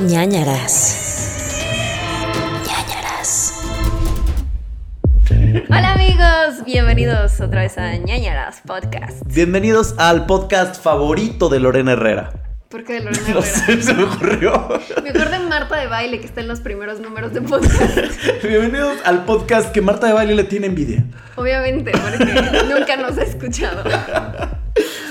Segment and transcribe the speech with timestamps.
[0.00, 1.62] ñañaras.
[2.66, 3.54] ñañaras.
[5.68, 9.22] Hola amigos, bienvenidos otra vez a ñañaras podcast.
[9.26, 12.32] Bienvenidos al podcast favorito de Lorena Herrera.
[12.68, 13.42] ¿Por qué de Lorena No Herrera?
[13.66, 14.68] sé, se me ocurrió.
[15.02, 17.96] Mejor de Marta de baile que está en los primeros números de podcast.
[18.42, 21.04] Bienvenidos al podcast que Marta de Baile le tiene envidia.
[21.36, 23.82] Obviamente, porque nunca nos ha escuchado.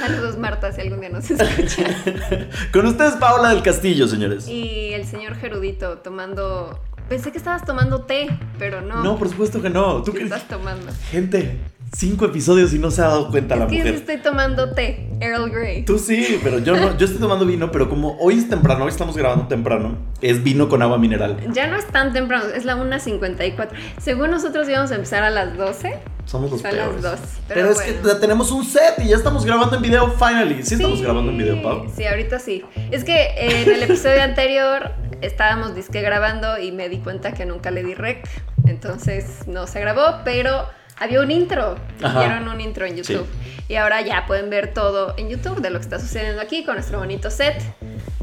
[0.08, 1.84] Saludos Marta si algún día nos escucha.
[2.72, 4.48] Con ustedes Paola del Castillo, señores.
[4.48, 6.80] Y el señor Gerudito tomando...
[7.10, 9.04] Pensé que estabas tomando té, pero no.
[9.04, 10.02] No, por supuesto que no.
[10.02, 10.92] ¿Tú ¿Qué estás tomando?
[11.12, 11.60] Gente,
[11.96, 13.94] cinco episodios y no se ha dado cuenta la que yo mujer.
[13.96, 15.86] estoy tomando té, Earl Grey.
[15.86, 16.98] Tú sí, pero yo no.
[16.98, 20.68] Yo estoy tomando vino, pero como hoy es temprano, hoy estamos grabando temprano, es vino
[20.68, 21.38] con agua mineral.
[21.54, 23.70] Ya no es tan temprano, es la 1.54.
[24.00, 26.00] Según nosotros íbamos a empezar a las 12.
[26.26, 27.02] Somos los Son peores.
[27.04, 28.02] las dos, Pero, pero es bueno.
[28.02, 30.64] que ya tenemos un set y ya estamos grabando en video finally.
[30.64, 31.86] Sí, estamos Sí, grabando en video, Pau.
[31.96, 32.64] Sí, ahorita sí.
[32.92, 37.46] Es que eh, en el episodio anterior estábamos disque grabando y me di cuenta que
[37.46, 38.28] nunca le di rec.
[38.66, 40.66] Entonces no se grabó, pero
[40.98, 41.76] había un intro.
[42.02, 42.20] Ajá.
[42.22, 43.28] Vieron un intro en YouTube.
[43.68, 46.74] Y ahora ya pueden ver todo en YouTube de lo que está sucediendo aquí con
[46.76, 47.56] nuestro bonito set.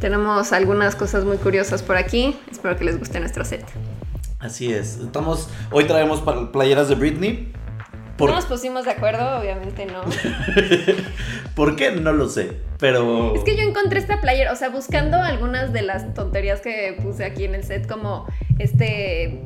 [0.00, 2.36] Tenemos algunas cosas muy curiosas por aquí.
[2.50, 3.64] Espero que les guste nuestro set.
[4.40, 4.96] Así es.
[4.98, 5.48] Estamos.
[5.70, 6.20] Hoy traemos
[6.52, 7.52] playeras de Britney.
[8.22, 10.02] Por- No nos pusimos de acuerdo, obviamente no.
[11.56, 11.90] ¿Por qué?
[11.90, 12.52] No lo sé.
[12.78, 13.34] Pero.
[13.34, 17.24] Es que yo encontré esta playera, o sea, buscando algunas de las tonterías que puse
[17.24, 18.26] aquí en el set, como
[18.58, 19.42] este.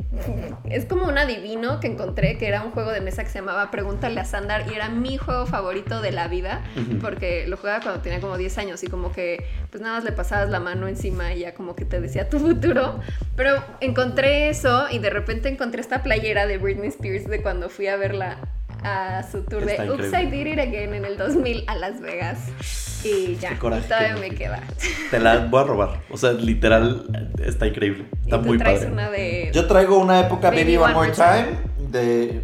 [0.64, 3.70] Es como un adivino que encontré, que era un juego de mesa que se llamaba
[3.70, 6.62] Pregúntale a Sandar y era mi juego favorito de la vida,
[7.00, 10.12] porque lo jugaba cuando tenía como 10 años y como que, pues nada más le
[10.12, 13.00] pasabas la mano encima y ya como que te decía tu futuro.
[13.36, 17.86] Pero encontré eso y de repente encontré esta playera de Britney Spears de cuando fui
[17.88, 18.38] a verla
[18.82, 20.26] a su tour Está de Oops, I.
[20.26, 22.38] Did It Again en el 2000 a Las Vegas.
[23.04, 24.60] Y ya, coraje, y todavía me queda.
[25.10, 26.00] Te la voy a robar.
[26.10, 27.06] O sea, literal,
[27.44, 28.06] está increíble.
[28.24, 28.92] Está y tú muy traes padre.
[28.92, 29.50] una de...
[29.52, 32.42] Yo traigo una época Baby Baby, One One More More Time de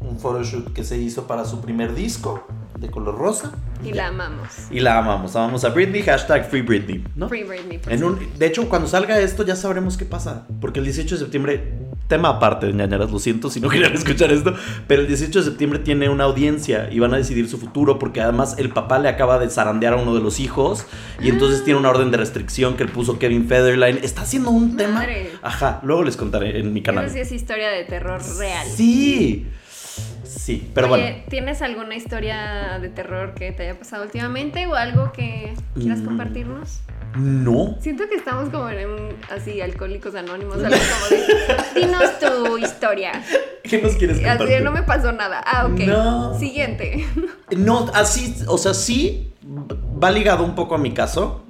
[0.00, 2.46] un photoshoot que se hizo para su primer disco
[2.78, 3.52] de color rosa.
[3.84, 4.48] Y la amamos.
[4.70, 5.34] Y la amamos.
[5.36, 6.02] Amamos a Britney.
[6.02, 7.04] Hashtag Free Britney.
[7.14, 7.28] ¿no?
[7.28, 7.78] Free Britney.
[7.78, 10.46] por En un, de hecho, cuando salga esto ya sabremos qué pasa.
[10.60, 11.72] Porque el 18 de septiembre,
[12.08, 14.54] tema aparte de ñañaras, lo siento si no querían escuchar esto,
[14.86, 18.20] pero el 18 de septiembre tiene una audiencia y van a decidir su futuro porque
[18.20, 20.86] además el papá le acaba de zarandear a uno de los hijos
[21.20, 23.98] y entonces tiene una orden de restricción que le puso Kevin Federline.
[24.02, 25.00] Está haciendo un tema...
[25.00, 25.30] Madre.
[25.42, 27.04] Ajá, luego les contaré en mi canal.
[27.04, 28.66] Esa sí es historia de terror real.
[28.68, 29.46] Sí.
[30.24, 31.16] Sí, pero Oye, bueno.
[31.28, 36.04] ¿tienes alguna historia de terror que te haya pasado últimamente o algo que quieras Mm.
[37.16, 37.76] No.
[37.80, 43.22] Siento que estamos como en un, así, alcohólicos anónimos, algo como de, dinos tu historia.
[43.62, 44.56] ¿Qué nos quieres Así compartir?
[44.58, 45.42] de, no me pasó nada.
[45.44, 45.80] Ah, ok.
[45.80, 46.38] No.
[46.38, 47.06] Siguiente.
[47.56, 49.32] No, así, o sea, sí
[50.02, 51.44] va ligado un poco a mi caso.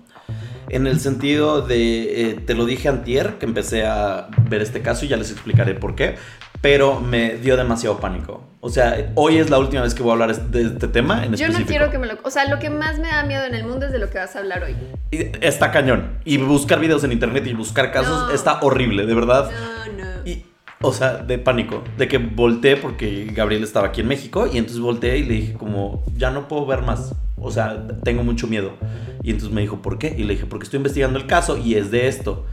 [0.68, 5.04] En el sentido de, eh, te lo dije antier, que empecé a ver este caso
[5.04, 6.16] y ya les explicaré por qué.
[6.62, 8.44] Pero me dio demasiado pánico.
[8.60, 11.32] O sea, hoy es la última vez que voy a hablar de este tema en
[11.34, 11.60] Yo específico.
[11.60, 12.14] no quiero que me lo...
[12.22, 14.18] O sea, lo que más me da miedo en el mundo es de lo que
[14.18, 14.76] vas a hablar hoy.
[15.10, 16.18] Y Está cañón.
[16.24, 18.30] Y buscar videos en internet y buscar casos No.
[18.30, 19.50] está horrible, de verdad.
[19.50, 20.10] No, no.
[20.24, 20.46] Y,
[20.80, 24.80] o sea, de pánico, de que volteé porque Gabriel estaba aquí en México y entonces
[24.80, 28.72] volteé y le dije como, ya no puedo ver más, o sea, tengo mucho miedo.
[29.24, 30.14] Y entonces me dijo, ¿por qué?
[30.16, 32.46] Y le dije, porque estoy investigando el caso y es de esto.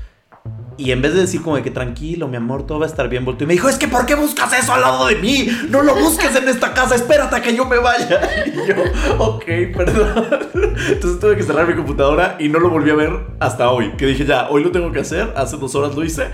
[0.79, 3.25] Y en vez de decir como que tranquilo, mi amor, todo va a estar bien,
[3.25, 5.49] volteó y me dijo, es que ¿por qué buscas eso al lado de mí?
[5.67, 8.21] No lo busques en esta casa, espérate a que yo me vaya.
[8.45, 8.75] Y yo,
[9.17, 9.43] ok,
[9.75, 10.27] perdón.
[10.89, 13.91] Entonces tuve que cerrar mi computadora y no lo volví a ver hasta hoy.
[13.97, 16.27] Que dije, ya, hoy lo tengo que hacer, hace dos horas lo hice.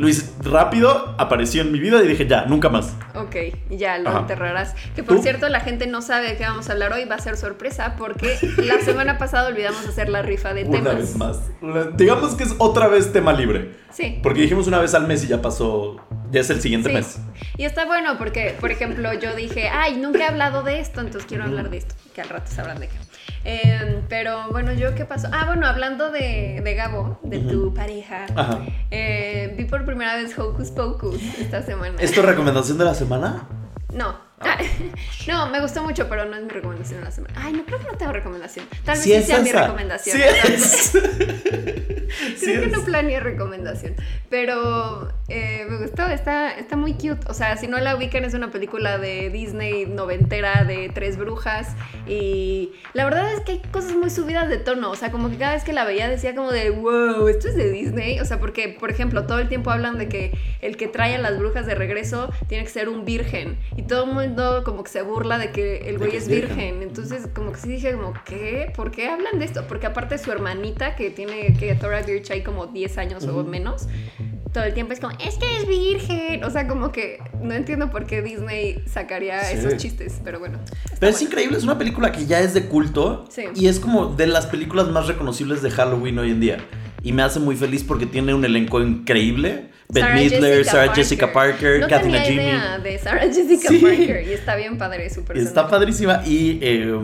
[0.00, 2.96] Lo hice rápido, apareció en mi vida y dije, ya, nunca más.
[3.14, 3.36] Ok,
[3.68, 4.20] ya lo Ajá.
[4.20, 4.74] enterrarás.
[4.96, 5.22] Que por ¿Tú?
[5.22, 7.96] cierto, la gente no sabe de qué vamos a hablar hoy, va a ser sorpresa
[7.98, 10.96] porque la semana pasada olvidamos hacer la rifa de Una temas.
[10.96, 11.40] vez más.
[11.60, 13.72] Una- Digamos que es otra vez tema libre.
[13.92, 14.18] Sí.
[14.22, 15.96] Porque dijimos una vez al mes y ya pasó,
[16.30, 16.94] ya es el siguiente Sí.
[16.94, 17.18] mes.
[17.58, 21.26] Y está bueno porque, por ejemplo, yo dije, ay, nunca he hablado de esto, entonces
[21.28, 22.94] quiero hablar de esto, que al rato sabrán de qué.
[23.44, 25.28] Eh, pero bueno, yo qué pasó.
[25.32, 28.60] Ah, bueno, hablando de, de Gabo, de tu pareja, Ajá.
[28.90, 31.96] eh, vi por primera vez Hocus Pocus esta semana.
[32.00, 33.46] ¿Es tu recomendación de la semana?
[33.94, 34.14] No.
[34.40, 34.58] Ah,
[35.28, 37.34] no, me gustó mucho, pero no es mi recomendación de la semana.
[37.36, 38.66] Ay, no creo que no tengo recomendación.
[38.84, 40.16] Tal vez Sí sí, es sea mi recomendación.
[40.16, 40.92] Sí es.
[42.36, 42.72] Sí Creo que es.
[42.72, 43.94] no planeé recomendación,
[44.28, 47.20] pero eh, me gustó, está, está muy cute.
[47.28, 51.68] O sea, si no la ubican, es una película de Disney noventera de tres brujas.
[52.08, 54.90] Y la verdad es que hay cosas muy subidas de tono.
[54.90, 57.54] O sea, como que cada vez que la veía decía como de, wow, esto es
[57.54, 58.18] de Disney.
[58.18, 60.32] O sea, porque, por ejemplo, todo el tiempo hablan de que
[60.62, 63.56] el que trae a las brujas de regreso tiene que ser un virgen.
[63.76, 64.29] Y todo el mundo
[64.64, 66.56] como que se burla de que el güey es virgen.
[66.56, 66.82] virgen.
[66.82, 68.72] Entonces, como que sí dije como, ¿qué?
[68.74, 69.64] ¿Por qué hablan de esto?
[69.68, 73.44] Porque aparte su hermanita, que tiene que Thora Birch hay como 10 10 años o
[73.44, 73.88] menos,
[74.54, 76.42] todo el tiempo es como, es que es virgen.
[76.44, 79.58] O sea, como que no entiendo por qué Disney sacaría Sí.
[79.58, 80.58] esos chistes, pero bueno.
[80.98, 81.28] Pero es bueno.
[81.30, 83.44] increíble, es una película que ya es de culto Sí.
[83.54, 86.58] y es como de las películas más reconocibles de Halloween hoy en día.
[87.02, 89.69] Y me hace muy feliz porque tiene un elenco increíble.
[89.92, 92.42] Beth Sarah Midler, Jessica Sarah Jessica Parker, no Katina tenía Jimmy.
[92.44, 93.78] idea de Sarah Jessica Sí.
[93.78, 95.46] Parker y está bien padre su personaje.
[95.48, 96.98] Está padrísima y, eh,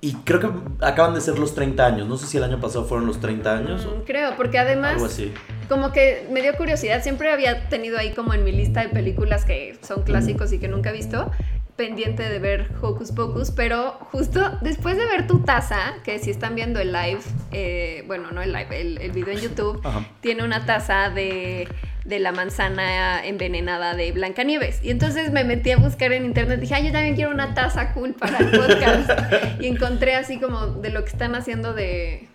[0.00, 0.48] y creo que
[0.80, 2.08] acaban de ser los 30 años.
[2.08, 5.06] No sé si el año pasado fueron los 30 años Mm, Creo, porque además algo
[5.06, 5.32] así.
[5.68, 9.44] como que me dio curiosidad, siempre había tenido ahí como en mi lista de películas
[9.44, 11.30] que son clásicos y que nunca he visto,
[11.76, 16.54] pendiente de ver Hocus Pocus, pero justo después de ver tu taza, que si están
[16.54, 17.20] viendo el live,
[17.50, 20.04] eh, bueno, no el live, el, el video en YouTube, Ajá.
[20.20, 21.66] tiene una taza de,
[22.04, 24.80] de la manzana envenenada de Blancanieves.
[24.82, 27.92] Y entonces me metí a buscar en internet, dije, ay, yo también quiero una taza
[27.92, 29.10] cool para el podcast.
[29.60, 32.28] y encontré así como de lo que están haciendo de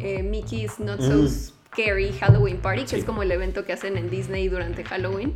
[0.00, 1.28] eh, Mickey's Not So Mm.
[1.74, 2.96] Scary Halloween Party, que Sí.
[2.96, 5.34] es como el evento que hacen en Disney durante Halloween.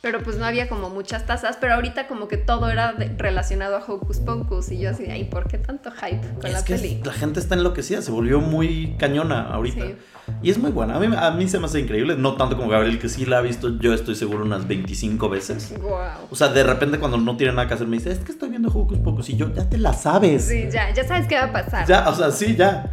[0.00, 3.76] Pero pues no había como muchas tazas, pero ahorita como que todo era de- relacionado
[3.76, 7.00] a Hocus Pocus y yo así, ay, ¿por qué tanto hype con la que peli?
[7.04, 9.84] la gente está enloquecida, se volvió muy cañona ahorita.
[9.84, 9.94] Sí.
[10.42, 10.94] Y es muy buena.
[10.94, 13.38] A mí, a mí se me hace increíble, no tanto como Gabriel, que sí la
[13.38, 15.74] ha visto, yo estoy seguro unas 25 veces.
[15.80, 15.98] Wow.
[16.30, 18.50] O sea, de repente cuando no tiene nada que hacer me dice, es que estoy
[18.50, 20.44] viendo Hocus Pocus y yo, ya te la sabes.
[20.44, 21.88] Sí, ya, ya sabes qué va a pasar.
[21.88, 22.92] Ya, o sea, sí, ya.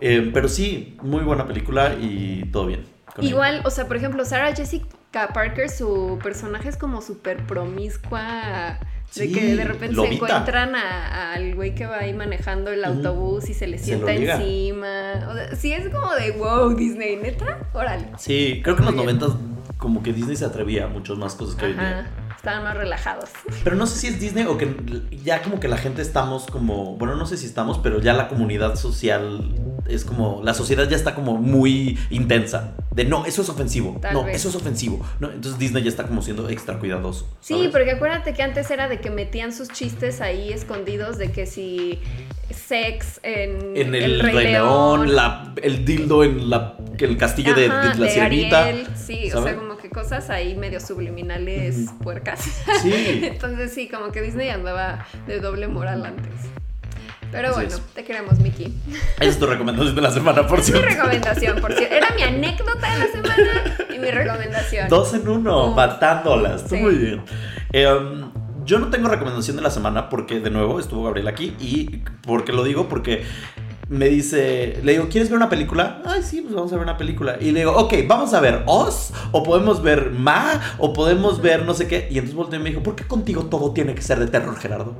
[0.00, 2.84] Eh, pero sí, muy buena película y todo bien.
[3.18, 3.28] ella.
[3.28, 4.86] Igual, o sea, por ejemplo, Sarah Jessica
[5.32, 8.78] Parker, su personaje es como súper promiscua.
[9.14, 13.48] De Sí, que de repente se encuentran al güey que va ahí manejando el autobús
[13.48, 15.28] y se le sienta encima.
[15.28, 18.08] O sea, sí es como de wow, Disney, neta, órale.
[18.18, 19.30] Sí, creo que en los noventas
[19.78, 22.10] como que Disney se atrevía a muchas más cosas que hoy día.
[22.36, 23.30] Estaban más relajados.
[23.64, 24.74] Pero no sé si es Disney o que
[25.24, 28.28] ya como que la gente estamos como, bueno, no sé si estamos, pero ya la
[28.28, 29.54] comunidad social
[29.88, 32.74] es como, la sociedad ya está como muy intensa.
[32.96, 33.98] De no, eso es ofensivo.
[34.00, 34.36] Tal no, vez.
[34.36, 35.04] eso es ofensivo.
[35.20, 37.28] No, entonces Disney ya está como siendo extra cuidadoso.
[37.42, 37.68] Sí, ¿sabes?
[37.70, 42.00] porque acuérdate que antes era de que metían sus chistes ahí escondidos de que si
[42.48, 47.92] sex en, En el, Rey, León, la, el dildo en la, el castillo de, Ajá,
[47.92, 48.64] de la sirenita.
[48.64, 52.40] Ariel, sí, o sea, como que cosas ahí medio subliminales puercas.
[52.80, 52.94] Sí.
[53.24, 56.32] Entonces sí, como que Disney andaba de doble moral antes.
[57.32, 57.82] Pero Así bueno, es.
[57.94, 58.74] te queremos, Mickey.
[59.18, 60.94] Esa es tu recomendación de la semana, por Es mi cierto.
[60.94, 61.94] recomendación, por cierto.
[61.94, 64.88] Era mi anécdota de la semana y mi recomendación.
[64.88, 66.62] Dos en uno, matándolas.
[66.68, 66.76] Sí.
[66.76, 67.22] muy bien.
[67.74, 68.32] Um,
[68.64, 71.54] yo no tengo recomendación de la semana porque, de nuevo, estuvo Gabriel aquí.
[71.60, 73.24] Y porque lo digo, porque
[73.88, 76.02] me dice, le digo, ¿quieres ver una película?
[76.04, 77.36] Ay, sí, pues vamos a ver una película.
[77.40, 81.64] Y le digo, ok, vamos a ver Oz, o podemos ver Ma, o podemos ver
[81.64, 82.08] no sé qué.
[82.10, 84.56] Y entonces volteó y me dijo, ¿por qué contigo todo tiene que ser de terror,
[84.58, 84.96] Gerardo?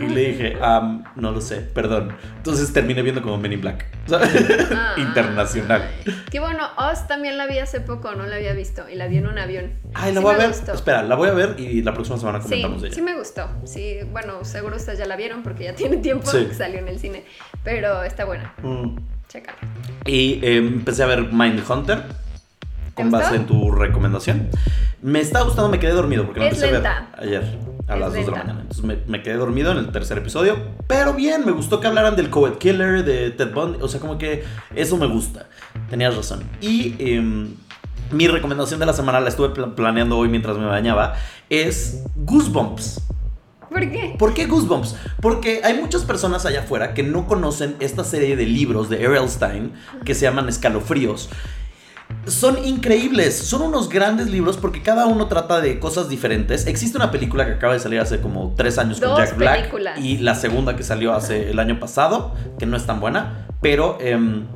[0.00, 2.16] Y le dije, "Am, no lo sé, perdón.
[2.38, 3.86] Entonces terminé viendo como Men in Black.
[4.12, 4.94] Ah.
[4.96, 5.88] Internacional.
[6.30, 9.18] Qué bueno, Oz también la vi hace poco, no la había visto y la vi
[9.18, 9.72] en un avión.
[9.94, 10.48] Ay, la Sí voy a ver.
[10.48, 10.72] gustó.
[10.72, 12.94] Espera, la voy a ver y la próxima semana Sí, comentamos de ella.
[12.96, 13.48] sí me gustó.
[13.64, 16.46] Sí, bueno, seguro ustedes ya la vieron porque ya tiene tiempo Sí.
[16.46, 17.24] que salió en el cine.
[17.62, 18.96] Pero está buena, Mm.
[19.28, 19.58] chécala.
[20.06, 22.02] Y eh, empecé a ver Mindhunter
[22.94, 23.34] con ¿Te base gustó?
[23.34, 24.48] en tu recomendación.
[25.02, 27.08] Me está gustando, me quedé dormido porque Es empecé lenta.
[27.12, 27.58] a ver ayer
[27.88, 28.60] a Es las 2 de la mañana.
[28.62, 30.56] Entonces me, me quedé dormido en el tercer episodio.
[30.86, 33.78] Pero bien, me gustó que hablaran del Coed Killer, de Ted Bundy.
[33.82, 34.42] O sea, como que
[34.74, 35.46] eso me gusta.
[35.90, 36.42] Tenías razón.
[36.62, 37.54] Y em,
[38.10, 41.14] mi recomendación de la semana, la estuve pla- planeando hoy mientras me bañaba,
[41.50, 43.02] es Goosebumps.
[43.70, 44.14] ¿Por qué?
[44.18, 44.96] ¿Por qué Goosebumps?
[45.20, 49.28] Porque hay muchas personas allá afuera que no conocen esta serie de libros de R.L.
[49.28, 49.72] Stein
[50.04, 51.28] que se llaman Escalofríos.
[52.26, 56.66] Son increíbles, son unos grandes libros porque cada uno trata de cosas diferentes.
[56.66, 59.98] Existe una película que acaba de salir hace como tres años con Jack Black películas.
[59.98, 63.98] y la segunda que salió hace el año pasado, que no es tan buena, pero
[64.00, 64.46] em,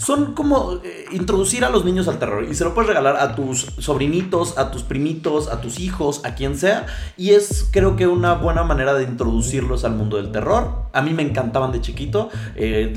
[0.00, 3.34] son como eh, introducir a los niños al terror y se lo puedes regalar a
[3.34, 6.86] tus sobrinitos, a tus primitos, a tus hijos, a quien sea.
[7.18, 10.86] Y es creo que una buena manera de introducirlos al mundo del terror.
[10.94, 12.30] A mí me encantaban de chiquito.
[12.56, 12.94] Eh,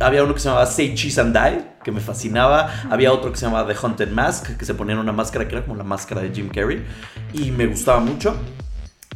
[0.00, 2.70] había uno que se llamaba Say Cheese and Die, que me fascinaba.
[2.90, 5.64] Había otro que se llamaba The Haunted Mask, que se ponían una máscara que era
[5.66, 6.82] como la máscara de Jim Carrey.
[7.34, 8.34] Y me gustaba mucho.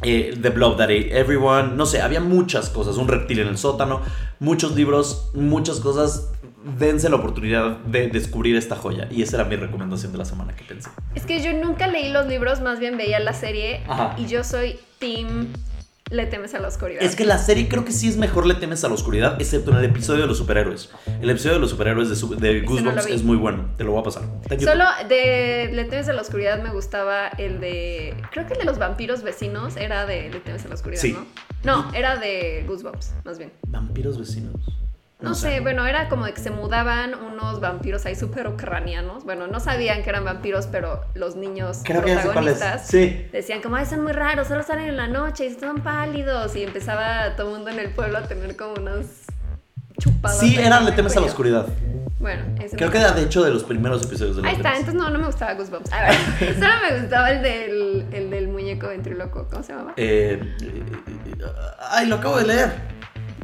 [0.03, 3.57] Eh, The Blob That Ate Everyone, no sé, había muchas cosas, un reptil en el
[3.57, 4.01] sótano,
[4.39, 6.29] muchos libros, muchas cosas.
[6.79, 9.09] Dense la oportunidad de descubrir esta joya.
[9.11, 10.89] Y esa era mi recomendación de la semana que pensé.
[11.13, 14.15] Es que yo nunca leí los libros, más bien veía la serie Ajá.
[14.17, 15.47] y yo soy team
[16.13, 17.01] Le temes a la oscuridad.
[17.01, 19.71] Es que la serie creo que sí es mejor Le temes a la oscuridad, excepto
[19.71, 20.91] en el episodio de los superhéroes.
[21.21, 23.71] El episodio de los superhéroes de, su- de Goosebumps es muy bueno.
[23.77, 24.23] Te lo voy a pasar.
[24.59, 28.15] Solo de Le temes a la oscuridad me gustaba el de.
[28.31, 31.13] Creo que el de los vampiros vecinos era de Le temes a la oscuridad, Sí.
[31.13, 31.25] ¿no?
[31.83, 33.51] No, era de Goosebumps, más bien.
[33.67, 34.55] Vampiros vecinos.
[35.23, 39.23] No sé, bueno, era como de que se mudaban unos vampiros ahí súper ucranianos.
[39.23, 43.25] Bueno, no sabían que eran vampiros, pero los niños Creo que protagonistas Sí.
[43.31, 46.55] decían como, ay, son muy raros, solo salen en la noche y están pálidos.
[46.57, 49.05] Y empezaba todo el mundo en el pueblo a tener como unos
[49.97, 50.39] chupados.
[50.39, 51.67] Sí, ahí era en Le el temes a la oscuridad.
[52.19, 54.71] Bueno, ese Creo que era de hecho de los primeros episodios de Le Ahí está,
[54.71, 55.91] entonces no, no me gustaba Goosebumps.
[55.91, 56.13] A ver,
[56.59, 59.93] solo me gustaba el del, el del muñeco ventríloco, ¿cómo se llamaba?
[59.97, 60.83] Eh, eh,
[61.91, 62.92] ay, lo acabo de leer.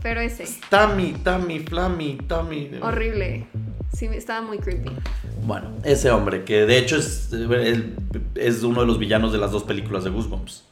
[0.01, 2.72] Pero ese, Tammy, Tammy, Flammy, Tammy.
[2.82, 3.48] horrible.
[3.94, 4.91] Sí, estaba muy creepy.
[5.44, 7.32] Bueno, ese hombre, que de hecho es,
[8.36, 10.63] es uno de los villanos de las dos películas de Goosebumps.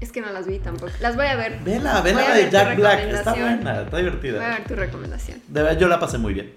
[0.00, 0.92] Es que no las vi tampoco.
[1.00, 1.60] Las voy a ver.
[1.64, 3.00] Vela, Voy vela a de ver tu Jack Black.
[3.08, 4.38] Está buena, está Voy a divertida.
[4.38, 5.40] ver tu recomendación.
[5.48, 6.52] De verdad, yo la pasé muy bien.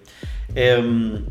[0.54, 1.24] Em,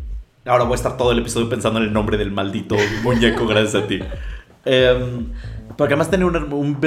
[0.46, 3.84] ahora voy a estar todo el episodio pensando en el nombre del maldito muñeco, gracias
[3.84, 4.00] a ti.
[4.66, 5.28] Em,
[5.78, 6.78] porque además tenía un, un,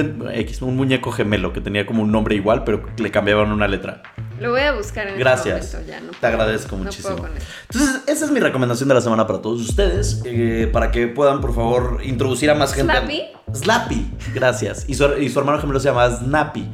[0.63, 4.03] un muñeco gemelo que tenía como un nombre igual, pero le cambiaban una letra.
[4.41, 5.65] Lo voy a buscar en Gracias.
[5.67, 5.93] este momento.
[5.93, 6.33] Ya, no Te puedo.
[6.33, 7.17] agradezco No muchísimo.
[7.17, 7.33] puedo.
[7.71, 10.23] Entonces, esa es mi recomendación de la semana para todos ustedes.
[10.25, 12.93] eh, para que puedan, por favor, introducir a más gente.
[12.93, 13.23] ¿Slappy?
[13.55, 14.85] Slappy, gracias.
[14.89, 16.71] Y su, y su hermano gemelo se llama Snappy.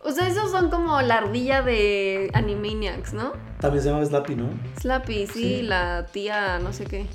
[0.00, 3.32] O sea, esos son como la ardilla de Animaniacs, ¿no?
[3.60, 4.48] También se llama Slappy, ¿no?
[4.80, 5.62] Slappy, sí, Sí.
[5.62, 7.06] la tía, no sé qué.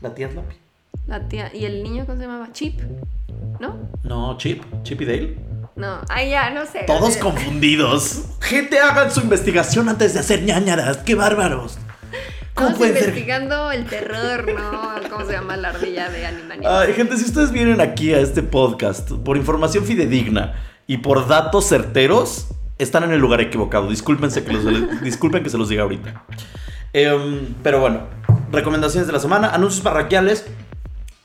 [0.00, 0.56] La tía Slappy.
[1.06, 1.50] La tía.
[1.54, 2.52] ¿Y el niño cómo se llamaba?
[2.52, 2.80] Chip.
[3.58, 3.76] ¿No?
[4.04, 4.62] No, Chip.
[4.82, 5.36] Chip y Dale.
[5.76, 6.00] No.
[6.08, 6.84] Ay, ya, no sé.
[6.86, 8.24] Todos confundidos.
[8.40, 10.98] Gente, hagan su investigación antes de hacer ñañaras.
[10.98, 11.78] ¡Qué bárbaros!
[12.54, 12.98] ¿Cómo Estamos ser?
[12.98, 15.08] investigando el terror, ¿no?
[15.08, 16.66] ¿Cómo se llama la ardilla de Animaniacs?
[16.88, 20.54] Ay, gente, si ustedes vienen aquí a este podcast por información fidedigna
[20.86, 23.88] y por datos certeros, están en el lugar equivocado.
[23.88, 24.64] Discúlpense que los,
[25.02, 26.24] disculpen que se los diga ahorita.
[26.92, 28.00] Em, pero bueno,
[28.52, 30.46] recomendaciones de la semana, anuncios parroquiales.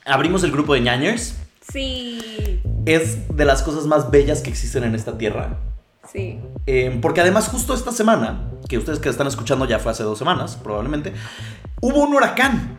[0.05, 1.35] Abrimos el grupo de ñañers.
[1.71, 2.61] Sí.
[2.85, 5.57] Es de las cosas más bellas que existen en esta tierra.
[6.11, 6.39] Sí.
[6.67, 10.19] Eh, porque además justo esta semana, que ustedes que están escuchando ya fue hace dos
[10.19, 11.13] semanas, probablemente,
[11.81, 12.77] hubo un huracán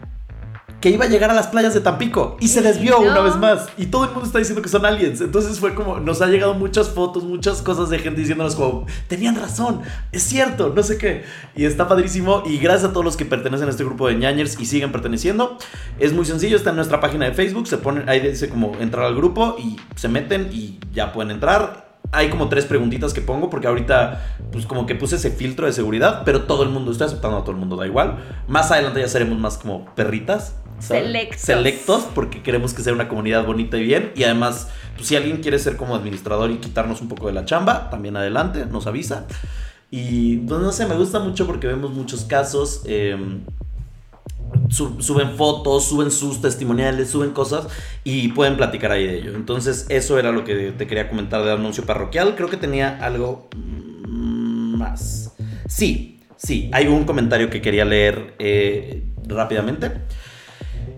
[0.81, 3.11] que iba a llegar a las playas de Tampico y se desvió No.
[3.11, 3.69] una vez más.
[3.79, 5.21] Y todo el mundo está diciendo que son aliens.
[5.21, 9.37] Entonces fue como, nos ha llegado muchas fotos, muchas cosas de gente diciéndonos como, tenían
[9.37, 11.25] razón, es cierto, no sé qué.
[11.55, 12.43] Y está padrísimo.
[12.45, 15.57] Y gracias a todos los que pertenecen a este grupo de ñañers y siguen perteneciendo.
[15.99, 19.07] Es muy sencillo, está en nuestra página de Facebook, se ponen, ahí dice como entrar
[19.07, 23.51] al grupo y se meten y ya pueden entrar hay como tres preguntitas que pongo
[23.51, 27.09] porque ahorita pues como que puse ese filtro de seguridad, pero todo el mundo, estoy
[27.09, 28.19] aceptando a todo el mundo, da igual.
[28.49, 30.55] Más adelante ya seremos más como perritas.
[30.79, 31.05] ¿Sabes?
[31.05, 31.41] Selectos.
[31.41, 34.13] Selectos porque queremos que sea una comunidad bonita y bien.
[34.15, 37.45] Y además, pues, si alguien quiere ser como administrador y quitarnos un poco de la
[37.45, 39.27] chamba, también adelante, nos avisa.
[39.91, 42.83] Y pues no sé, me gusta mucho porque vemos muchos casos.
[42.87, 43.17] eh,
[44.69, 47.67] su- suben fotos, suben sus testimoniales, suben cosas
[48.05, 49.35] y pueden platicar ahí de ello.
[49.35, 52.35] Entonces, eso era lo que te quería comentar de anuncio parroquial.
[52.37, 55.33] Creo que tenía algo mm, más.
[55.69, 59.93] Sí, sí, hay un comentario que quería leer eh, rápidamente.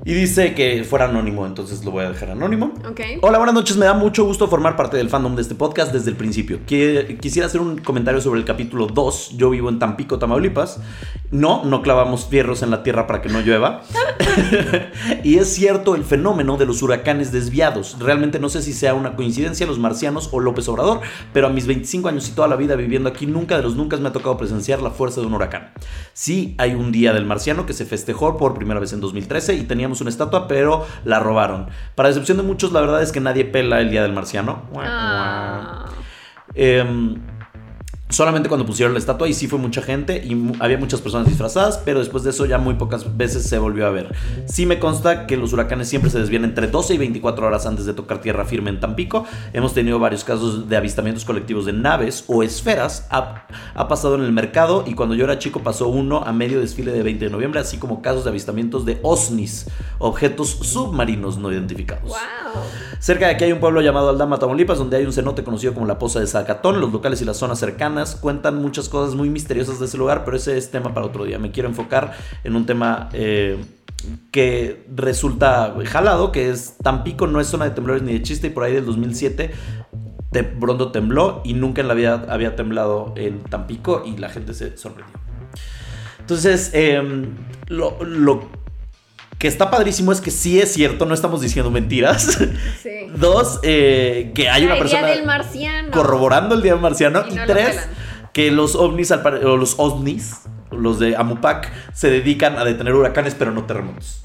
[0.04, 2.72] Y dice que fuera anónimo, entonces lo voy a dejar anónimo.
[2.88, 3.00] Ok.
[3.22, 3.76] Hola, buenas noches.
[3.76, 6.60] Me da mucho gusto formar parte del fandom de este podcast desde el principio.
[6.66, 9.36] Qui- Quisiera hacer un comentario sobre el capítulo 2.
[9.36, 10.80] Yo vivo en Tampico, Tamaulipas.
[11.30, 13.82] No, no clavamos fierros en la tierra para que no llueva.
[15.24, 17.96] y es cierto el fenómeno de los huracanes desviados.
[17.98, 21.00] Realmente no sé si sea una coincidencia, los marcianos o López Obrador,
[21.32, 23.96] pero a mis 25 años y toda la vida viviendo aquí, nunca de los nunca
[23.98, 25.72] me ha tocado presenciar la fuerza de un huracán.
[26.14, 29.64] Sí, hay un día del marciano que se festejó por primera vez en 2013 y
[29.78, 31.68] teníamos una estatua, pero la robaron.
[31.94, 34.64] Para decepción de muchos, la verdad es que nadie pela el día del marciano.
[34.76, 35.84] Ah.
[36.56, 37.20] Em,
[38.10, 41.26] solamente cuando pusieron la estatua y sí fue mucha gente y mu- había muchas personas
[41.28, 44.14] disfrazadas, pero después de eso ya muy pocas veces se volvió a ver.
[44.46, 47.84] Sí me consta que los huracanes siempre se desvían entre 12 y 24 horas antes
[47.86, 49.24] de tocar tierra firme en Tampico.
[49.52, 53.06] Hemos tenido varios casos de avistamientos colectivos de naves o esferas.
[53.10, 56.60] Ha, ha pasado en el mercado y cuando yo era chico pasó uno a medio
[56.60, 59.66] desfile de 20 de noviembre, así como casos de avistamientos de OSNIs,
[59.98, 62.08] objetos submarinos no identificados.
[62.08, 62.16] Wow.
[63.00, 65.86] Cerca de aquí hay un pueblo llamado Aldama, Tamaulipas, donde hay un cenote conocido como
[65.86, 66.80] la Poza de Zacatón.
[66.80, 70.36] Los locales y las zonas cercanas cuentan muchas cosas muy misteriosas de ese lugar, pero
[70.36, 71.38] ese es tema para otro día.
[71.38, 73.62] Me quiero enfocar en un tema eh,
[74.30, 78.50] que resulta jalado, que es Tampico no es zona de temblores ni de chiste y
[78.50, 79.50] por ahí del 2007
[80.30, 84.54] de pronto tembló y nunca en la vida había temblado en Tampico y la gente
[84.54, 85.18] se sorprendió.
[86.20, 87.30] Entonces, em,
[87.68, 88.48] lo, lo
[89.38, 92.38] que está padrísimo es que sí es cierto, no estamos diciendo mentiras.
[92.82, 92.90] Sí.
[93.16, 95.90] Dos, eh, que hay una El persona día del marciano.
[95.90, 97.24] corroborando el día del marciano.
[97.30, 97.88] Y no tres,
[98.32, 100.40] que los ovnis, al o los ovnis,
[100.70, 104.20] los de Amupac, se dedican a detener huracanes, pero no terremotos.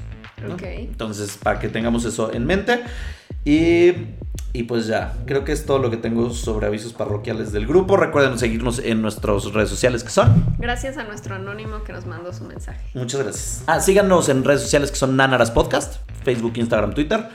[0.61, 2.81] Entonces, para que tengamos eso en mente.
[3.45, 3.93] Y,
[4.53, 7.97] y pues ya, creo que es todo lo que tengo sobre avisos parroquiales del grupo.
[7.97, 10.55] Recuerden seguirnos en nuestras redes sociales que son.
[10.59, 12.81] Gracias a nuestro anónimo que nos mandó su mensaje.
[12.93, 13.63] Muchas gracias.
[13.67, 17.29] Ah, síganos en redes sociales que son Nanaras Podcast, Facebook, Instagram, Twitter.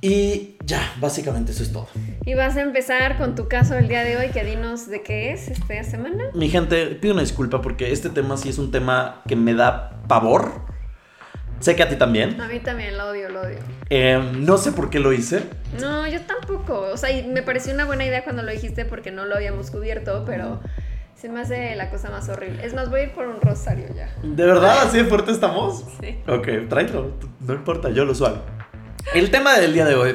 [0.00, 1.88] Y ya, básicamente eso es todo.
[2.24, 5.32] Y vas a empezar con tu caso el día de hoy, que dinos de qué
[5.32, 6.24] es esta semana.
[6.34, 10.02] Mi gente, pido una disculpa porque este tema sí es un tema que me da
[10.06, 10.67] pavor.
[11.60, 12.40] Sé que a ti también.
[12.40, 13.58] A mí también lo odio, lo odio.
[13.90, 15.42] Eh, no sé por qué lo hice.
[15.80, 16.88] No, yo tampoco.
[16.92, 19.70] O sea, y me pareció una buena idea cuando lo dijiste porque no lo habíamos
[19.70, 20.60] cubierto, pero
[21.20, 22.64] se me hace la cosa más horrible.
[22.64, 24.08] Es más, voy a ir por un rosario ya.
[24.22, 25.84] ¿De verdad así de fuerte estamos?
[26.00, 26.16] Sí.
[26.28, 27.12] Ok, tráelo.
[27.40, 28.38] No importa, yo lo suave.
[29.14, 30.14] El tema del día de hoy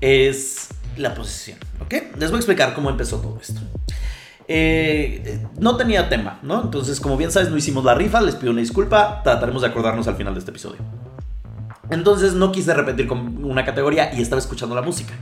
[0.00, 1.94] es la posesión, ¿ok?
[2.18, 3.60] Les voy a explicar cómo empezó todo esto.
[4.48, 6.62] Eh, no tenía tema, ¿no?
[6.62, 10.08] Entonces, como bien sabes, no hicimos la rifa, les pido una disculpa, trataremos de acordarnos
[10.08, 10.78] al final de este episodio.
[11.90, 15.14] Entonces, no quise repetir con una categoría y estaba escuchando la música.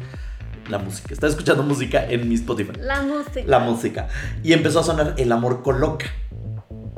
[0.68, 2.72] La música, estaba escuchando música en mi Spotify.
[2.78, 3.42] La música.
[3.44, 4.08] La música.
[4.44, 6.06] Y empezó a sonar El amor coloca.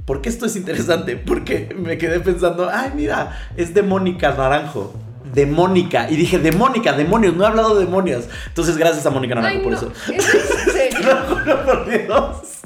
[0.04, 1.16] ¿Por qué esto es interesante?
[1.16, 4.92] Porque me quedé pensando, ay, mira, es de Mónica Naranjo.
[5.32, 6.10] De Mónica.
[6.10, 8.24] Y dije, de Mónica, demonios, no he hablado de demonios.
[8.48, 9.78] Entonces, gracias a Mónica Naranjo por no.
[9.78, 9.92] eso.
[10.12, 10.26] ¿Es
[10.66, 10.98] Te serio?
[11.00, 12.60] lo juro por Dios.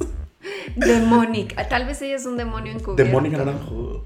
[0.76, 1.68] De Mónica.
[1.68, 3.12] Tal vez ella es un demonio De encubierto.
[3.12, 4.04] Mónica Naranjo.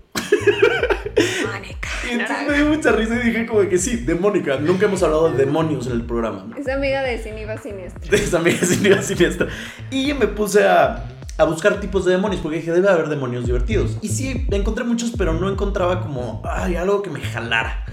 [1.53, 1.89] Mónica.
[2.09, 4.57] Y entonces me dio mucha risa y dije como que sí, de Mónica.
[4.59, 6.47] Nunca hemos hablado de demonios en el programa.
[6.59, 8.01] Es amiga de Siniva Siniestra.
[8.11, 9.47] de esa amiga siniestra, siniestra.
[9.91, 11.05] Y me puse a,
[11.39, 13.97] a buscar tipos de demonios porque dije, debe haber demonios divertidos.
[14.03, 17.85] Y sí, encontré muchos, pero no encontraba como, ay, algo que me jalara.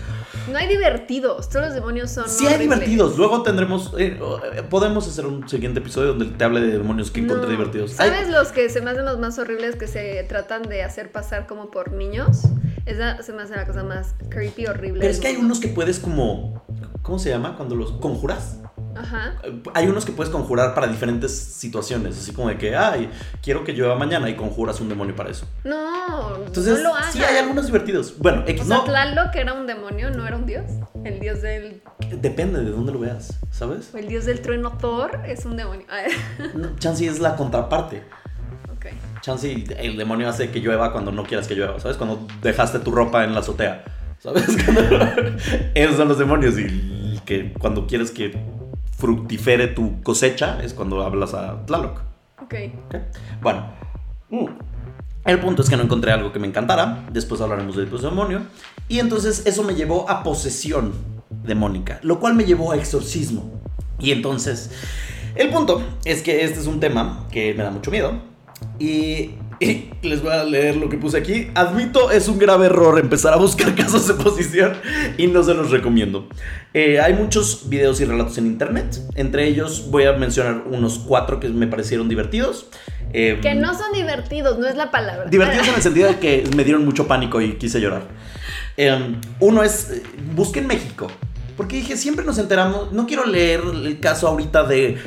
[0.51, 1.49] No hay divertidos.
[1.49, 2.29] Todos los demonios son.
[2.29, 3.17] Sí hay divertidos.
[3.17, 4.19] Luego tendremos, eh,
[4.53, 7.91] eh, podemos hacer un siguiente episodio donde te hable de demonios que encontré divertidos.
[7.91, 11.47] ¿Sabes los que se me hacen los más horribles que se tratan de hacer pasar
[11.47, 12.43] como por niños?
[12.85, 14.99] Esa se me hace la cosa más creepy, horrible.
[15.01, 16.63] pero es que hay unos que puedes como,
[17.01, 17.57] ¿cómo se llama?
[17.57, 18.59] Cuando los conjuras.
[18.99, 19.35] Ajá.
[19.73, 23.09] Hay unos que puedes conjurar para diferentes situaciones, así como de que, ay,
[23.41, 25.47] quiero que llueva mañana y conjuras un demonio para eso.
[25.63, 27.11] No, Entonces, no lo hagas.
[27.13, 28.17] sí hay algunos divertidos.
[28.17, 28.83] Bueno, X O sea, no.
[28.85, 30.65] Tlaloc era un demonio, no era un dios.
[31.03, 31.81] El dios del.
[32.21, 33.93] Depende de dónde lo veas, ¿sabes?
[33.93, 35.85] El dios del trueno Thor es un demonio.
[36.55, 38.03] No, Chansey es la contraparte.
[38.75, 38.87] ok.
[39.21, 41.97] Chansey, el demonio hace que llueva cuando no quieras que llueva, ¿sabes?
[41.97, 43.83] Cuando dejaste tu ropa en la azotea,
[44.19, 44.45] ¿sabes?
[45.75, 48.37] Esos son los demonios y que cuando quieres que
[48.97, 52.01] fructifere tu cosecha es cuando hablas a Tlaloc.
[52.41, 52.55] Ok.
[52.87, 52.95] ¿ok?
[53.41, 53.71] Bueno,
[54.29, 54.45] mm,
[55.25, 57.05] el punto es que no encontré algo que me encantara.
[57.11, 58.41] Después hablaremos del demonio.
[58.89, 60.93] Y entonces eso me llevó a posesión
[61.43, 63.61] demónica, lo cual me llevó a exorcismo.
[63.99, 64.71] Y entonces,
[65.35, 68.13] el punto es que este es un tema que me da mucho miedo.
[68.79, 71.47] Y, y les voy a leer lo que puse aquí.
[71.55, 74.73] Admito, es un grave error empezar a buscar casos de posesión
[75.17, 76.27] y no se los recomiendo.
[76.73, 78.99] Eh, hay muchos videos y relatos en internet.
[79.15, 82.69] Entre ellos voy a mencionar unos cuatro que me parecieron divertidos.
[83.13, 85.25] Eh, Que no son divertidos, no es la palabra.
[85.29, 88.03] Divertidos en el sentido de que me dieron mucho pánico y quise llorar.
[88.75, 90.03] Eh, uno es, eh,
[90.35, 91.07] busquen México.
[91.55, 94.97] Porque dije, siempre nos enteramos, no quiero leer el caso ahorita de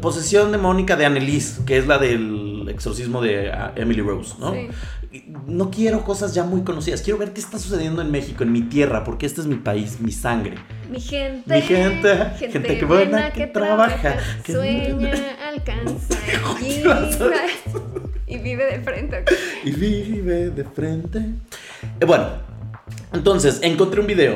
[0.00, 4.52] posesión demónica de Annelies, que es la del exorcismo de ah, Emily Rose, ¿no?
[4.52, 4.68] Sí.
[5.46, 8.62] No quiero cosas ya muy conocidas, quiero ver qué está sucediendo en México, en mi
[8.62, 10.54] tierra, porque este es mi país, mi sangre.
[10.90, 11.54] Mi gente.
[11.54, 15.12] Mi gente, gente que buena, que trabaja, que- Sueña,
[15.48, 16.18] alcanza
[16.60, 17.36] y ¿Qué vas a vive.
[18.26, 19.24] Y vive de frente.
[19.64, 21.18] y vive de frente.
[22.00, 22.26] Eh, bueno,
[23.12, 24.34] entonces encontré un video.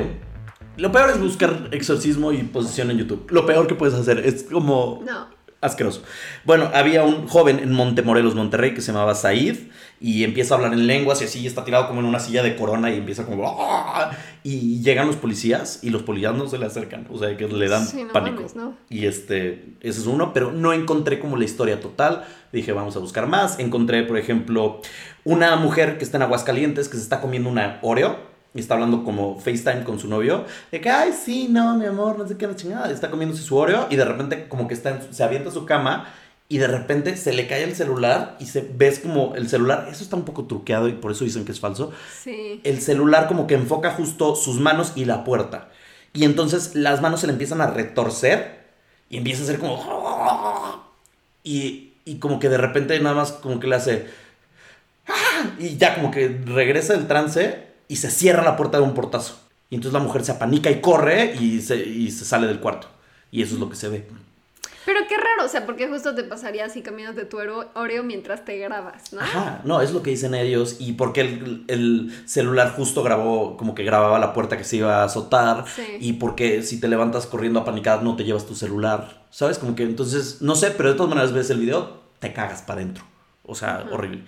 [0.77, 3.27] Lo peor es buscar exorcismo y posesión en YouTube.
[3.31, 5.27] Lo peor que puedes hacer es como No.
[5.61, 6.03] Asqueroso.
[6.45, 9.57] Bueno, había un joven en Montemorelos, Monterrey, que se llamaba Said
[9.99, 12.55] y empieza a hablar en lenguas y así está tirado como en una silla de
[12.55, 14.11] corona y empieza como "Ah",
[14.43, 17.67] y llegan los policías y los policías no se le acercan, o sea, que le
[17.67, 18.37] dan Sí, no pánico.
[18.37, 18.75] mames, ¿no?
[18.89, 22.23] Y este, ese es uno, pero no encontré como la historia total.
[22.53, 23.59] Dije, vamos a buscar más.
[23.59, 24.81] Encontré, por ejemplo,
[25.25, 29.03] una mujer que está en Aguascalientes que se está comiendo una Oreo y está hablando
[29.03, 30.45] como FaceTime con su novio.
[30.71, 32.91] De que, ay, sí, no, mi amor, no sé qué, la chingada.
[32.91, 35.53] Está comiéndose su Oreo y de repente, como que está en su- se avienta a
[35.53, 36.11] su cama
[36.51, 39.87] y de repente se le cae el celular y se ves como el celular.
[39.91, 41.91] Eso está un poco truqueado y por eso dicen que es falso
[42.23, 42.59] Sí.
[42.63, 45.69] el celular como que enfoca justo sus manos y la puerta.
[46.13, 48.61] Y entonces las manos se le empiezan a retorcer
[49.11, 49.77] y empieza a ser como...
[51.43, 54.07] Y, y como que de repente nada más como que le hace...
[55.59, 59.37] Y ya como que regresa del trance y se cierra la puerta de un portazo.
[59.69, 62.87] Y entonces la mujer se apanica y corre y se, y se sale del cuarto.
[63.31, 64.07] Y eso es lo que se ve.
[64.85, 68.45] Pero qué raro, o sea, porque justo te pasaría así caminando de tu Oreo mientras
[68.45, 69.21] te grabas, ¿no?
[69.21, 70.77] Ajá, no, es lo que dicen ellos.
[70.79, 75.01] Y porque el, el celular justo grabó, como que grababa la puerta que se iba
[75.01, 75.65] a azotar.
[75.67, 75.83] Sí.
[75.99, 79.25] Y porque si te levantas corriendo a panicar, no te llevas tu celular.
[79.29, 79.59] ¿Sabes?
[79.59, 82.81] Como que entonces, no sé, pero de todas maneras ves el video, te cagas para
[82.81, 83.03] adentro.
[83.43, 84.23] O sea, horrible.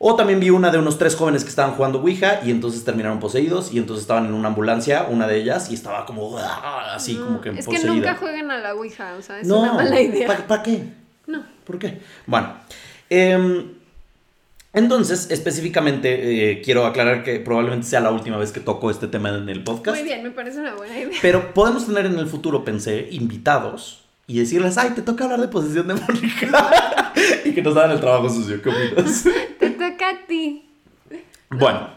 [0.00, 3.18] O también vi una de unos tres jóvenes que estaban jugando Ouija y entonces terminaron
[3.18, 7.14] poseídos y entonces estaban en una ambulancia, una de ellas, y estaba como "Ah", así
[7.14, 7.80] No, como que Es poseída.
[7.88, 10.44] que nunca jueguen a la Ouija, o sea, es no, una mala idea.
[10.46, 10.84] ¿Para qué?
[11.26, 11.42] No.
[11.64, 12.00] ¿Por qué?
[12.26, 12.54] Bueno,
[13.10, 13.72] em,
[14.72, 19.30] entonces, específicamente, eh, quiero aclarar que probablemente sea la última vez que toco este tema
[19.30, 19.96] en el podcast.
[19.98, 21.18] Muy bien, me parece una buena idea.
[21.20, 25.48] Pero podemos tener en el futuro, pensé, invitados y decirles, ay, te toca hablar de
[25.48, 26.70] posesión demónica.
[27.44, 28.62] y que nos hagan el trabajo sucio.
[28.62, 29.24] ¿Qué opinas?
[30.08, 30.64] Te toca a ti.
[31.50, 31.90] Bueno,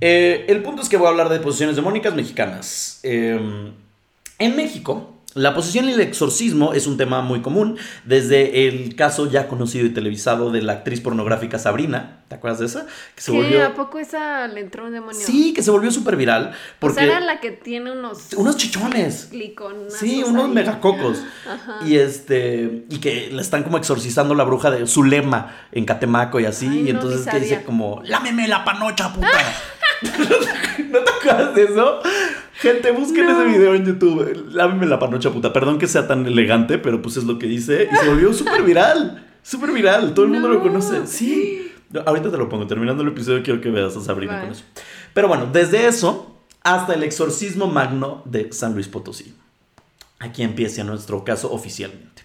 [0.00, 3.00] eh, el punto es que voy a hablar de posesiones demónicas mexicanas.
[3.02, 3.72] Eh,
[4.38, 9.30] en México, la posesión y el exorcismo es un tema muy común, desde el caso
[9.30, 12.86] ya conocido y televisado de la actriz pornográfica Sabrina, ¿te acuerdas de esa?
[13.14, 13.38] Que se ¿Qué?
[13.38, 13.66] volvió...
[13.66, 15.20] ¿A poco esa le entró un demonio?
[15.20, 16.52] Sí, que se volvió súper viral.
[16.52, 17.00] O Porque...
[17.00, 18.32] sea, era la que tiene unos...
[18.34, 19.30] Unos chichones.
[19.88, 20.50] Sí, unos ahí.
[20.52, 21.22] megacocos.
[21.48, 21.80] Ajá.
[21.86, 22.84] Y este.
[22.88, 26.66] Y que le están como exorcizando la bruja de Zulema en Catemaco y así.
[26.66, 29.28] Ay, y no, entonces que dice como, lámeme la panocha, puta.
[30.90, 32.00] ¿No te acuerdas de eso?
[32.64, 33.32] Gente, busquen No.
[33.42, 34.46] ese video en YouTube.
[34.52, 35.52] Lámeme la panocha, puta.
[35.52, 37.88] Perdón que sea tan elegante, pero pues es lo que dice.
[37.92, 39.26] Y se volvió súper viral.
[39.42, 40.14] Súper viral.
[40.14, 40.62] Todo el mundo lo No.
[40.62, 41.06] conoce.
[41.06, 41.70] Sí.
[42.06, 42.66] Ahorita te lo pongo.
[42.66, 44.44] Terminando el episodio, quiero que veas a Sabrina Vale.
[44.46, 44.64] con eso.
[45.12, 49.34] Pero bueno, desde eso hasta el exorcismo magno de San Luis Potosí.
[50.18, 52.22] Aquí empieza nuestro caso oficialmente.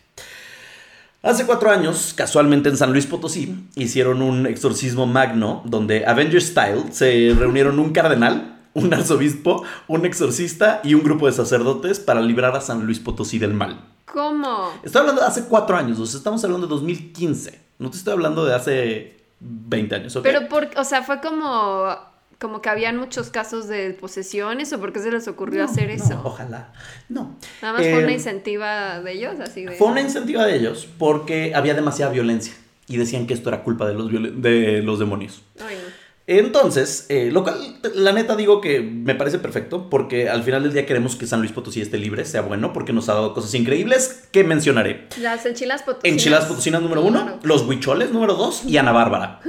[1.22, 6.84] Hace cuatro años, casualmente en San Luis Potosí, hicieron un exorcismo magno donde Avengers Style
[6.92, 12.56] se reunieron un cardenal, un arzobispo, un exorcista y un grupo de sacerdotes para librar
[12.56, 13.80] a San Luis Potosí del mal.
[14.06, 14.72] ¿Cómo?
[14.84, 17.60] Estoy hablando de hace cuatro años, o sea, estamos hablando de 2015.
[17.80, 20.24] No te estoy hablando de hace 20 años, ¿ok?
[20.24, 21.96] Pero, por, o sea, fue como,
[22.40, 25.88] como que habían muchos casos de posesiones o por qué se les ocurrió No, hacer
[25.90, 26.22] no, eso.
[26.24, 26.74] ojalá.
[27.08, 27.36] No.
[27.62, 29.74] Nada más fue una Eh, incentiva de ellos, así de...
[29.78, 32.54] Fue una incentiva de ellos porque había demasiada violencia
[32.88, 35.44] y decían que esto era culpa de los, de los demonios.
[35.64, 35.89] Ay, no.
[36.32, 37.58] Entonces, eh, lo cual,
[37.96, 41.40] la neta digo que me parece perfecto porque al final del día queremos que San
[41.40, 45.08] Luis Potosí esté libre, sea bueno, porque nos ha dado cosas increíbles que mencionaré.
[45.20, 46.14] Las enchiladas potosinas.
[46.14, 49.40] Enchiladas potosinas número uno, Número- los huicholes número dos y Ana Bárbara.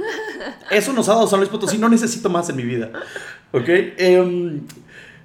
[0.71, 2.89] Eso nos ha dado San Luis Potosí, no necesito más en mi vida.
[3.51, 3.69] ¿Ok?
[3.97, 4.61] Em,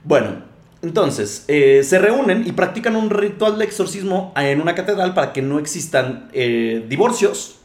[0.05, 0.43] bueno,
[0.83, 5.41] entonces, eh, se reúnen y practican un ritual de exorcismo en una catedral para que
[5.41, 7.57] no existan eh, divorcios,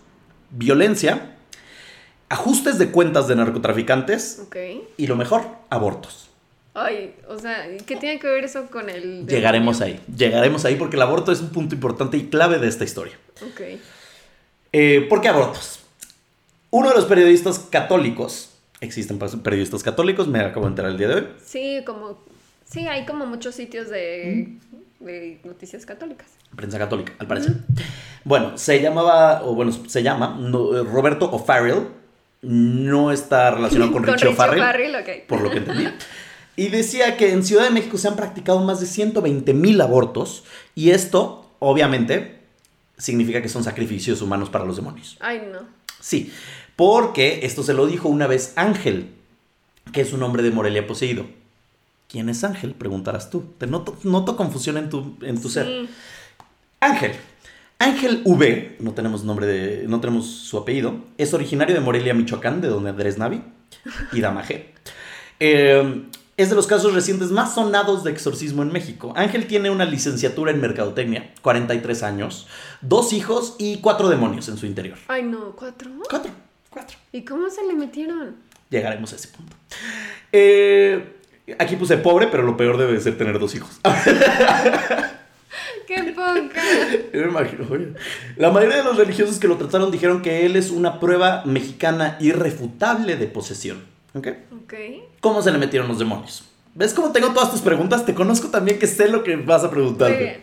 [0.49, 1.30] violencia,
[2.31, 4.55] ajustes de cuentas de narcotraficantes Ok.
[4.97, 6.29] y lo mejor, abortos.
[6.73, 9.27] Ay, o sea, ¿qué tiene que ver eso con el...
[9.27, 12.85] Llegaremos ahí, llegaremos ahí porque el aborto es un punto importante y clave de esta
[12.85, 13.13] historia.
[13.43, 13.61] Ok.
[14.71, 15.81] Eh, ¿Por qué abortos?
[16.69, 21.15] Uno de los periodistas católicos, existen periodistas católicos, me acabo de enterar el día de
[21.15, 21.27] hoy.
[21.45, 22.17] Sí, como...
[22.63, 24.57] Sí, hay como muchos sitios de,
[25.01, 25.05] Mm.
[25.05, 26.29] de noticias católicas.
[26.55, 27.53] Prensa católica, al parecer.
[28.23, 31.87] Bueno, se llamaba, o bueno, se llama no, Roberto O'Farrell.
[32.41, 34.93] No está relacionado con, Richie O'Farrell,
[35.27, 35.87] por lo que entendí.
[36.55, 40.43] Y decía que en Ciudad de México se han practicado más de 120 mil abortos.
[40.75, 42.39] Y esto, obviamente,
[42.97, 45.17] significa que son sacrificios humanos para los demonios.
[45.19, 45.59] Ay, no.
[45.99, 46.31] Sí,
[46.75, 49.11] porque esto se lo dijo una vez Ángel,
[49.93, 51.25] que es un hombre de Morelia poseído.
[52.07, 52.73] ¿Quién es Ángel?
[52.73, 53.53] Preguntarás tú.
[53.57, 55.87] Te noto, noto confusión en tu, en tu ser.
[56.79, 57.13] Ángel.
[57.81, 62.61] Ángel V, no tenemos nombre de, no tenemos su apellido, es originario de Morelia, Michoacán,
[62.61, 63.41] de donde Andrés Navi
[64.13, 64.73] y Damajé.
[65.43, 66.05] Eh,
[66.37, 69.11] es de los casos recientes más sonados de exorcismo en México.
[69.15, 72.47] Ángel tiene una licenciatura en mercadotecnia, 43 años,
[72.81, 74.99] dos hijos y cuatro demonios en su interior.
[75.07, 75.55] Ay, no.
[75.55, 75.89] ¿Cuatro?
[76.07, 76.31] Cuatro,
[76.69, 76.95] cuatro.
[77.11, 78.35] ¿Y cómo se le metieron?
[78.69, 79.55] Llegaremos a ese punto.
[80.31, 81.17] Eh,
[81.57, 83.81] aquí puse pobre, pero lo peor debe ser tener dos hijos.
[85.95, 86.61] ¡Qué poca!
[87.13, 87.93] Yo me imagino, oye.
[88.37, 92.17] La mayoría de los religiosos que lo trataron dijeron que él es una prueba mexicana
[92.21, 93.83] irrefutable de posesión.
[94.13, 94.27] ¿Ok?
[94.63, 94.73] ok.
[95.19, 96.43] ¿Cómo se le metieron los demonios?
[96.75, 98.05] ¿Ves cómo tengo todas tus preguntas?
[98.05, 100.17] Te conozco también que sé lo que vas a Muy preguntarte.
[100.17, 100.41] bien.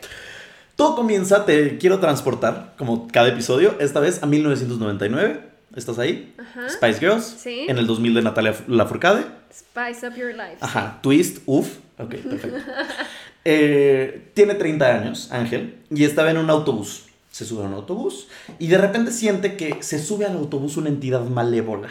[0.77, 5.41] Todo comienza, te quiero transportar, como cada episodio, esta vez a 1999.
[5.75, 6.35] ¿Estás ahí?
[6.39, 6.69] Ajá.
[6.69, 7.25] Spice Girls.
[7.25, 7.67] Sí.
[7.69, 9.25] En el 2000 de Natalia Lafourcade.
[9.53, 10.57] Spice up your life.
[10.61, 11.79] Ajá, twist, uff.
[11.99, 12.59] Ok, perfecto.
[13.51, 17.05] Eh, tiene 30 años, Ángel, y estaba en un autobús.
[17.31, 20.91] Se sube a un autobús y de repente siente que se sube al autobús una
[20.91, 21.89] entidad malévola.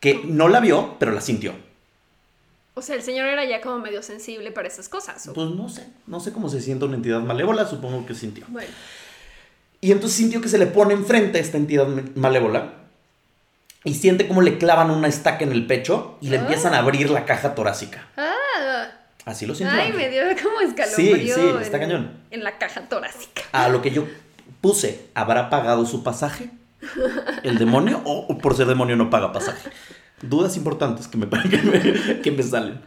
[0.00, 1.54] Que no la vio, pero la sintió.
[2.74, 5.26] O sea, el señor era ya como medio sensible para esas cosas.
[5.28, 5.32] ¿o?
[5.32, 8.44] Pues no sé, no sé cómo se siente una entidad malévola, supongo que sintió.
[8.48, 8.68] Bueno,
[9.80, 12.74] Y entonces sintió que se le pone enfrente a esta entidad malévola
[13.84, 16.40] y siente como le clavan una estaca en el pecho y le Ah.
[16.42, 18.08] empiezan a abrir la caja torácica.
[18.18, 18.34] ah,
[19.24, 19.78] Así lo sintió.
[19.78, 21.34] ay, me dio como escalofrío.
[21.34, 22.12] Sí, sí, está en- cañón.
[22.30, 23.42] En la caja torácica.
[23.52, 24.06] A lo que yo
[24.60, 26.50] puse, ¿habrá pagado su pasaje?
[27.42, 28.00] ¿El demonio?
[28.04, 29.70] ¿O o por ser demonio no paga pasaje?
[30.22, 32.80] Dudas importantes que me, que me, que me salen.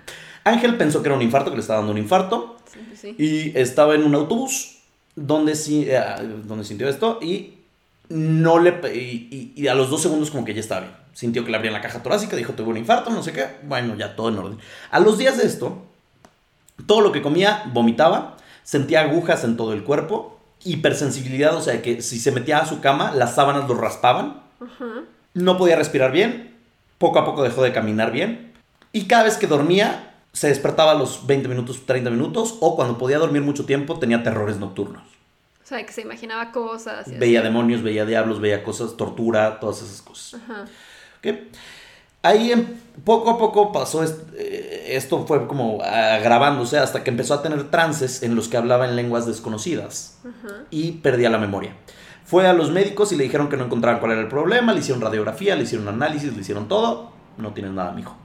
[0.43, 2.57] Ángel pensó que era un infarto, que le estaba dando un infarto.
[2.71, 3.15] Sí, pues sí.
[3.17, 4.79] Y estaba en un autobús
[5.15, 6.01] donde, sí, eh,
[6.45, 7.59] donde sintió esto y
[8.09, 8.97] no le y,
[9.31, 10.93] y- y a los dos segundos como que ya estaba bien.
[11.13, 13.45] Sintió que le abrían la caja torácica, dijo tuve un infarto, no sé qué.
[13.63, 14.57] Bueno, ya todo en orden.
[14.89, 15.85] A los días de esto,
[16.85, 22.01] todo lo que comía vomitaba, sentía agujas en todo el cuerpo, hipersensibilidad, o sea que
[22.01, 24.41] si se metía a su cama, las sábanas lo raspaban,
[25.33, 26.55] no podía respirar bien,
[26.97, 28.53] poco a poco dejó de caminar bien
[28.91, 32.97] y cada vez que dormía se despertaba a los 20 minutos, 30 minutos o cuando
[32.97, 35.03] podía dormir mucho tiempo tenía terrores nocturnos.
[35.63, 37.07] O sea, que se imaginaba cosas.
[37.07, 37.47] y Veía así.
[37.47, 40.41] demonios, veía diablos, veía cosas, tortura, todas esas cosas.
[40.41, 40.65] Ajá.
[42.23, 47.41] Ahí poco a poco pasó, est- eh, esto fue como agravándose hasta que empezó a
[47.43, 50.17] tener trances en los que hablaba en lenguas desconocidas
[50.71, 51.75] y perdía la memoria.
[52.25, 54.79] Fue a los médicos y le dijeron que no encontraban cuál era el problema, le
[54.79, 57.11] hicieron radiografía, le hicieron análisis, le hicieron todo.
[57.37, 58.15] No tienes nada, mijo.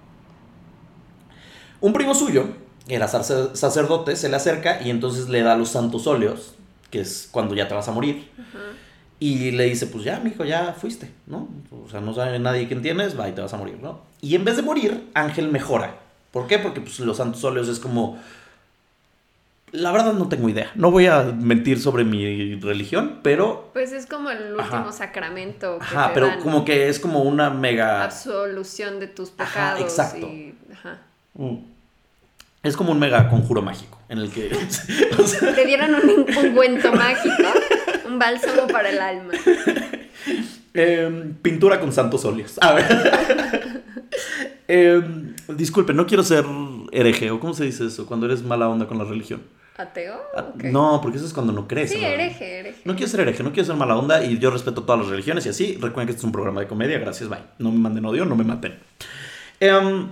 [1.80, 2.44] Un primo suyo,
[2.86, 6.54] que era sacer- sacerdote, se le acerca y entonces le da los santos óleos,
[6.90, 8.30] que es cuando ya te vas a morir.
[9.20, 11.48] Y le dice, pues ya, mijo, ya fuiste, ¿no?
[11.84, 14.00] O sea, no sabe nadie quién tienes, va y te vas a morir, ¿no?
[14.20, 15.96] Y en vez de morir, Ángel mejora.
[16.30, 16.58] ¿Por qué?
[16.58, 18.18] Porque pues, los santos óleos es como...
[19.72, 20.70] La verdad no tengo idea.
[20.76, 23.70] No voy a mentir sobre mi religión, pero...
[23.74, 24.92] Pues es como el último Ajá.
[24.92, 28.04] sacramento que Ajá, te pero dan, como que es como una mega...
[28.04, 30.26] absolución de tus Ajá, pecados exacto.
[30.26, 30.98] y ajá.
[31.34, 31.56] Mm.
[32.62, 34.50] Es como un mega conjuro mágico, en el que...
[35.18, 37.42] o sea, Te dieron un ungüento mágico,
[38.08, 39.32] un bálsamo para el alma.
[40.74, 42.56] Em, pintura con santos óleos.
[42.60, 43.82] A ver.
[44.68, 46.44] Em, disculpe, no quiero ser
[46.92, 49.42] hereje, o cómo se dice eso, cuando eres mala onda con la religión.
[49.78, 50.20] ¿Ateo?
[50.36, 50.44] Ah.
[50.64, 51.90] No, porque eso es cuando no crees.
[51.90, 52.80] Sí, hereje, hereje.
[52.84, 55.46] No quiero ser hereje, no quiero ser mala onda y yo respeto todas las religiones
[55.46, 55.72] y así.
[55.74, 57.38] Recuerden que este es un programa de comedia, gracias, bye.
[57.58, 58.78] No me manden odio, no me maten.
[59.60, 60.08] Em,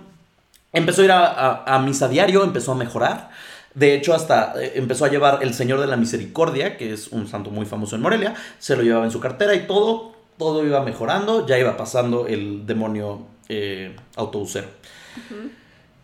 [0.73, 3.31] empezó a ir a, a- a misa diario, empezó a mejorar.
[3.77, 7.29] De hecho, hasta eh, empezó a llevar el Señor de la Misericordia, que es un
[7.29, 8.35] santo muy famoso en Morelia.
[8.59, 11.47] Se lo llevaba en su cartera y todo, todo iba mejorando.
[11.47, 14.69] Ya iba pasando el demonio eh, autobusero.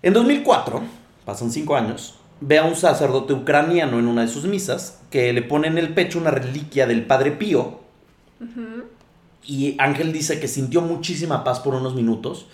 [0.03, 0.83] En 2004,
[1.25, 5.41] pasan cinco años, ve a un sacerdote ucraniano en una de sus misas que le
[5.41, 7.81] pone en el pecho una reliquia del Padre Pío.
[9.47, 12.49] Y Ángel dice que sintió muchísima paz por unos minutos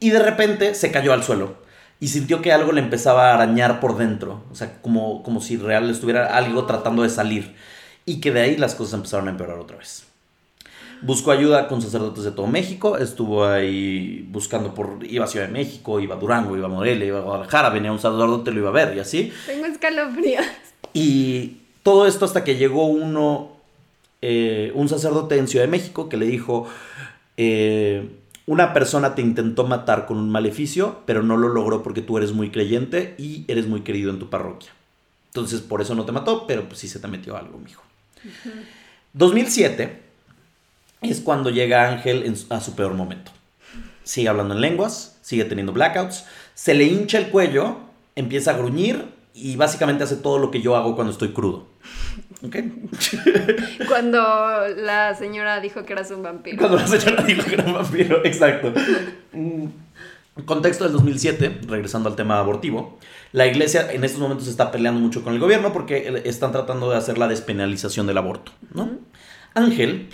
[0.00, 1.59] y de repente se cayó al suelo
[2.00, 5.58] y sintió que algo le empezaba a arañar por dentro, o sea, como, como si
[5.58, 7.54] real estuviera algo tratando de salir
[8.06, 10.04] y que de ahí las cosas empezaron a empeorar otra vez.
[11.02, 15.52] Buscó ayuda con sacerdotes de todo México, estuvo ahí buscando por, iba a Ciudad de
[15.52, 18.68] México, iba a Durango, iba a Morelia, iba a Guadalajara, venía un sacerdote, lo iba
[18.70, 19.32] a ver y así.
[19.46, 20.44] Tengo escalofríos.
[20.92, 23.52] Y todo esto hasta que llegó uno,
[24.20, 26.66] eh, un sacerdote en Ciudad de México que le dijo,
[27.36, 28.06] eh,
[28.50, 32.32] una persona te intentó matar con un maleficio, pero no lo logró porque tú eres
[32.32, 34.72] muy creyente y eres muy querido en tu parroquia.
[35.28, 37.84] Entonces por eso no te mató, pero pues sí se te metió algo, mijo.
[39.12, 40.02] 2007
[41.02, 43.30] es cuando llega Ángel en a su peor momento.
[44.02, 47.76] Sigue hablando en lenguas, sigue teniendo blackouts, se le hincha el cuello,
[48.16, 51.68] empieza a gruñir y básicamente hace todo lo que yo hago cuando estoy crudo.
[53.88, 54.18] Cuando
[54.76, 56.58] la señora dijo que eras un vampiro.
[56.58, 58.72] Cuando la señora dijo que era un vampiro, exacto.
[59.32, 59.64] Mm,
[60.46, 62.98] Contexto del 2007, regresando al tema abortivo,
[63.32, 66.90] la iglesia en estos momentos está peleando mucho con el gobierno porque el- están tratando
[66.90, 68.90] de hacer la despenalización del aborto, ¿no?
[69.54, 70.08] Ángel,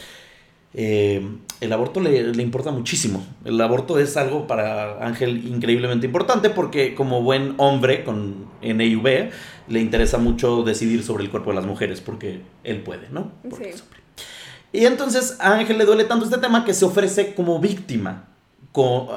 [0.78, 1.26] eh,
[1.60, 3.26] el aborto le, le importa muchísimo.
[3.44, 9.30] El aborto es algo para Ángel increíblemente importante porque como buen hombre con NIV
[9.68, 13.32] le interesa mucho decidir sobre el cuerpo de las mujeres porque él puede, ¿no?
[13.48, 13.82] Porque Sí.
[14.72, 18.28] Y entonces a Ángel le duele tanto este tema que se ofrece como víctima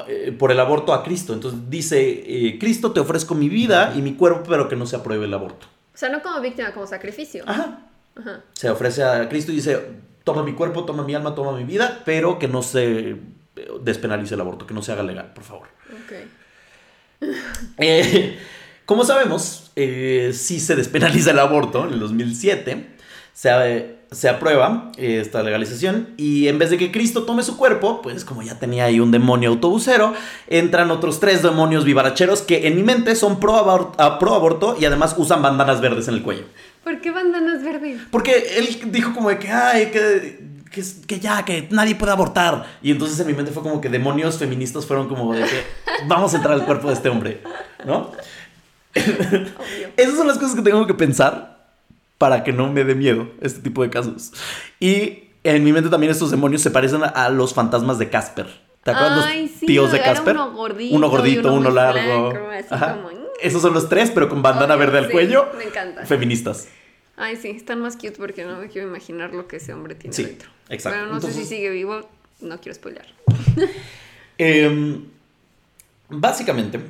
[0.08, 1.34] eh, por el aborto a Cristo.
[1.34, 4.96] Entonces dice, eh, Cristo te ofrezco mi vida y mi cuerpo, pero que no se
[4.96, 5.66] apruebe el aborto.
[5.94, 7.44] O sea, no como víctima, como sacrificio.
[7.46, 7.86] Ajá.
[8.16, 8.40] Ajá.
[8.54, 9.78] Se ofrece a Cristo y dice,
[10.24, 13.16] toma mi cuerpo, toma mi alma, toma mi vida, pero que no se eh,
[13.82, 15.68] despenalice el aborto, que no se haga legal, por favor.
[15.88, 16.12] Ok.
[17.78, 18.38] Eh,
[18.86, 22.96] como sabemos, eh, sí se despenaliza el aborto en el 2007.
[23.32, 28.02] Se, se aprueba eh, esta legalización y en vez de que Cristo tome su cuerpo,
[28.02, 30.14] pues como ya tenía ahí un demonio autobusero,
[30.48, 34.84] entran otros tres demonios vivaracheros que en mi mente son pro, abor- pro aborto y
[34.84, 36.44] además usan bandanas verdes en el cuello.
[36.84, 38.00] ¿Por qué bandanas verdes?
[38.10, 40.40] Porque él dijo como de que, ay, que,
[40.70, 42.66] que, que ya, que nadie puede abortar.
[42.82, 45.62] Y entonces en mi mente fue como que demonios feministas fueron como de que
[46.06, 47.42] vamos a entrar al cuerpo de este hombre,
[47.84, 48.12] ¿no?
[49.96, 51.60] Esas son las cosas que tengo que pensar
[52.18, 54.32] para que no me dé miedo este tipo de casos.
[54.78, 58.46] Y en mi mente también estos demonios se parecen a, los fantasmas de Casper.
[58.82, 60.36] ¿Te acuerdas Ay, los sí, tíos de Casper?
[60.36, 62.30] uno gordito uno gordito, uno uno, largo.
[62.30, 62.96] flaco, así Ajá.
[62.96, 63.19] como.
[63.42, 65.48] Esos son los tres, pero con bandana Obvio, verde al sí, cuello.
[65.56, 66.04] Me encanta.
[66.06, 66.68] Feministas.
[67.16, 70.14] Ay, sí, están más cute porque no me quiero imaginar lo que ese hombre tiene
[70.14, 70.50] Sí, dentro.
[70.68, 70.98] exacto.
[70.98, 72.08] Pero no sé si sigue vivo,
[72.40, 73.06] no quiero spoiler.
[74.42, 75.04] Em,
[76.08, 76.80] básicamente,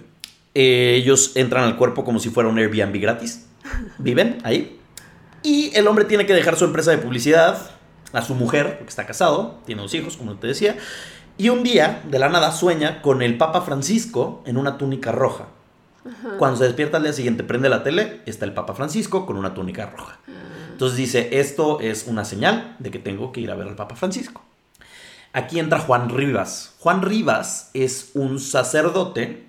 [0.55, 3.47] eh, ellos entran al cuerpo como si fuera un Airbnb gratis.
[3.99, 4.79] Viven ahí.
[5.43, 7.71] Y el hombre tiene que dejar su empresa de publicidad
[8.13, 10.77] a su mujer, porque está casado, tiene dos hijos, como te decía.
[11.39, 15.49] Y un día, de la nada, sueña con el Papa Francisco en una túnica roja.
[16.39, 19.55] Cuando se despierta al día siguiente, prende la tele, está el Papa Francisco con una
[19.55, 20.19] túnica roja.
[20.73, 23.97] Entonces dice, esto es una señal de que tengo que ir a ver al Papa
[23.97, 24.43] Francisco.
[25.33, 26.75] Aquí entra Juan Rivas.
[26.79, 29.45] Juan Rivas es un sacerdote,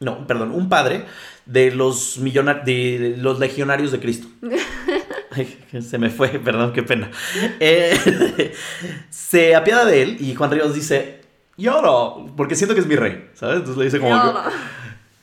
[0.00, 1.06] no, perdón, un padre
[1.46, 4.28] de los, de los legionarios de Cristo.
[5.30, 7.10] Ay, Se me fue, perdón, qué pena.
[7.58, 8.52] Eh,
[9.10, 11.22] se apiada de él y Juan Rivas dice,
[11.56, 13.56] lloro, porque siento que es mi rey, ¿sabes?
[13.56, 14.14] Entonces le dice como...
[14.14, 14.38] que-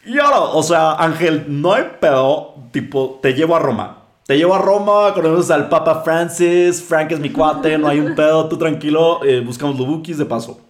[0.06, 0.20] Yolo.
[0.20, 4.00] Claro, o sea, Ángel, no hay pedo, tipo, te llevo a Roma.
[4.26, 8.16] Te llevo a Roma, conoces al Papa Francis, Frank es mi cuate, no hay un
[8.16, 10.62] pedo, tú tranquilo, eh, buscamos los bookies de paso.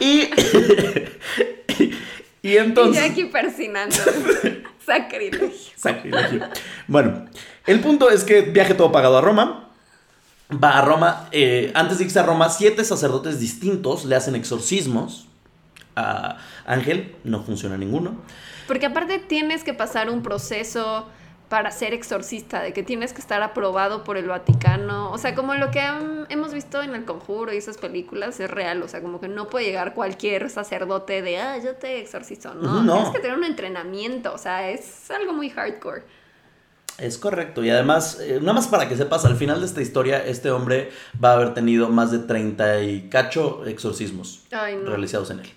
[0.00, 0.30] Y,
[1.78, 1.92] y
[2.42, 3.04] Y entonces...
[3.04, 3.96] yo aquí persinando.
[4.86, 5.50] Sacrilegio.
[5.76, 6.40] Sacrilegio.
[6.86, 7.26] Bueno,
[7.66, 9.68] el punto es que viaje todo pagado a Roma.
[10.50, 11.28] Va a Roma.
[11.30, 15.26] eh, antes de irse a Roma, siete sacerdotes distintos le hacen exorcismos
[15.94, 17.14] a Ángel.
[17.24, 18.22] No funciona ninguno.
[18.68, 21.08] Porque aparte tienes que pasar un proceso
[21.48, 25.10] para ser exorcista, de que tienes que estar aprobado por el Vaticano.
[25.10, 28.50] O sea, como lo que han- hemos visto en El Conjuro y esas películas es
[28.50, 28.82] real.
[28.82, 32.52] O sea, como que no puede llegar cualquier sacerdote de, ah, yo te exorcizo.
[32.54, 32.92] No, no.
[32.96, 34.34] tienes que tener un entrenamiento.
[34.34, 36.02] O sea, es algo muy hardcore.
[36.98, 37.64] Es correcto.
[37.64, 40.90] Y además, eh, nada más para que sepas, al final de esta historia, este hombre
[41.24, 44.90] va a haber tenido más de 30 y cacho exorcismos Ay, no.
[44.90, 45.50] realizados en él.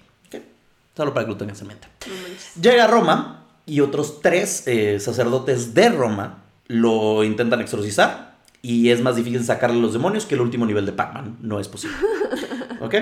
[0.95, 1.88] Solo para que lo tengas en mente.
[2.08, 2.62] No.
[2.62, 9.01] Llega a Roma y otros tres eh, sacerdotes de Roma lo intentan exorcizar y es
[9.01, 11.38] más difícil sacarle los demonios que el último nivel de Pac-Man.
[11.41, 11.97] No es posible.
[12.82, 12.95] ¿Ok?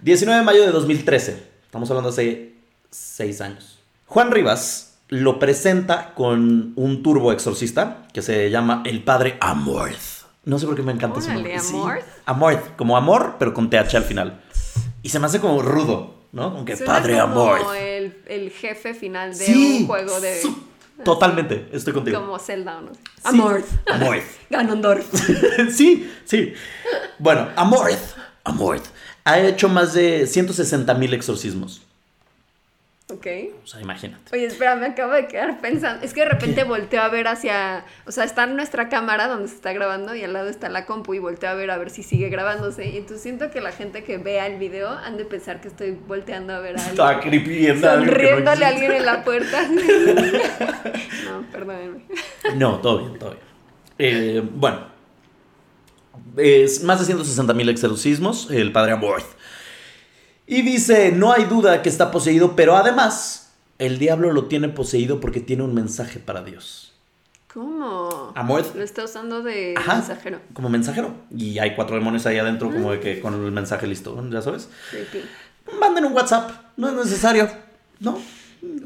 [0.00, 1.50] 19 de mayo de 2013.
[1.64, 2.54] Estamos hablando hace
[2.90, 3.78] 6 años.
[4.06, 10.22] Juan Rivas lo presenta con un turbo exorcista que se llama el padre Amorth.
[10.44, 11.58] No sé por qué me encanta ese nombre.
[11.60, 11.74] Sí.
[11.74, 12.04] Amorth.
[12.26, 14.40] Amorth, como amor, pero con TH al final.
[15.02, 16.52] Y se me hace como rudo, ¿no?
[16.52, 17.74] Como que Suena padre como Amorth.
[17.76, 20.40] El, el jefe final de Sí, un juego de...
[21.04, 22.20] Totalmente, estoy contigo.
[22.20, 22.94] Como Zelda, ¿o ¿no?
[22.94, 23.00] Sí.
[23.24, 23.66] Amorth.
[23.88, 24.24] Amorth.
[24.50, 25.06] Ganondorf.
[25.72, 26.52] sí, sí.
[27.18, 28.86] Bueno, Amorth, Amorth
[29.24, 31.82] ha hecho más de 160 mil exorcismos.
[33.12, 33.26] Ok.
[33.62, 34.34] O sea, imagínate.
[34.34, 36.04] Oye, espera, me acabo de quedar pensando.
[36.04, 37.84] Es que de repente volteo a ver hacia.
[38.06, 41.14] O sea, está nuestra cámara donde se está grabando y al lado está la compu
[41.14, 42.88] y volteo a ver a ver si sigue grabándose.
[42.88, 45.92] Y entonces siento que la gente que vea el video han de pensar que estoy
[45.92, 47.20] volteando a ver a alguien.
[47.20, 49.68] creepy viendo a alguien no Sonriéndole a alguien en la puerta.
[49.68, 52.04] no, perdónenme.
[52.56, 53.42] No, todo bien, todo bien.
[53.98, 54.86] Eh, bueno,
[56.36, 59.41] es más de 160 mil exorcismos, el padre Amorth.
[60.46, 65.20] Y dice, no hay duda que está poseído, pero además, el diablo lo tiene poseído
[65.20, 66.92] porque tiene un mensaje para Dios.
[67.52, 68.32] ¿Cómo?
[68.34, 68.74] Amorth.
[68.74, 70.40] Lo está usando de Ajá, mensajero.
[70.54, 71.14] Como mensajero.
[71.30, 74.68] Y hay cuatro demonios ahí adentro, como de que con el mensaje listo, ya sabes.
[74.90, 75.24] Creepy.
[75.78, 77.48] Manden un WhatsApp, no es necesario,
[78.00, 78.18] ¿no?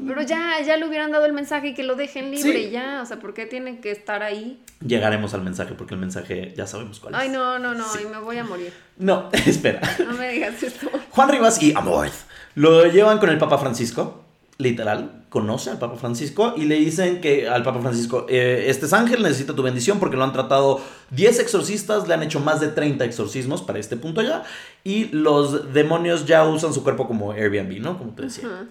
[0.07, 2.69] Pero ya, ya le hubieran dado el mensaje y que lo dejen libre Sí.
[2.71, 3.01] ya.
[3.03, 4.59] O sea, ¿por qué tienen que estar ahí?
[4.85, 7.19] Llegaremos al mensaje porque el mensaje ya sabemos cuál es.
[7.19, 7.99] Ay, no, no, no, Sí.
[8.03, 8.73] y me voy a morir.
[8.97, 9.81] No, espera.
[10.07, 10.89] No me digas esto.
[11.11, 12.13] Juan Rivas y Amorth
[12.55, 14.23] lo llevan con el Papa Francisco,
[14.57, 18.93] literal, conoce al Papa Francisco y le dicen que al Papa Francisco, eh, este es
[18.93, 22.69] ángel, necesita tu bendición porque lo han tratado 10 exorcistas, le han hecho más de
[22.69, 24.41] 30 exorcismos para este punto ya
[24.83, 27.99] y los demonios ya usan su cuerpo como Airbnb, ¿no?
[27.99, 28.47] Como te decía.
[28.47, 28.65] Ajá.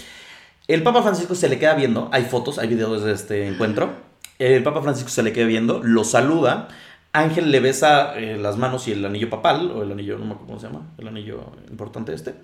[0.69, 3.91] El Papa Francisco se le queda viendo, hay fotos, hay videos de este encuentro.
[4.39, 6.69] El Papa Francisco se le queda viendo, lo saluda.
[7.13, 10.33] Ángel le besa eh, las manos y el anillo papal, o el anillo, no me
[10.33, 12.35] acuerdo cómo se llama, el anillo importante este.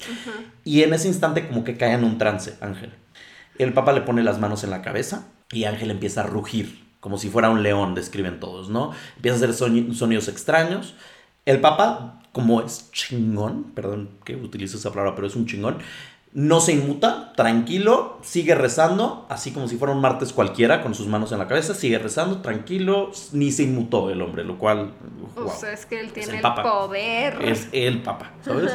[0.65, 2.95] Y en ese instante como que cae en un trance, Ángel.
[3.59, 7.19] El Papa le pone las manos en la cabeza y Ángel empieza a rugir, como
[7.19, 8.93] si fuera un león, describen todos, ¿no?
[9.17, 10.95] Empieza a hacer soni- sonidos extraños
[11.45, 15.79] El Papa, como es chingón, perdón que utilizo esa palabra, pero es un chingón,
[16.35, 21.07] no se inmuta, tranquilo, sigue rezando, así como si fuera un martes cualquiera, con sus
[21.07, 24.93] manos en la cabeza, sigue rezando, tranquilo, ni se inmutó el hombre, lo cual...
[25.37, 26.63] O sea, es que él tiene el el, Papa.
[26.63, 27.39] poder.
[27.43, 28.73] Es el Papa, ¿sabes?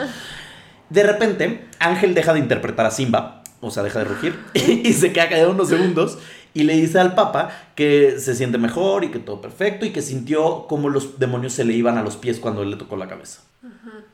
[0.90, 5.12] De repente, Ángel deja de interpretar a Simba, o sea, deja de rugir, y se
[5.12, 6.20] queda callado unos segundos
[6.54, 10.02] y le dice al Papa que se siente mejor y que todo perfecto y que
[10.02, 13.08] sintió como los demonios se le iban a los pies cuando él le tocó la
[13.08, 13.42] cabeza.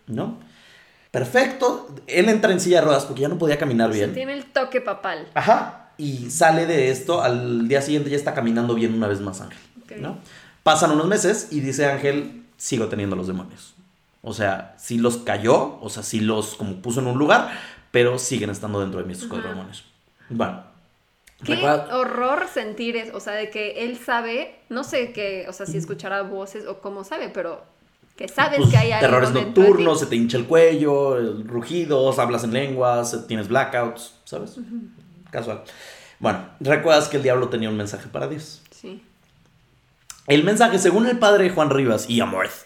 [0.07, 0.37] ¿No?
[1.13, 1.89] Perfecto.
[2.07, 4.15] Él entra en silla de ruedas porque ya no podía caminar bien.
[4.15, 5.27] tiene el toque papal.
[5.35, 5.91] Ajá.
[5.95, 9.59] Y sale de esto, al día siguiente ya está caminando bien una vez más Ángel.
[10.01, 10.17] ¿no?
[10.63, 13.75] Pasan unos meses y dice Ángel, sigo teniendo los demonios.
[14.23, 17.51] O sea, sí los cayó, o sea, sí los como puso en un lugar,
[17.91, 19.85] pero siguen estando dentro de mí estos cuatro demonios.
[20.29, 20.63] Bueno.
[21.45, 25.53] Qué recuerda- horror sentir es, o sea, de que él sabe, no sé qué, o
[25.53, 27.63] sea, si escuchará voces o cómo sabe, pero
[28.15, 32.19] que sabes pues, que hay algo terrores nocturnos, se te hincha el cuello, el- rugidos,
[32.19, 34.57] hablas en lenguas, tienes blackouts, ¿sabes?
[35.31, 35.63] Casual.
[36.19, 38.61] Bueno, recuerdas que el diablo tenía un mensaje para Dios.
[38.71, 39.03] Sí.
[40.27, 42.65] El mensaje, según el padre Juan Rivas y Amorth,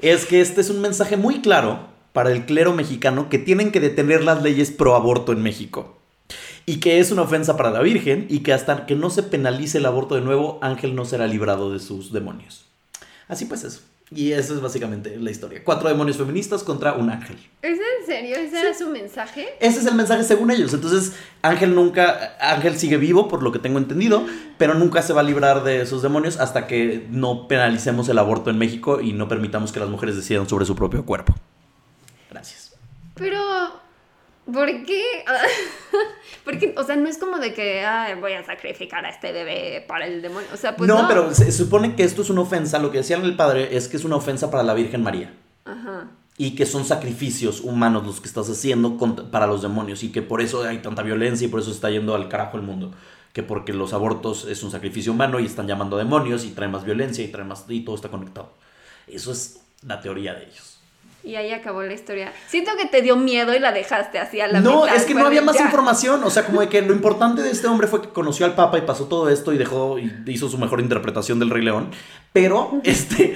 [0.00, 3.80] es que este es un mensaje muy claro para el clero mexicano que tienen que
[3.80, 5.98] detener las leyes pro aborto en México.
[6.66, 9.78] Y que es una ofensa para la Virgen y que hasta que no se penalice
[9.78, 12.64] el aborto de nuevo, Ángel no será librado de sus demonios.
[13.28, 13.80] Así pues eso.
[14.10, 15.62] Y eso es básicamente la historia.
[15.64, 17.36] Cuatro demonios feministas contra un ángel.
[17.62, 18.36] ¿Es en serio?
[18.36, 19.48] ¿Ese era su mensaje?
[19.60, 20.74] Ese es el mensaje según ellos.
[20.74, 24.24] Entonces, Ángel nunca, Ángel sigue vivo, por lo que tengo entendido,
[24.58, 28.50] pero nunca se va a librar de esos demonios hasta que no penalicemos el aborto
[28.50, 31.34] en México y no permitamos que las mujeres decidan sobre su propio cuerpo.
[32.30, 32.76] Gracias.
[33.14, 33.40] Pero,
[34.52, 35.02] ¿por qué?
[36.44, 39.84] Porque, o sea, no es como de que "Ay, voy a sacrificar a este bebé
[39.86, 40.48] para el demonio.
[40.52, 41.02] O sea, pues no.
[41.02, 42.78] no, pero se supone que esto es una ofensa.
[42.78, 45.32] Lo que decía el padre es que es una ofensa para la Virgen María.
[45.64, 46.10] Ajá.
[46.36, 50.02] Y que son sacrificios humanos los que estás haciendo cont- para los demonios.
[50.02, 52.62] Y que por eso hay tanta violencia y por eso está yendo al carajo el
[52.64, 52.92] mundo.
[53.32, 56.68] Que porque los abortos es un sacrificio humano y están llamando a demonios y trae
[56.68, 57.64] más violencia y trae más.
[57.68, 58.52] y todo está conectado.
[59.06, 60.73] Eso es la teoría de ellos.
[61.24, 62.32] Y ahí acabó la historia.
[62.48, 64.96] Siento que te dio miedo y la dejaste así a la No, mitad.
[64.96, 65.62] es que no había más "Ya".
[65.64, 66.22] información.
[66.22, 68.76] O sea, como de que lo importante de este hombre fue que conoció al Papa
[68.76, 71.90] y pasó todo esto y dejó y hizo su mejor interpretación del Rey León.
[72.32, 73.34] Pero, este.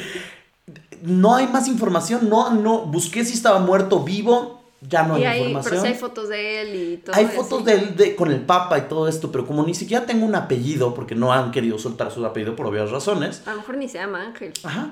[1.03, 2.29] No hay más información.
[2.29, 2.81] No, no.
[2.81, 4.57] Busqué si estaba muerto, vivo.
[4.81, 5.71] Ya no hay y hay, información.
[5.71, 7.17] pero sí hay fotos de él y todo.
[7.17, 10.07] Hay fotos de él de- con el Papa y todo esto, pero como ni siquiera
[10.07, 13.57] tengo un apellido, porque no han querido soltar su apellido por obvias razones, A lo
[13.57, 14.53] mejor ni se llama Ángel.
[14.63, 14.91] ajá,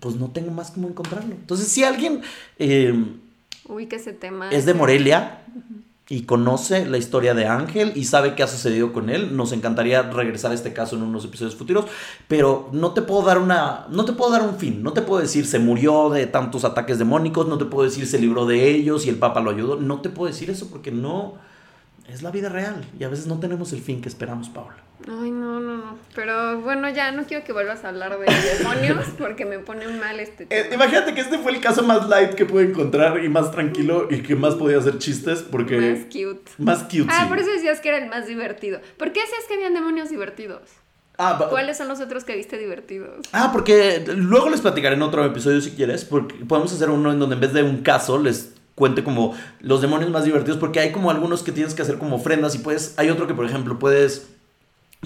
[0.00, 1.34] pues no tengo más cómo encontrarlo.
[1.34, 2.22] Entonces, si alguien
[2.58, 2.94] eh,
[3.68, 4.50] Uy, que ese tema.
[4.50, 5.42] es de Morelia
[6.10, 10.02] y conoce la historia de Ángel y sabe qué ha sucedido con él, nos encantaría
[10.02, 11.84] regresar a este caso en unos episodios futuros,
[12.28, 15.20] pero no te puedo dar una no te puedo dar un fin, no te puedo
[15.20, 19.04] decir se murió de tantos ataques demónicos, no te puedo decir se libró de ellos
[19.04, 21.34] y el Papa lo ayudó, no te puedo decir eso porque no
[22.08, 24.76] es la vida real y a veces no tenemos el fin que esperamos, Paula.
[25.06, 25.98] Ay, no, no, no.
[26.14, 28.26] Pero bueno, ya no quiero que vuelvas a hablar de
[28.58, 30.60] demonios porque me pone mal este tema.
[30.60, 34.08] Eh, imagínate que este fue el caso más light que pude encontrar y más tranquilo
[34.10, 36.50] y que más podía hacer chistes porque Más cute.
[36.58, 37.06] más cute.
[37.10, 38.80] Ah, por eso decías que era el más divertido.
[38.96, 40.62] ¿Por qué decías que habían demonios divertidos?
[41.20, 43.26] Ah, ¿Cuáles son los otros que viste divertidos?
[43.32, 47.18] Ah, porque luego les platicaré en otro episodio si quieres, porque podemos hacer uno en
[47.18, 50.92] donde en vez de un caso les cuente como los demonios más divertidos, porque hay
[50.92, 53.78] como algunos que tienes que hacer como ofrendas y puedes, hay otro que por ejemplo
[53.78, 54.28] puedes,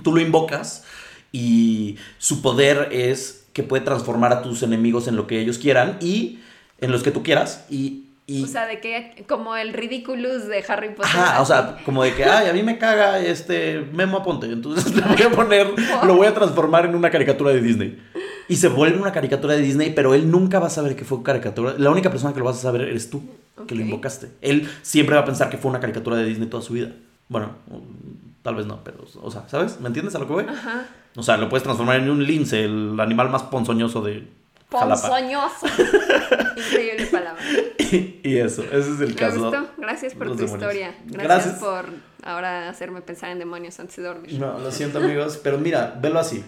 [0.04, 0.84] tú lo invocas
[1.32, 5.96] y su poder es que puede transformar a tus enemigos en lo que ellos quieran
[6.00, 6.40] y
[6.80, 8.04] en los que tú quieras y...
[8.26, 11.10] y O sea, de que como el ridiculous de Harry Potter.
[11.14, 14.94] Ajá, o sea, como de que, ay, a mí me caga este Memo Aponte, entonces
[14.94, 15.66] le voy a poner,
[16.04, 17.98] lo voy a transformar en una caricatura de Disney.
[18.48, 21.22] Y se vuelve una caricatura de Disney, pero él nunca va a saber que fue
[21.22, 21.74] caricatura.
[21.78, 23.22] La única persona que lo vas a saber eres tú,
[23.66, 24.28] que lo invocaste.
[24.40, 26.90] Él siempre va a pensar que fue una caricatura de Disney toda su vida.
[27.28, 27.50] Bueno,
[28.42, 29.80] tal vez no, pero, o sea, ¿sabes?
[29.80, 30.44] ¿Me entiendes a lo que voy?
[30.48, 30.86] Ajá.
[31.16, 34.26] O sea, lo puedes transformar en un lince, el animal más ponzoñoso de
[34.70, 35.00] Jalapa.
[35.08, 35.66] Ponzoñoso.
[36.56, 37.42] Increíble palabra.
[38.22, 39.40] y eso, ese es el Me caso.
[39.50, 39.66] gustó.
[39.78, 40.70] Gracias por Los tu demonios.
[40.72, 40.94] historia.
[41.06, 41.58] Gracias, Gracias.
[41.58, 41.84] por
[42.22, 44.38] ahora hacerme pensar en demonios antes de dormir.
[44.38, 46.42] No, lo siento amigos, pero mira, velo así.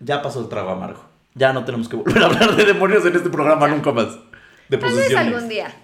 [0.00, 1.04] Ya pasó el trago amargo.
[1.34, 4.08] Ya no tenemos que volver a hablar de demonios en este programa nunca más.
[4.68, 5.26] De Tal vez posesiones.
[5.34, 5.74] algún día.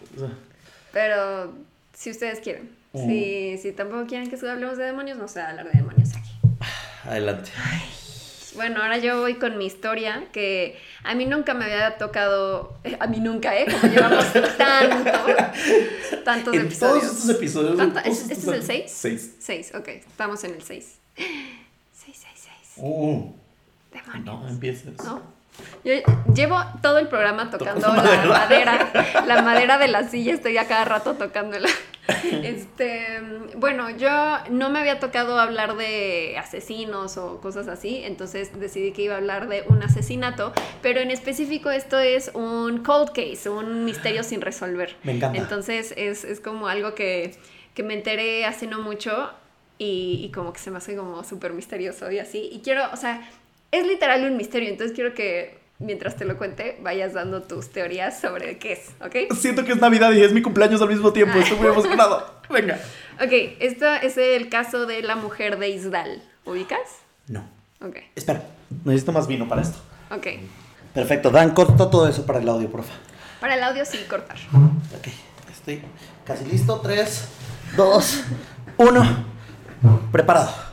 [0.92, 1.52] Pero
[1.92, 2.70] si ustedes quieren.
[2.92, 3.06] Mm.
[3.08, 6.10] Si, si tampoco quieren que hablemos de demonios, no se va a hablar de demonios
[6.16, 6.30] aquí.
[7.04, 7.50] Adelante.
[8.56, 12.96] Bueno, ahora yo voy con mi historia, que a mí nunca me había tocado, eh,
[12.98, 13.66] a mí nunca, ¿eh?
[13.70, 14.24] Como llevamos
[14.58, 15.10] tanto,
[16.24, 17.00] tantos En episodios.
[17.00, 17.76] todos estos episodios.
[17.76, 18.00] ¿Tanto?
[18.02, 18.92] todos ¿Este estos es el años- 6?
[18.92, 19.34] Seis.
[19.38, 20.98] 6, ok, estamos en el 6.
[21.16, 21.28] 6,
[22.02, 22.48] 6, 6.
[22.78, 23.32] Uh,
[23.92, 24.24] Demonios.
[24.24, 24.96] no empieces.
[25.04, 25.22] ¿No?
[25.84, 25.94] Yo
[26.34, 28.26] llevo todo el programa tocando la madera.
[28.26, 31.68] madera, la madera de la silla, estoy a cada rato tocándola.
[32.42, 33.20] Este,
[33.56, 34.10] bueno, yo
[34.50, 39.18] no me había tocado hablar de asesinos o cosas así, entonces decidí que iba a
[39.18, 40.52] hablar de un asesinato,
[40.82, 44.96] pero en específico esto es un cold case, un misterio sin resolver.
[45.02, 45.38] Me encanta.
[45.38, 47.36] Entonces es, es como algo que,
[47.74, 49.30] que me enteré hace no mucho
[49.78, 52.48] y, y como que se me hace como súper misterioso y así.
[52.52, 53.28] Y quiero, o sea,
[53.72, 58.20] es literal un misterio, entonces quiero que mientras te lo cuente vayas dando tus teorías
[58.20, 59.34] sobre qué es, ¿ok?
[59.34, 61.38] Siento que es Navidad y es mi cumpleaños al mismo tiempo.
[61.38, 62.40] Estoy muy emocionado.
[62.50, 62.78] Venga.
[63.22, 66.22] Ok, esto es el caso de la mujer de Isdal.
[66.44, 66.80] ¿Ubicas?
[67.28, 67.48] No.
[67.82, 68.42] Ok, Espera.
[68.84, 69.78] Necesito más vino para esto.
[70.10, 70.26] ok.
[70.94, 71.30] Perfecto.
[71.30, 72.92] Dan, corta todo eso para el audio, porfa.
[73.40, 74.36] Para el audio sí, cortar.
[74.52, 75.08] Ok.
[75.50, 75.82] Estoy
[76.24, 76.80] casi listo.
[76.80, 77.28] Tres,
[77.76, 78.24] dos,
[78.76, 79.24] uno.
[80.10, 80.69] Preparado.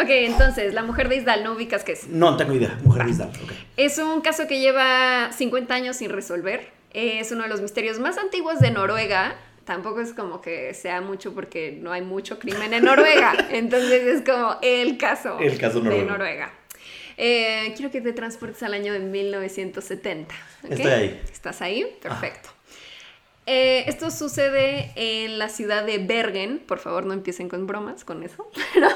[0.00, 2.06] Ok, entonces, la mujer de Isdal, ¿no ubicas qué es?
[2.06, 2.78] No tengo idea.
[2.84, 3.30] Mujer Isdal.
[3.42, 3.52] Ok.
[3.76, 6.68] Es un caso que lleva 50 años sin resolver.
[6.92, 9.34] Es uno de los misterios más antiguos de Noruega.
[9.64, 13.34] Tampoco es como que sea mucho porque no hay mucho crimen en Noruega.
[13.50, 16.04] Entonces es como el caso, El caso de.
[16.04, 16.52] Noruega.
[17.16, 20.34] Eh, quiero que te transportes al año de 1970.
[20.62, 20.70] ¿ok?
[20.70, 21.20] Estoy ahí.
[21.30, 21.84] ¿Estás ahí?
[22.00, 22.50] Perfecto.
[23.46, 26.60] Eh, esto sucede en la ciudad de Bergen.
[26.60, 28.48] Por favor, no empiecen con bromas con eso.
[28.74, 28.88] Pero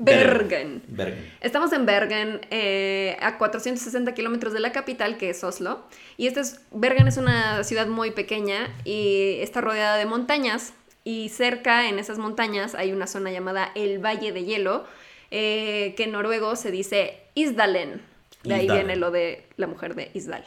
[0.00, 0.82] Bergen.
[0.88, 1.30] Bergen.
[1.40, 5.84] Estamos en Bergen, eh, a 460 kilómetros de la capital, que es Oslo.
[6.16, 10.72] Y este es, Bergen es una ciudad muy pequeña y está rodeada de montañas.
[11.04, 14.84] Y cerca, en esas montañas, hay una zona llamada el Valle de Hielo,
[15.30, 18.00] eh, que en noruego se dice Isdalen.
[18.42, 18.86] De ahí Isdalen.
[18.86, 20.44] viene lo de la mujer de Isdal.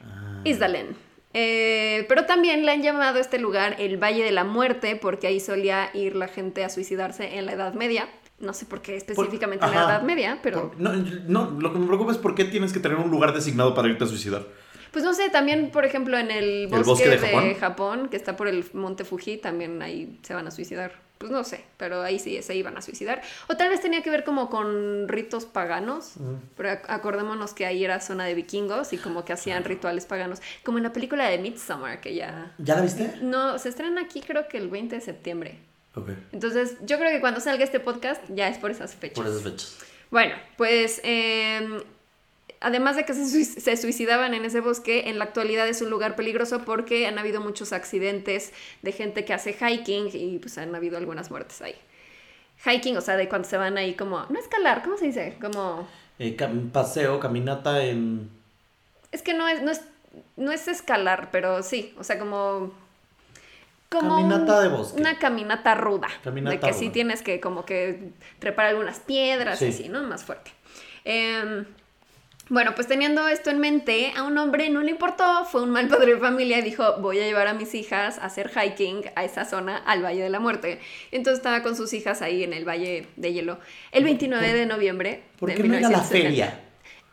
[0.00, 0.40] Ah.
[0.44, 0.96] Isdalen.
[1.34, 5.26] Eh, pero también le han llamado a este lugar el Valle de la Muerte porque
[5.26, 8.08] ahí solía ir la gente a suicidarse en la Edad Media.
[8.42, 9.82] No sé por qué específicamente en la.
[9.84, 12.80] Edad Media, pero Por- no, no, lo que me preocupa es por qué tienes que
[12.80, 14.44] tener un lugar designado para irte a suicidar.
[14.90, 18.08] pues no sé, también por ejemplo en el bosque, bosque de de, Japón?
[18.10, 21.00] Que está por el monte Fuji, también ahí se van a suicidar.
[21.18, 23.22] Pues no sé, pero ahí sí se iban a suicidar.
[23.48, 26.14] O tal vez tenía que ver como con ritos paganos,
[26.56, 30.42] pero ac- acordémonos que ahí era zona de vikingos y como que hacían rituales paganos,
[30.64, 32.52] como en la película de Midsommar, que ya...
[32.58, 33.14] ¿Ya la viste?
[33.22, 35.60] No, se estrena aquí creo que el 20 de septiembre.
[36.32, 39.16] Entonces, yo creo que cuando salga este podcast ya es por esas fechas.
[39.16, 39.78] Por esas fechas.
[40.10, 41.82] Bueno, pues eh,
[42.60, 45.90] además de que se, sui- se suicidaban en ese bosque, en la actualidad es un
[45.90, 50.74] lugar peligroso porque han habido muchos accidentes de gente que hace hiking y pues han
[50.74, 51.74] habido algunas muertes ahí.
[52.64, 55.36] Hiking, o sea, de cuando se van ahí como, no escalar, ¿cómo se dice?
[55.40, 55.88] Como,
[56.18, 58.30] Eh, cam- paseo, caminata en.
[59.10, 59.80] es que no es, no es,
[60.36, 62.72] no es escalar, pero sí, o sea, como...
[63.92, 65.00] Como Caminata un- de bosque.
[65.00, 66.08] Una caminata ruda.
[66.24, 66.92] Caminata de que sí ruda.
[66.92, 69.82] tienes que como que trepar algunas piedras y Sí.
[69.82, 70.02] así, ¿no?
[70.02, 70.50] Más fuerte.
[71.04, 71.64] Em,
[72.48, 75.88] bueno, pues teniendo esto en mente, a un hombre no le importó, fue un mal
[75.88, 79.24] padre de familia y dijo, voy a llevar a mis hijas a hacer hiking a
[79.24, 80.80] esa zona, al Valle de la Muerte.
[81.12, 83.58] Entonces estaba con sus hijas ahí en el Valle de Hielo
[83.92, 86.28] el 29 de noviembre ¿Por de qué no ir a la 1970.
[86.28, 86.60] feria?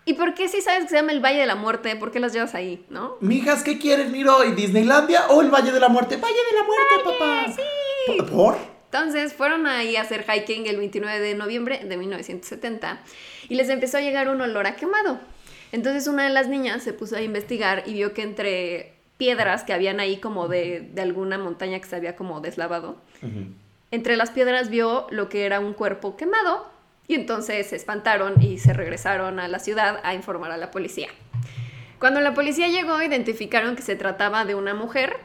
[0.06, 1.95] ¿Y por qué si sabes que se llama el Valle de la Muerte?
[1.95, 3.18] ¿Por qué las llevas ahí, no?
[3.20, 4.54] Mijas, ¿qué quieren ir hoy?
[4.54, 6.18] ¿Disneylandia o el Valle de la Muerte?
[6.18, 7.54] ¡Valle de la Muerte, papá!
[7.56, 8.32] sí.
[8.32, 8.58] ¿Por?
[8.91, 13.02] Entonces fueron ahí a hacer hiking el 29 de noviembre de 1970
[13.47, 15.20] y les empezó a llegar un olor a quemado.
[15.72, 19.74] Entonces una de las niñas se puso a investigar y vio que entre piedras que
[19.74, 23.00] habían ahí como de, de alguna montaña que se había como deslavado,
[23.91, 26.66] entre las piedras vio lo que era un cuerpo quemado
[27.10, 31.10] y entonces se espantaron y se regresaron a la ciudad a informar a la policía.
[31.97, 35.18] Cuando la policía llegó, identificaron que se trataba de una mujer,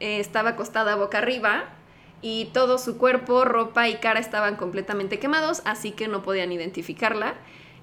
[0.00, 1.66] eh, estaba acostada boca arriba
[2.22, 7.34] y todo su cuerpo, ropa y cara estaban completamente quemados, así que no podían identificarla.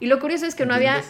[0.01, 1.01] Y lo curioso es que no había...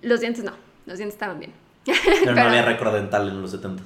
[0.00, 0.52] Los dientes no,
[0.86, 1.52] los dientes estaban bien.
[1.84, 3.82] Pero no había récord dental en los 70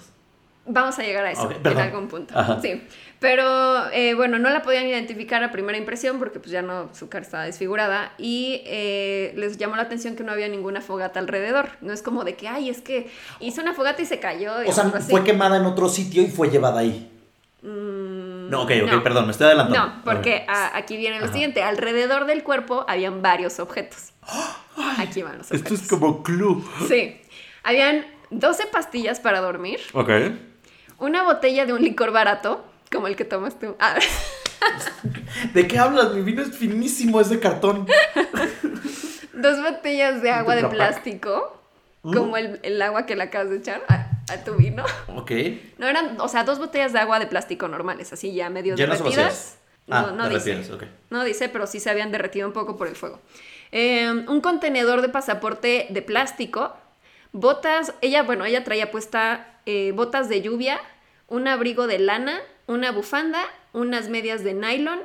[0.71, 2.39] Vamos a llegar a eso en algún punto.
[2.39, 2.61] Ajá.
[2.61, 2.83] Sí.
[3.21, 7.09] Pero eh, bueno, no la podían identificar a primera impresión porque pues ya no, su
[7.09, 11.71] cara estaba desfigurada y eh, les llamó la atención que no había ninguna fogata alrededor.
[11.81, 13.11] No es como de que, ay, es que
[13.41, 14.63] hizo una fogata y se cayó.
[14.63, 15.11] y O sea, así.
[15.11, 17.11] fue quemada en otro sitio y fue llevada ahí.
[17.63, 19.03] Mm, No, ok, ok, no.
[19.03, 19.85] perdón, me estoy adelantando.
[19.97, 21.33] No, porque a- aquí viene lo Ajá.
[21.33, 21.63] siguiente.
[21.63, 24.13] Alrededor del cuerpo habían varios objetos.
[24.99, 25.89] Aquí van los objetos.
[25.89, 26.65] como club.
[26.87, 27.21] Sí.
[27.65, 30.11] Habían 12 pastillas para dormir, Ok.
[30.99, 33.77] Una botella de un licor barato, como el que tomas tú.
[33.79, 33.97] Ah,
[35.55, 36.13] ¿De qué hablas?
[36.15, 37.87] Mi vino es finísimo, es de cartón.
[39.33, 41.55] dos botellas de agua de plástico,
[42.03, 42.15] Mm.
[42.15, 44.85] como el, el agua que le acabas de echar a, a tu vino.
[45.17, 45.33] Ok.
[45.79, 49.01] No eran, o sea, dos botellas de agua de plástico normales, así ya medio ¿Llenas
[49.01, 49.27] o derretidas.
[49.27, 49.59] vacías?
[49.91, 50.63] Ah, no, no dice.
[51.11, 53.19] No dice, pero sí se habían derretido un poco por el fuego.
[53.73, 56.77] Eh, un contenedor de pasaporte de plástico,
[57.33, 60.81] botas, ella, bueno, ella traía puesta eh, botas de lluvia,
[61.29, 63.41] un abrigo de lana, una bufanda,
[63.73, 65.01] unas medias de nylon,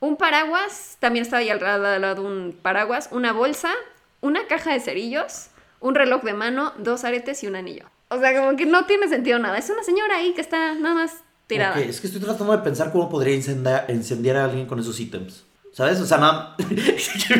[0.00, 3.72] un paraguas, también estaba ahí al lado un paraguas, una bolsa,
[4.20, 5.48] una caja de cerillos,
[5.80, 7.86] un reloj de mano, dos aretes y un anillo.
[8.08, 9.58] O sea, como que no tiene sentido nada.
[9.58, 11.78] Es una señora ahí que está nada más tirada.
[11.80, 15.43] Es que estoy tratando de pensar cómo podría incendiar, incendiar a alguien con esos ítems.
[15.74, 16.00] ¿Sabes?
[16.00, 16.56] O sea, nada.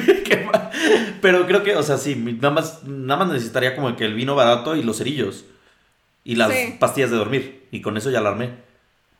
[1.22, 4.35] Pero creo que, o sea, sí, nada más, nada más necesitaría como que el vino
[4.35, 5.45] barato y los cerillos.
[6.24, 6.76] Y las Sí.
[6.78, 7.66] pastillas de dormir.
[7.70, 8.51] Y con eso ya la armé.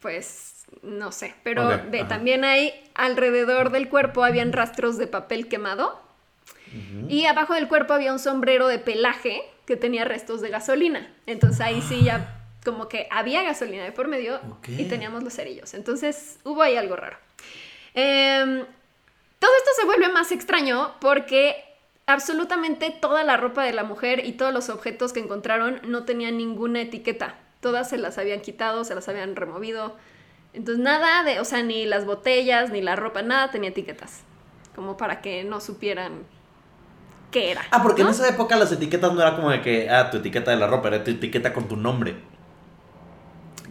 [0.01, 2.09] Pues no sé, pero Ok, ve, ajá.
[2.09, 6.03] también hay alrededor del cuerpo habían rastros de papel quemado
[7.09, 11.09] y abajo del cuerpo había un sombrero de pelaje que tenía restos de gasolina.
[11.27, 15.73] Entonces ahí sí ya como que había gasolina de por medio y teníamos los cerillos.
[15.75, 17.17] Entonces hubo ahí algo raro.
[17.95, 18.65] Em,
[19.45, 21.63] todo esto se vuelve más extraño porque
[22.07, 26.39] absolutamente toda la ropa de la mujer y todos los objetos que encontraron no tenían
[26.39, 27.35] ninguna etiqueta.
[27.61, 29.97] Todas se las habían quitado, se las habían removido.
[30.55, 34.23] Entonces nada de, o sea, ni las botellas, ni la ropa, nada tenía etiquetas.
[34.75, 36.23] Como para que no supieran
[37.31, 37.67] qué era.
[37.71, 38.09] Ah, porque ¿no?
[38.09, 40.69] en esa época las etiquetas no era como de que, ah, tu etiqueta de la
[40.69, 42.17] ropa, era tu etiqueta con tu nombre.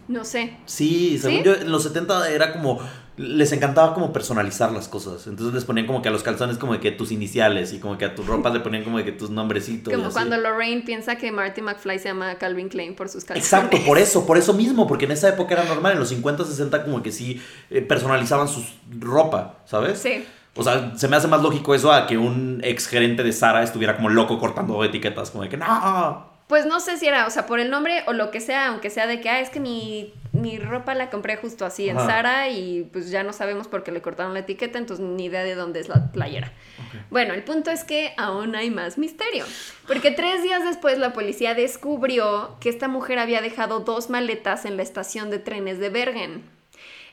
[0.06, 0.56] No sé.
[0.66, 1.44] Sí, según ¿Sí?
[1.44, 2.80] yo, en los 70 era como.
[3.16, 5.26] Les encantaba como personalizar las cosas.
[5.26, 7.96] Entonces les ponían como que a los calzones como de que tus iniciales y como
[7.96, 9.94] que a tu ropa le ponían como de que tus nombrecitos.
[9.94, 13.44] Como cuando Lorraine piensa que Marty McFly se llama Calvin Klein por sus calzones.
[13.44, 16.44] Exacto, por eso, por eso mismo, porque en esa época era normal, en los 50,
[16.44, 17.40] 60 como que sí
[17.70, 18.64] eh, personalizaban su
[18.98, 20.00] ropa, ¿sabes?
[20.00, 20.24] Sí.
[20.56, 23.62] O sea, se me hace más lógico eso a que un ex gerente de Sara
[23.62, 26.33] estuviera como loco cortando etiquetas, como de que no.
[26.46, 28.90] Pues no sé si era, o sea, por el nombre o lo que sea, aunque
[28.90, 32.06] sea de que, ah, es que mi, mi ropa la compré justo así en Ajá.
[32.06, 35.42] Zara y pues ya no sabemos por qué le cortaron la etiqueta, entonces ni idea
[35.42, 36.52] de dónde es la playera.
[37.10, 39.44] Bueno, el punto es que aún hay más misterio,
[39.86, 44.76] porque tres días después la policía descubrió que esta mujer había dejado dos maletas en
[44.76, 46.42] la estación de trenes de Bergen.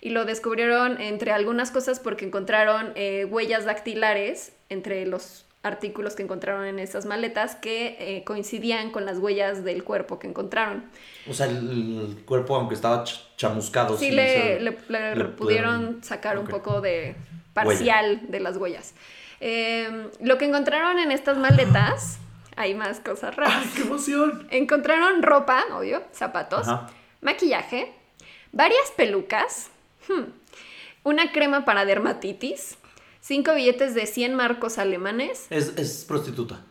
[0.04, 6.24] Y lo descubrieron entre algunas cosas porque encontraron eh, huellas dactilares entre los artículos que
[6.24, 10.86] encontraron en esas maletas que eh, coincidían con las huellas del cuerpo que encontraron.
[11.30, 11.58] O sea, el,
[12.18, 13.98] el cuerpo, aunque estaba ch- chamuscado.
[13.98, 17.16] Sí, sí, le, se- le- le le pudieron sacar un poco de
[17.54, 18.94] parcial de las huellas.
[19.40, 22.18] Eh, lo que encontraron en estas maletas,
[22.56, 23.58] hay más cosas raras.
[23.64, 24.48] ¡Ay, qué emoción!
[24.52, 26.90] Encontraron ropa, obvio, zapatos, Ajá.
[27.22, 27.92] maquillaje,
[28.52, 29.70] varias pelucas,
[30.08, 30.24] hmm,
[31.04, 32.78] una crema para dermatitis,
[33.22, 35.46] cinco billetes de 100 marcos alemanes.
[35.50, 36.62] Es, es prostituta.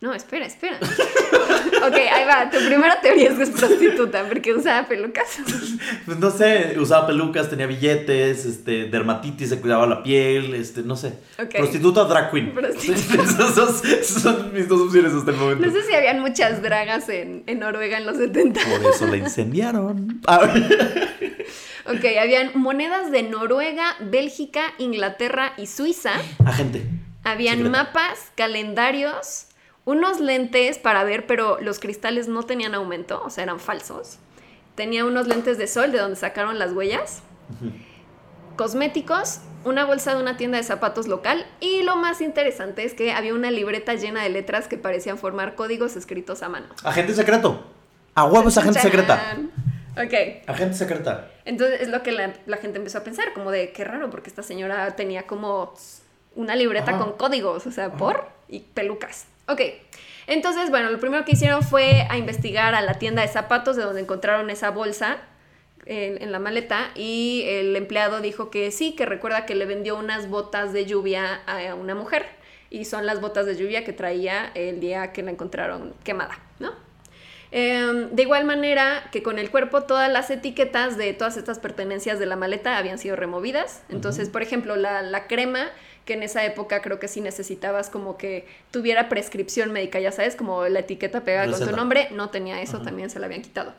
[0.00, 0.78] No, espera, espera.
[0.80, 2.48] ok, ahí va.
[2.50, 5.38] Tu primera teoría es que es prostituta porque usaba pelucas.
[6.04, 10.96] Pues no sé, usaba pelucas, tenía billetes, este, dermatitis, se cuidaba la piel, este, no
[10.96, 11.14] sé.
[11.38, 11.56] Ok.
[11.56, 12.52] Prostituta, drag queen.
[12.54, 13.22] Prostituta.
[13.22, 15.66] esas, esas son mis dos opciones hasta el momento.
[15.66, 18.60] No sé si habían muchas dragas en, en Noruega en los 70.
[18.60, 20.20] Por eso la incendiaron.
[21.88, 26.12] Ok, habían monedas de Noruega, Bélgica, Inglaterra y Suiza.
[26.44, 26.86] Agente.
[27.24, 27.84] Habían Secreta.
[27.84, 29.46] mapas, calendarios,
[29.86, 34.18] unos lentes para ver, pero los cristales no tenían aumento, o sea, eran falsos.
[34.74, 37.22] Tenía unos lentes de sol de donde sacaron las huellas.
[38.56, 43.12] Cosméticos, una bolsa de una tienda de zapatos local y lo más interesante es que
[43.12, 46.66] había una libreta llena de letras que parecían formar códigos escritos a mano.
[46.84, 47.64] Agente secreto.
[48.14, 49.38] A huevo es agente secreta.
[50.02, 50.14] Ok,
[50.46, 51.28] Agente secreta.
[51.44, 54.28] entonces es lo que la, la gente empezó a pensar, como de qué raro, porque
[54.30, 55.74] esta señora tenía como
[56.36, 57.00] una libreta Ajá.
[57.04, 59.26] con códigos, o sea, por y pelucas.
[59.48, 59.60] Ok,
[60.26, 63.82] entonces, bueno, lo primero que hicieron fue a investigar a la tienda de zapatos de
[63.82, 65.18] donde encontraron esa bolsa
[65.86, 69.96] en, en la maleta y el empleado dijo que sí, que recuerda que le vendió
[69.96, 72.26] unas botas de lluvia a una mujer
[72.70, 76.72] y son las botas de lluvia que traía el día que la encontraron quemada, ¿no?
[77.50, 82.18] Eh, de igual manera que con el cuerpo todas las etiquetas de todas estas pertenencias
[82.18, 83.82] de la maleta habían sido removidas.
[83.88, 85.70] Entonces, por ejemplo, la, la crema,
[86.04, 90.36] que en esa época creo que sí necesitabas como que tuviera prescripción médica, ya sabes,
[90.36, 93.72] como la etiqueta pegada con tu nombre, no tenía eso, también se la habían quitado.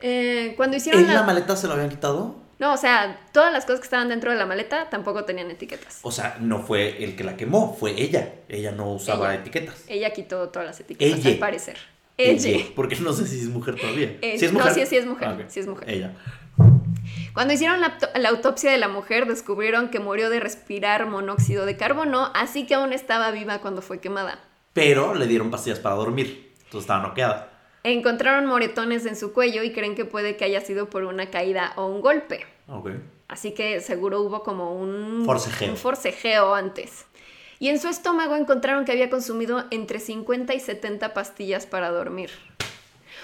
[0.00, 1.22] Eh, cuando hicieron ¿En la la...
[1.24, 2.36] maleta se lo habían quitado?
[2.58, 5.98] No, o sea, todas las cosas que estaban dentro de la maleta tampoco tenían etiquetas.
[6.02, 8.34] O sea, no fue el que la quemó, fue ella.
[8.48, 9.40] Ella no usaba Ella.
[9.40, 9.84] etiquetas.
[9.88, 11.30] Ella quitó todas las etiquetas, Ella.
[11.30, 11.76] al parecer.
[12.24, 12.66] Ella.
[12.76, 14.18] Porque no sé si es mujer todavía.
[14.20, 15.88] Eh, ¿Sí es no, sí, sí es mujer, Ah, sí es mujer.
[15.88, 16.14] Ella.
[17.32, 21.76] Cuando hicieron la, la autopsia de la mujer, descubrieron que murió de respirar monóxido de
[21.76, 24.40] carbono, así que aún estaba viva cuando fue quemada.
[24.72, 26.52] Pero le dieron pastillas para dormir.
[26.64, 27.50] Entonces estaba noqueada.
[27.82, 31.72] Encontraron moretones en su cuello y creen que puede que haya sido por una caída
[31.76, 32.46] o un golpe.
[32.68, 32.90] Ok.
[33.28, 35.70] Así que seguro hubo como un Forcejeo.
[35.70, 37.06] un forcejeo antes.
[37.60, 42.30] Y en su estómago encontraron que había consumido entre 50 y 70 pastillas para dormir.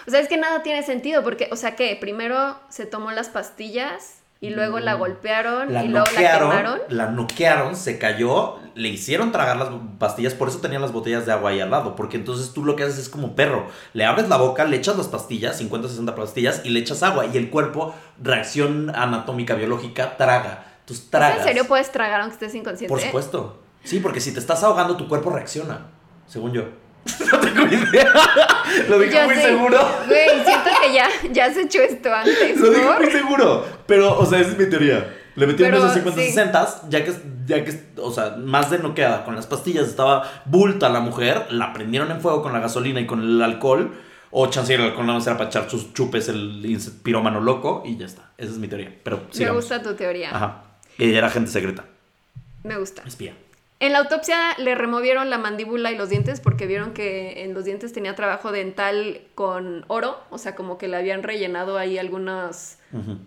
[0.06, 3.30] O sea, es que nada tiene sentido porque, o sea, que primero se tomó las
[3.30, 6.80] pastillas y luego la golpearon La y luego la quemaron.
[6.90, 11.32] la noquearon, se cayó, le hicieron tragar las pastillas, por eso tenían las botellas de
[11.32, 14.28] agua ahí al lado, porque entonces tú lo que haces es como perro, le abres
[14.28, 17.48] la boca, le echas las pastillas, 50, 60 pastillas, y le echas agua, y el
[17.48, 20.66] cuerpo, reacción anatómica, biológica, traga.
[20.80, 21.38] Entonces tragas.
[21.38, 22.90] ¿En serio puedes tragar aunque estés inconsciente?
[22.90, 23.62] Por supuesto.
[23.86, 25.86] Sí, porque si te estás ahogando, tu cuerpo reacciona,
[26.26, 26.64] según yo.
[27.32, 28.12] no tengo idea.
[28.88, 29.42] Lo dije muy sé.
[29.42, 29.78] seguro.
[30.08, 32.58] Güey, siento que ya, ya has hecho esto antes.
[32.58, 33.00] Lo dije ¿por?
[33.00, 33.64] muy seguro.
[33.86, 35.16] Pero, o sea, esa es mi teoría.
[35.36, 36.26] Le metieron Pero, esos 50 sí.
[36.32, 37.14] 60 ya que,
[37.46, 41.72] ya que, o sea, más de noqueada con las pastillas, estaba bulta la mujer, la
[41.72, 43.92] prendieron en fuego con la gasolina y con el alcohol.
[44.32, 48.06] O chance el alcohol más era para echar sus chupes el pirómano loco y ya
[48.06, 48.32] está.
[48.36, 48.92] Esa es mi teoría.
[49.04, 50.34] Pero Me gusta tu teoría.
[50.34, 50.64] Ajá.
[50.98, 51.84] Ella era agente secreta.
[52.64, 53.02] Me gusta.
[53.06, 53.34] Espía.
[53.78, 57.66] En la autopsia le removieron la mandíbula y los dientes porque vieron que en los
[57.66, 61.98] dientes tenía trabajo dental con oro, o sea, como que le habían rellenado ahí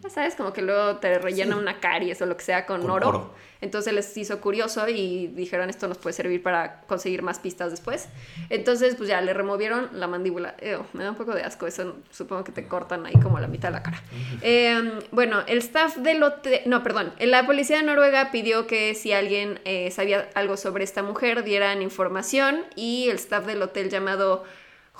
[0.01, 1.62] ya sabes, como que luego te rellena Sí.
[1.62, 3.10] una caries o lo que sea con, Con oro.
[3.10, 3.34] oro.
[3.62, 8.07] Entonces les hizo curioso y dijeron esto nos puede servir para conseguir más pistas después.
[8.49, 10.55] Entonces pues ya le removieron la mandíbula.
[10.93, 13.68] Me da un poco de asco eso, supongo que te cortan ahí como la mitad
[13.68, 14.01] de la cara.
[14.41, 19.12] Eh, bueno, el staff del hotel, no, perdón, la policía de Noruega pidió que si
[19.12, 24.45] alguien eh, sabía algo sobre esta mujer dieran información y el staff del hotel llamado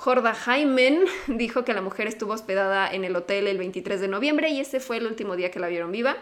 [0.00, 4.48] Jorda Jaimen dijo que la mujer estuvo hospedada en el hotel el 23 de noviembre
[4.48, 6.16] y ese fue el último día que la vieron viva.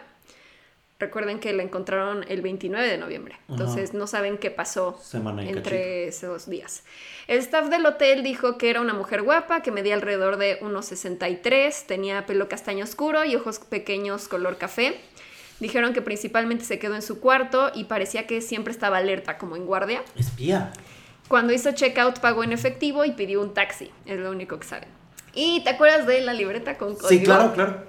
[0.98, 6.08] Recuerden que la encontraron el 29 de noviembre, entonces no saben qué pasó Semana entre
[6.08, 6.82] esos días.
[7.28, 11.86] El staff del hotel dijo que era una mujer guapa, que medía alrededor de 1,63,
[11.86, 14.96] tenía pelo castaño oscuro y ojos pequeños color café.
[15.60, 19.54] Dijeron que principalmente se quedó en su cuarto y parecía que siempre estaba alerta, como
[19.54, 20.02] en guardia.
[20.16, 20.72] Espía.
[21.28, 24.88] Cuando hizo checkout pagó en efectivo y pidió un taxi, es lo único que saben.
[25.34, 27.08] ¿Y te acuerdas de la libreta con código?
[27.08, 27.84] Sí, claro, claro.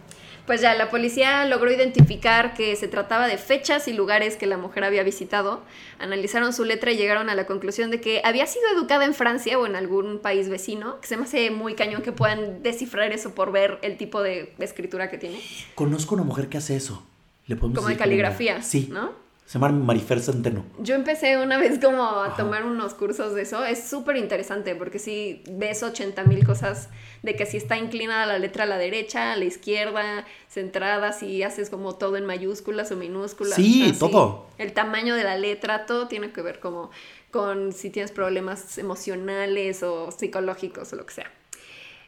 [0.45, 4.57] Pues ya, la policía logró identificar que se trataba de fechas y lugares que la
[4.57, 5.61] mujer había visitado.
[5.99, 9.59] Analizaron su letra y llegaron a la conclusión de que había sido educada en Francia
[9.59, 13.35] o en algún país vecino, que se me hace muy cañón que puedan descifrar eso
[13.35, 15.39] por ver el tipo de escritura que tiene.
[15.75, 17.05] Conozco una mujer que hace eso.
[17.45, 18.29] Le podemos Como de decir venga.
[18.29, 18.89] caligrafía, Sí.
[18.91, 19.11] ¿no?
[19.49, 20.63] Se llama Marifer Centeno.
[20.77, 23.65] Yo empecé una vez como a tomar unos cursos de eso.
[23.65, 26.89] Es súper interesante porque si ves 80 mil cosas
[27.23, 31.41] de que si está inclinada la letra a la derecha, a la izquierda, centrada, si
[31.41, 33.55] haces como todo en mayúsculas o minúsculas.
[33.55, 33.97] Sí, así.
[33.97, 34.45] todo.
[34.59, 36.91] El tamaño de la letra, todo tiene que ver como
[37.31, 41.31] con si tienes problemas emocionales o psicológicos o lo que sea.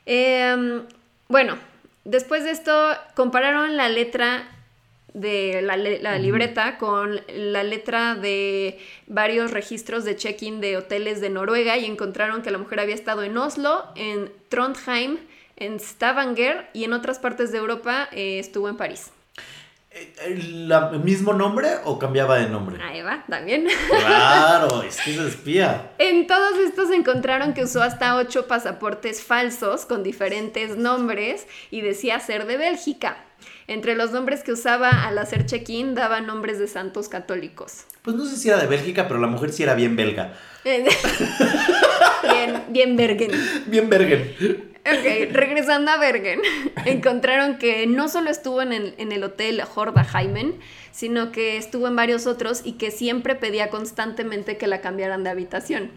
[0.05, 0.83] Em,
[1.27, 1.57] bueno,
[2.05, 2.71] después de esto
[3.15, 4.47] compararon la letra
[5.13, 11.29] de la, la libreta con la letra de varios registros de check-in de hoteles de
[11.29, 15.17] Noruega y encontraron que la mujer había estado en Oslo, en Trondheim,
[15.57, 19.11] en Stavanger y en otras partes de Europa eh, estuvo en París.
[19.93, 22.81] Eh, ¿El la- el mismo nombre o cambiaba de nombre?
[22.81, 23.67] Ahí va, también.
[23.89, 25.91] Claro, es que es espía.
[25.97, 32.19] En todos estos encontraron que usó hasta ocho pasaportes falsos con diferentes nombres y decía
[32.21, 33.17] ser de Bélgica.
[33.71, 37.85] Entre los nombres que usaba al hacer check-in daba nombres de santos católicos.
[38.01, 40.33] Pues no sé si era de Bélgica, pero la mujer sí era bien belga.
[40.65, 43.31] bien, bien Bergen.
[43.67, 44.35] Bien bergen.
[44.81, 46.41] Ok, regresando a Bergen,
[46.85, 50.59] encontraron que no solo estuvo en el, en el hotel Horda Jaimen,
[50.91, 55.29] sino que estuvo en varios otros y que siempre pedía constantemente que la cambiaran de
[55.29, 55.91] habitación.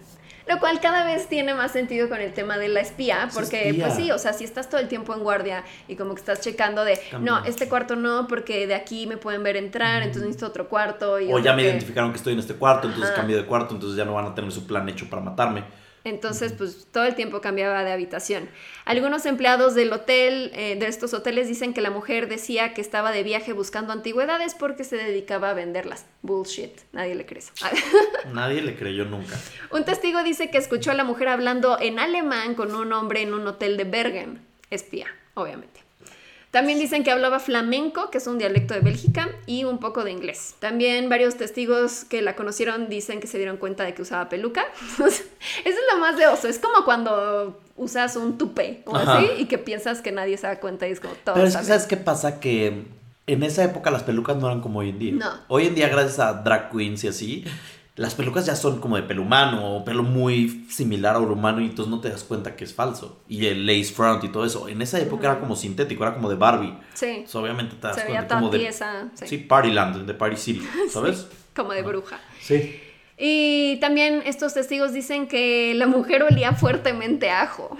[0.46, 3.68] Lo cual cada vez tiene más sentido con el tema de la espía, Es porque
[3.70, 3.86] espía.
[3.86, 6.40] pues sí, o sea, si estás todo el tiempo en guardia y como que estás
[6.42, 10.46] checando de, no, este cuarto no, porque de aquí me pueden ver entrar, entonces necesito
[10.46, 11.18] otro cuarto.
[11.18, 13.20] Y O ya me que- identificaron que estoy en este cuarto, entonces Ajá.
[13.20, 15.64] cambio de cuarto, entonces ya no van a tener su plan hecho para matarme.
[16.04, 18.48] Entonces, pues todo el tiempo cambiaba de habitación.
[18.84, 23.10] Algunos empleados del hotel, eh, de estos hoteles, dicen que la mujer decía que estaba
[23.10, 26.04] de viaje buscando antigüedades porque se dedicaba a venderlas.
[26.20, 27.52] Bullshit, nadie le cree eso.
[28.32, 29.36] Nadie le creyó nunca.
[29.70, 33.32] un testigo dice que escuchó a la mujer hablando en alemán con un hombre en
[33.32, 34.40] un hotel de Bergen.
[34.70, 35.83] Espía, obviamente.
[36.54, 40.12] También dicen que hablaba flamenco, que es un dialecto de Bélgica, y un poco de
[40.12, 40.54] inglés.
[40.60, 44.64] También varios testigos que la conocieron dicen que se dieron cuenta de que usaba peluca.
[44.98, 45.24] Eso
[45.64, 46.46] es lo más de oso.
[46.46, 49.18] Es como cuando usas un tupé o Ajá.
[49.18, 51.34] así y que piensas que nadie se da cuenta y es como todo.
[51.34, 52.38] Pero es que, ¿sabes qué pasa?
[52.38, 52.84] Que
[53.26, 55.12] en esa época las pelucas no eran como hoy en día.
[55.14, 55.32] No.
[55.48, 57.44] Hoy en día, gracias a drag queens y así,
[57.96, 61.60] las pelucas ya son como de pelo humano o pelo muy similar a un humano
[61.60, 63.20] y entonces no te das cuenta que es falso.
[63.28, 64.68] Y el lace front y todo eso.
[64.68, 66.76] En esa época era como sintético, era como de Barbie.
[66.94, 67.06] Sí.
[67.06, 68.72] Entonces, obviamente te das Se cuenta como de...
[68.72, 69.26] sí.
[69.26, 71.28] Sí, Partyland, de Party City, ¿sabes?
[71.54, 72.18] Como de bruja.
[72.40, 72.80] Sí.
[73.16, 77.76] Y también estos testigos dicen que la mujer olía fuertemente a ajo.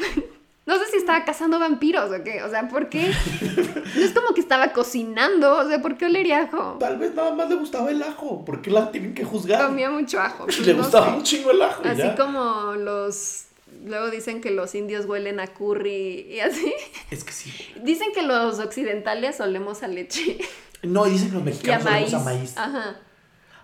[0.67, 2.43] No sé si estaba cazando vampiros o qué.
[2.43, 3.13] O sea, ¿por qué?
[3.95, 5.59] No es como que estaba cocinando.
[5.59, 6.77] O sea, ¿por qué olería ajo?
[6.81, 8.45] Tal vez nada más le gustaba el ajo.
[8.45, 9.67] ¿Por qué la tienen que juzgar?
[9.67, 10.45] Comía mucho ajo.
[10.47, 11.13] pues, le no gustaba sé.
[11.17, 11.83] un chingo el ajo.
[11.85, 12.17] Así ya.
[12.17, 13.45] como los.
[13.85, 16.73] Luego dicen que los indios huelen a curry y así.
[17.11, 17.53] Es que sí.
[17.83, 20.39] Dicen que los occidentales olemos a leche
[20.83, 22.09] No, dicen que los a mexicanos maíz.
[22.15, 22.55] olemos a maíz.
[22.57, 22.97] Ajá.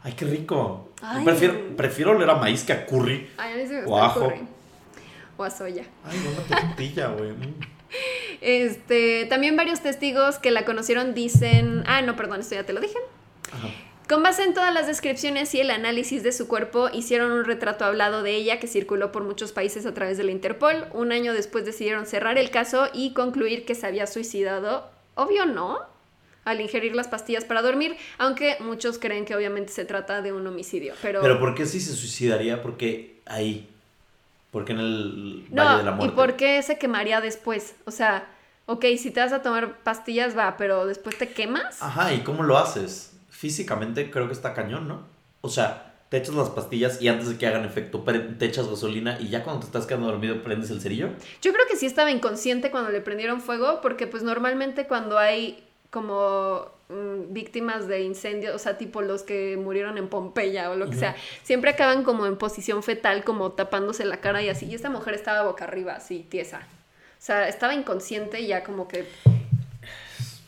[0.02, 0.90] Ay, qué rico.
[1.02, 1.24] Ay.
[1.24, 3.28] Prefiero, prefiero oler a maíz que a curry.
[3.38, 4.20] Ay, a mí sí me O gusta el ajo.
[4.26, 4.40] curry.
[5.40, 5.84] O a soya.
[6.04, 7.30] Ay, una tortilla, güey.
[7.30, 7.54] Mm.
[8.42, 12.80] Este, también varios testigos que la conocieron dicen, ah, no, perdón, esto ya te lo
[12.80, 12.98] dije.
[13.50, 13.68] Ajá.
[14.06, 17.86] Con base en todas las descripciones y el análisis de su cuerpo, hicieron un retrato
[17.86, 20.88] hablado de ella que circuló por muchos países a través de la Interpol.
[20.92, 24.90] Un año después decidieron cerrar el caso y concluir que se había suicidado.
[25.14, 25.78] Obvio no,
[26.44, 30.46] al ingerir las pastillas para dormir, aunque muchos creen que obviamente se trata de un
[30.46, 30.92] homicidio.
[31.00, 32.60] Pero, Pero ¿por qué si se suicidaría?
[32.60, 33.70] Porque ahí.
[34.50, 36.16] Porque en el no, Valle de la ¿y Muerte.
[36.16, 37.74] por qué se quemaría después?
[37.84, 38.28] O sea,
[38.66, 41.82] ok, si te vas a tomar pastillas va, pero después te quemas.
[41.82, 43.12] Ajá, ¿y cómo lo haces?
[43.28, 45.02] Físicamente creo que está cañón, ¿no?
[45.40, 48.00] O sea, te echas las pastillas y antes de que hagan efecto
[48.38, 51.10] te echas gasolina y ya cuando te estás quedando dormido prendes el cerillo.
[51.40, 55.64] Yo creo que sí estaba inconsciente cuando le prendieron fuego, porque pues normalmente cuando hay
[55.90, 60.88] como mm, víctimas de incendio, o sea, tipo los que murieron en Pompeya o lo
[60.88, 64.66] que sea, siempre acaban como en posición fetal, como tapándose la cara y así.
[64.66, 66.58] Y esta mujer estaba boca arriba, así, tiesa.
[66.58, 69.06] O sea, estaba inconsciente y ya como que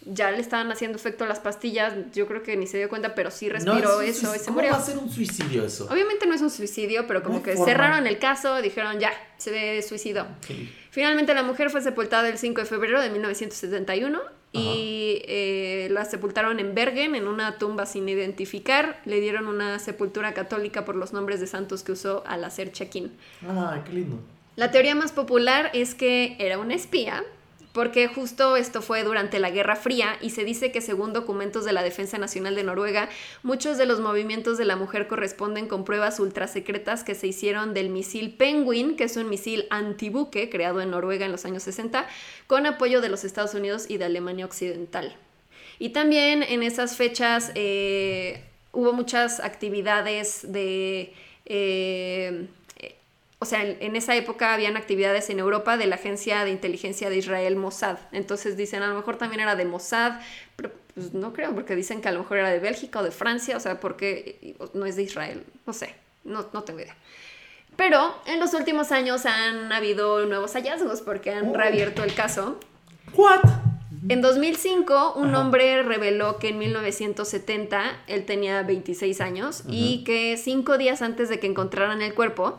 [0.04, 1.94] ya le estaban haciendo efecto las pastillas.
[2.12, 4.46] Yo creo que ni se dio cuenta, pero sí respiró No, es eso y se
[4.46, 4.72] ¿Cómo murió.
[4.72, 5.86] va a ser un suicidio eso?
[5.90, 7.66] Obviamente no es un suicidio, pero como No que forma.
[7.66, 10.26] cerraron el caso, dijeron ya, se ve suicidó.
[10.46, 10.72] Sí.
[10.90, 14.20] Finalmente la mujer fue sepultada el 5 de febrero de 1971
[14.52, 19.00] y eh, la sepultaron en Bergen en una tumba sin identificar.
[19.06, 23.12] Le dieron una sepultura católica por los nombres de santos que usó al hacer check-in.
[23.48, 24.18] Ay, qué lindo.
[24.56, 27.24] La teoría más popular es que era una espía,
[27.72, 31.72] porque justo esto fue durante la Guerra Fría y se dice que según documentos de
[31.72, 33.08] la Defensa Nacional de Noruega,
[33.42, 37.88] muchos de los movimientos de la mujer corresponden con pruebas ultrasecretas que se hicieron del
[37.88, 42.06] misil Penguin, que es un misil antibuque creado en Noruega en los años 60,
[42.46, 45.16] con apoyo de los Estados Unidos y de Alemania Occidental.
[45.78, 51.14] Y también en esas fechas eh, hubo muchas actividades de...
[51.46, 52.48] eh,
[53.42, 57.10] o sea, en, en esa época habían actividades en Europa de la agencia de inteligencia
[57.10, 57.98] de Israel Mossad.
[58.12, 60.20] Entonces dicen, a lo mejor también era de Mossad,
[60.54, 63.10] pero pues no creo, porque dicen que a lo mejor era de Bélgica o de
[63.10, 66.96] Francia, o sea, porque no es de Israel, no sé, no, no tengo idea.
[67.74, 72.60] Pero en los últimos años han habido nuevos hallazgos porque han reabierto el caso.
[73.14, 73.40] ¿What?
[74.08, 75.40] En 2005, un Ajá.
[75.40, 81.40] hombre reveló que en 1970 él tenía 26 años y que cinco días antes de
[81.40, 82.56] que encontraran el cuerpo,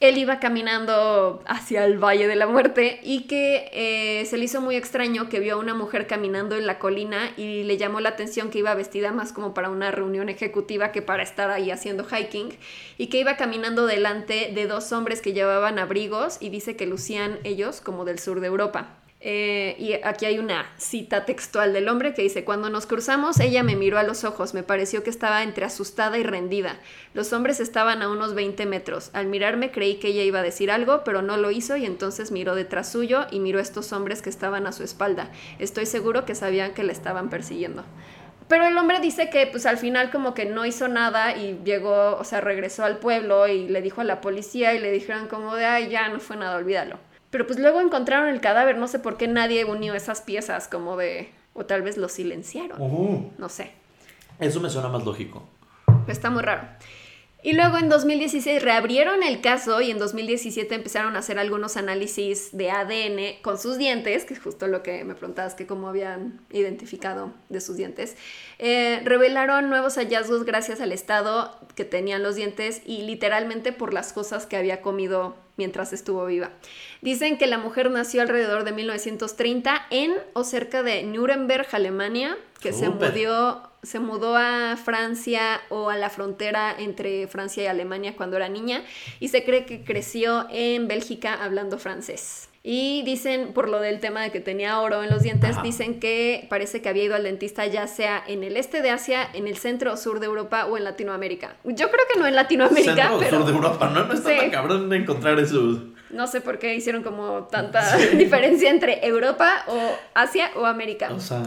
[0.00, 4.60] él iba caminando hacia el Valle de la Muerte y que eh, se le hizo
[4.60, 8.10] muy extraño que vio a una mujer caminando en la colina y le llamó la
[8.10, 12.04] atención que iba vestida más como para una reunión ejecutiva que para estar ahí haciendo
[12.04, 12.50] hiking
[12.96, 17.40] y que iba caminando delante de dos hombres que llevaban abrigos y dice que lucían
[17.42, 18.98] ellos como del sur de Europa.
[19.20, 23.64] Eh, y aquí hay una cita textual del hombre que dice, cuando nos cruzamos, ella
[23.64, 26.78] me miró a los ojos, me pareció que estaba entre asustada y rendida.
[27.14, 29.10] Los hombres estaban a unos 20 metros.
[29.14, 32.30] Al mirarme creí que ella iba a decir algo, pero no lo hizo y entonces
[32.30, 35.30] miró detrás suyo y miró a estos hombres que estaban a su espalda.
[35.58, 37.84] Estoy seguro que sabían que la estaban persiguiendo.
[38.46, 42.16] Pero el hombre dice que pues al final como que no hizo nada y llegó,
[42.16, 45.54] o sea, regresó al pueblo y le dijo a la policía y le dijeron como
[45.54, 46.98] de, ay, ya no fue nada, olvídalo.
[47.30, 50.96] Pero pues luego encontraron el cadáver, no sé por qué nadie unió esas piezas como
[50.96, 53.72] de, o tal vez lo silenciaron, no sé.
[54.38, 55.46] Eso me suena más lógico.
[56.06, 56.62] Está muy raro.
[57.40, 62.56] Y luego en 2016 reabrieron el caso y en 2017 empezaron a hacer algunos análisis
[62.56, 66.40] de ADN con sus dientes, que es justo lo que me preguntabas, que cómo habían
[66.50, 68.16] identificado de sus dientes.
[68.58, 74.12] Eh, revelaron nuevos hallazgos gracias al estado que tenían los dientes y literalmente por las
[74.12, 76.50] cosas que había comido mientras estuvo viva.
[77.02, 82.72] Dicen que la mujer nació alrededor de 1930 en o cerca de Nuremberg, Alemania, que
[82.72, 88.36] se mudó, se mudó a Francia o a la frontera entre Francia y Alemania cuando
[88.36, 88.82] era niña
[89.20, 92.47] y se cree que creció en Bélgica hablando francés.
[92.70, 95.62] Y dicen, por lo del tema de que tenía oro en los dientes, Ajá.
[95.62, 99.26] dicen que parece que había ido al dentista ya sea en el este de Asia,
[99.32, 101.56] en el centro o sur de Europa o en Latinoamérica.
[101.64, 104.04] Yo creo que no en Latinoamérica, Centro o sur de Europa, ¿no?
[104.04, 104.36] No está Sí.
[104.36, 105.82] tan cabrón de encontrar eso.
[106.10, 109.78] no sé por qué hicieron como tanta diferencia entre Europa o
[110.12, 111.08] Asia o América.
[111.14, 111.44] O sea,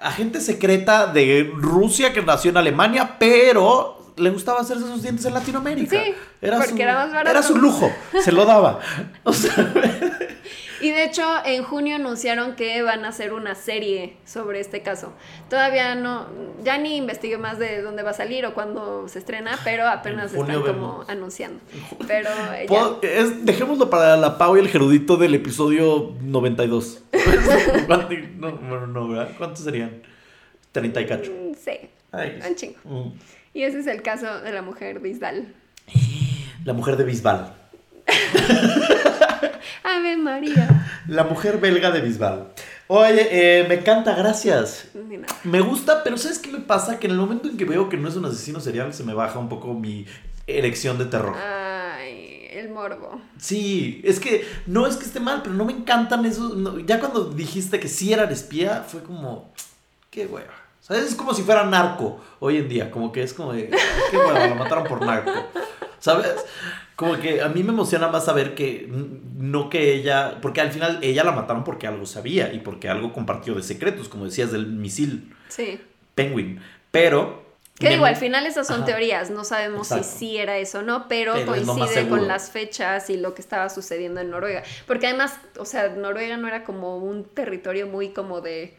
[0.00, 5.34] agente secreta de Rusia que nació en Alemania, pero le gustaba hacerse sus dientes en
[5.34, 5.90] Latinoamérica.
[6.02, 7.30] Sí, porque su, era más barato.
[7.30, 7.90] Era su lujo,
[8.22, 8.80] se lo daba.
[9.24, 9.72] O sea,
[10.80, 15.12] Y de hecho, en junio anunciaron que van a hacer una serie sobre este caso.
[15.48, 16.26] Todavía no,
[16.62, 20.34] ya ni investigué más de dónde va a salir o cuándo se estrena, pero apenas
[20.34, 21.60] están como anunciando.
[22.06, 22.28] Pero
[22.60, 22.66] ya.
[22.68, 27.02] Puedo- es- dejémoslo para la Pau y el Gerudito del episodio 92.
[27.86, 29.30] ¿Cuánto- no, no, no, ¿verdad?
[29.38, 30.02] ¿Cuántos serían?
[30.72, 31.32] 30 y cacho.
[31.58, 31.72] Sí,
[32.12, 32.76] Ay, un chingo.
[32.84, 33.12] mm.
[33.56, 35.54] Y ese es el caso de la mujer Bisbal.
[36.66, 37.54] La mujer de Bisbal.
[39.82, 40.86] Ave María.
[41.08, 42.48] La mujer belga de Bisbal.
[42.86, 44.90] Oye, eh, me encanta, gracias.
[45.44, 46.98] Me gusta, pero ¿sabes qué me pasa?
[46.98, 49.14] Que en el momento en que veo que no es un asesino serial, se me
[49.14, 50.04] baja un poco mi
[50.46, 51.34] erección de terror.
[51.34, 53.22] Ay, el morbo.
[53.38, 56.58] Sí, es que no es que esté mal, pero no me encantan esos.
[56.58, 59.50] no, ya cuando dijiste que sí era el espía, fue como.
[60.10, 60.65] Qué hueva.
[60.86, 61.06] ¿Sabes?
[61.06, 62.92] Es como si fuera narco hoy en día.
[62.92, 63.70] Como que es como de.
[64.10, 65.32] Qué hueva, lo mataron por narco.
[65.98, 66.32] ¿Sabes?
[66.94, 70.38] Como que a mí me emociona más saber que no que ella.
[70.40, 74.08] Porque al final ella la mataron porque algo sabía y porque algo compartió de secretos,
[74.08, 75.80] como decías, del misil Sí.
[76.14, 76.60] Penguin.
[76.92, 77.44] Pero.
[77.80, 78.86] Que digo, al final esas son Ajá.
[78.86, 80.04] teorías, no sabemos Exacto.
[80.08, 83.42] si sí era eso o no, pero, Pero coincide con las fechas y lo que
[83.42, 84.62] estaba sucediendo en Noruega.
[84.86, 88.74] Porque además, o sea, Noruega no era como un territorio muy como de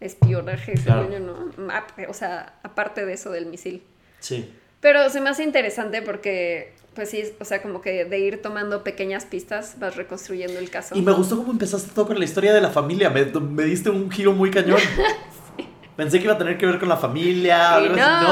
[0.00, 1.08] espionaje, Claro.
[1.08, 2.10] según yo, ¿no?
[2.10, 3.82] O sea, aparte de eso del misil.
[4.20, 4.52] Sí.
[4.80, 8.84] Pero se me hace interesante porque, pues sí, o sea, como que de ir tomando
[8.84, 10.96] pequeñas pistas vas reconstruyendo el caso.
[10.96, 13.10] Y me gustó cómo empezaste todo con la historia de la familia.
[13.10, 14.78] Me, me diste un giro muy cañón.
[15.96, 17.80] Pensé que iba a tener que ver con la familia.
[17.80, 18.22] No,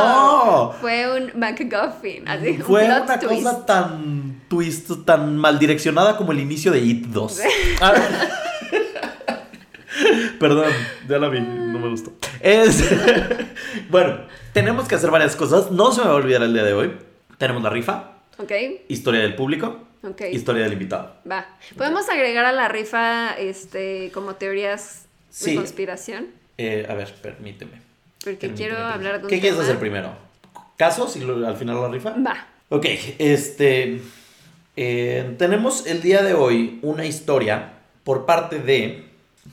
[0.69, 0.73] No.
[0.81, 3.43] Fue un MacGuffin, así, Fue una twist.
[3.43, 7.41] cosa tan twist, tan mal direccionada como el inicio de It 2.
[10.41, 10.71] Perdón,
[11.09, 12.13] ya la vi, no me gustó.
[12.41, 12.85] Es-
[13.91, 14.21] bueno,
[14.53, 15.71] tenemos que hacer varias cosas.
[15.71, 16.93] No se me va a olvidar el día de hoy.
[17.39, 18.53] Tenemos la rifa, Ok,
[18.89, 20.23] historia del público, ok.
[20.33, 21.15] historia del invitado.
[21.31, 21.47] Va.
[21.77, 25.51] ¿Podemos agregar a la rifa este como teorías Sí.
[25.51, 26.27] de conspiración?
[26.59, 27.73] Eh, a ver, permíteme.
[28.25, 28.95] Porque Permíteme, quiero permíteme.
[28.95, 30.13] hablar de un ¿Qué quieres hacer primero?
[30.79, 32.15] ¿Casos y lo- al final la rifa?
[32.27, 32.47] Va.
[32.71, 32.87] Ok,
[33.19, 34.01] este.
[34.77, 37.73] eh, tenemos el día de hoy una historia
[38.05, 39.06] por parte de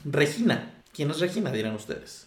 [0.04, 0.74] Regina.
[0.92, 1.50] ¿Quién es Regina?
[1.50, 2.26] Dirán ustedes.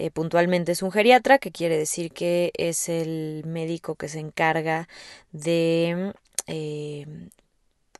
[0.00, 4.88] eh, puntualmente es un geriatra, que quiere decir que es el médico que se encarga
[5.32, 6.14] de
[6.46, 7.06] eh,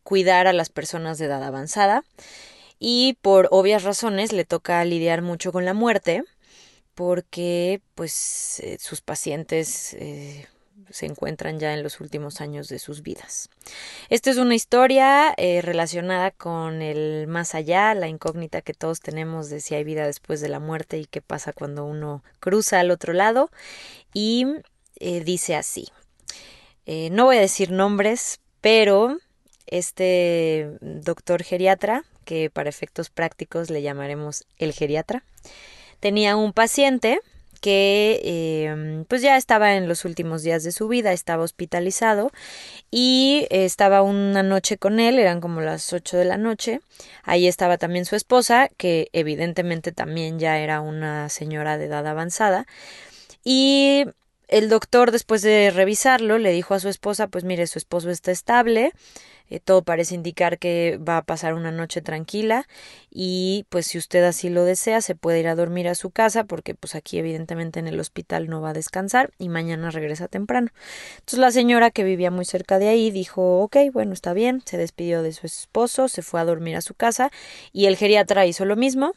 [0.03, 2.05] cuidar a las personas de edad avanzada.
[2.79, 6.25] Y por obvias razones le toca lidiar mucho con la muerte
[6.95, 10.47] porque pues eh, sus pacientes eh,
[10.89, 13.49] se encuentran ya en los últimos años de sus vidas.
[14.09, 19.51] Esta es una historia eh, relacionada con el más allá, la incógnita que todos tenemos
[19.51, 22.91] de si hay vida después de la muerte y qué pasa cuando uno cruza al
[22.91, 23.51] otro lado.
[24.15, 24.47] Y
[24.97, 25.89] eh, dice así.
[26.87, 29.19] Eh, no voy a decir nombres, pero
[29.67, 35.25] este doctor geriatra, que para efectos prácticos le llamaremos el geriatra,
[36.01, 37.21] tenía un paciente
[37.61, 42.31] que eh, pues ya estaba en los últimos días de su vida, estaba hospitalizado
[42.91, 46.81] y estaba una noche con él, eran como las 8 de la noche,
[47.23, 52.67] ahí estaba también su esposa, que evidentemente también ya era una señora de edad avanzada,
[53.45, 54.05] y
[54.51, 58.33] el doctor después de revisarlo le dijo a su esposa, pues mire, su esposo está
[58.33, 58.93] estable,
[59.49, 62.67] eh, todo parece indicar que va a pasar una noche tranquila
[63.11, 66.45] y pues si usted así lo desea se puede ir a dormir a su casa
[66.45, 70.71] porque pues aquí evidentemente en el hospital no va a descansar y mañana regresa temprano.
[71.19, 74.79] Entonces la señora que vivía muy cerca de ahí dijo ok, bueno está bien, se
[74.79, 77.31] despidió de su esposo, se fue a dormir a su casa
[77.73, 79.15] y el geriatra hizo lo mismo,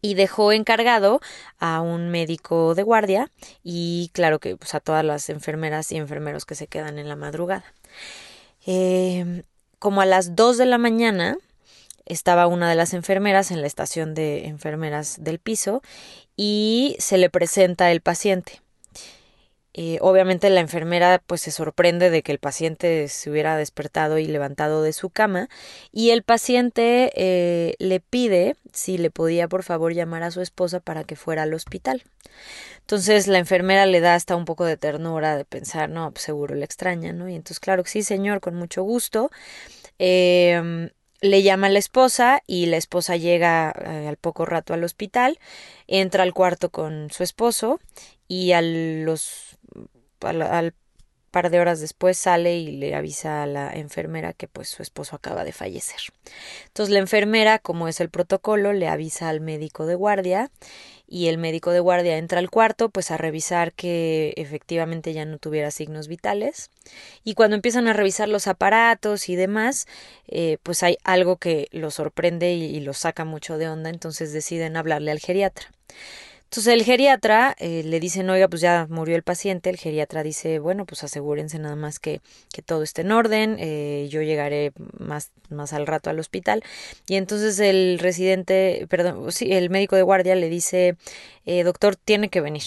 [0.00, 1.20] y dejó encargado
[1.58, 3.30] a un médico de guardia
[3.62, 7.16] y claro que pues, a todas las enfermeras y enfermeros que se quedan en la
[7.16, 7.64] madrugada.
[8.66, 9.42] Eh,
[9.78, 11.36] como a las 2 de la mañana
[12.04, 15.82] estaba una de las enfermeras en la estación de enfermeras del piso
[16.36, 18.62] y se le presenta el paciente.
[19.80, 24.26] Eh, obviamente la enfermera pues se sorprende de que el paciente se hubiera despertado y
[24.26, 25.48] levantado de su cama
[25.92, 30.80] y el paciente eh, le pide si le podía por favor llamar a su esposa
[30.80, 32.02] para que fuera al hospital.
[32.80, 36.56] Entonces la enfermera le da hasta un poco de ternura de pensar, no, pues seguro
[36.56, 37.28] le extraña, ¿no?
[37.28, 39.30] Y entonces, claro sí, señor, con mucho gusto.
[40.00, 44.82] Eh, le llama a la esposa y la esposa llega eh, al poco rato al
[44.82, 45.38] hospital,
[45.86, 47.78] entra al cuarto con su esposo
[48.26, 49.47] y a los
[50.20, 50.74] al,
[51.30, 55.14] par de horas después sale y le avisa a la enfermera que pues su esposo
[55.14, 56.00] acaba de fallecer.
[56.66, 60.50] Entonces la enfermera, como es el protocolo, le avisa al médico de guardia
[61.06, 65.38] y el médico de guardia entra al cuarto pues a revisar que efectivamente ya no
[65.38, 66.70] tuviera signos vitales
[67.24, 69.86] y cuando empiezan a revisar los aparatos y demás
[70.26, 74.34] eh, pues hay algo que lo sorprende y, y lo saca mucho de onda entonces
[74.34, 75.70] deciden hablarle al geriatra
[76.50, 79.68] entonces el geriatra eh, le dice, oiga, pues ya murió el paciente.
[79.68, 82.22] El geriatra dice, bueno, pues asegúrense nada más que,
[82.54, 83.56] que todo esté en orden.
[83.58, 86.64] Eh, yo llegaré más, más al rato al hospital.
[87.06, 90.96] Y entonces el residente, perdón, sí, el médico de guardia le dice,
[91.44, 92.62] eh, doctor, tiene que venir.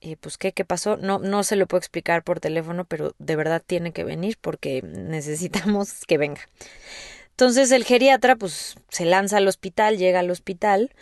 [0.00, 3.36] Eh, pues ¿qué, qué pasó, no, no se lo puedo explicar por teléfono, pero de
[3.36, 6.40] verdad tiene que venir porque necesitamos que venga.
[7.32, 10.92] Entonces el geriatra pues se lanza al hospital, llega al hospital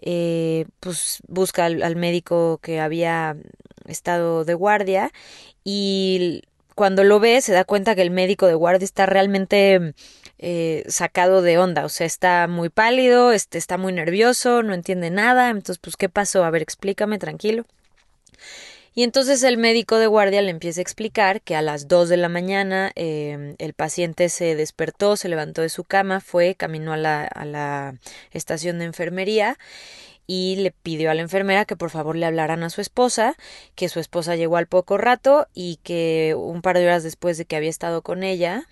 [0.00, 3.36] eh, pues busca al, médico que había
[3.86, 5.12] estado de guardia
[5.64, 6.42] y
[6.74, 9.94] cuando lo ve se da cuenta que el médico de guardia está realmente
[10.38, 15.10] eh, sacado de onda, o sea, está muy pálido, este, está muy nervioso, no entiende
[15.10, 16.44] nada, entonces pues ¿qué pasó?
[16.44, 17.64] A ver, explícame, tranquilo.
[18.98, 22.16] Y entonces el médico de guardia le empieza a explicar que a las 2 de
[22.16, 26.96] la mañana eh, el paciente se despertó, se levantó de su cama, fue, caminó a
[26.96, 27.94] la, a la
[28.32, 29.56] estación de enfermería
[30.26, 33.36] y le pidió a la enfermera que por favor le hablaran a su esposa,
[33.76, 37.44] que su esposa llegó al poco rato y que un par de horas después de
[37.44, 38.66] que había estado con ella,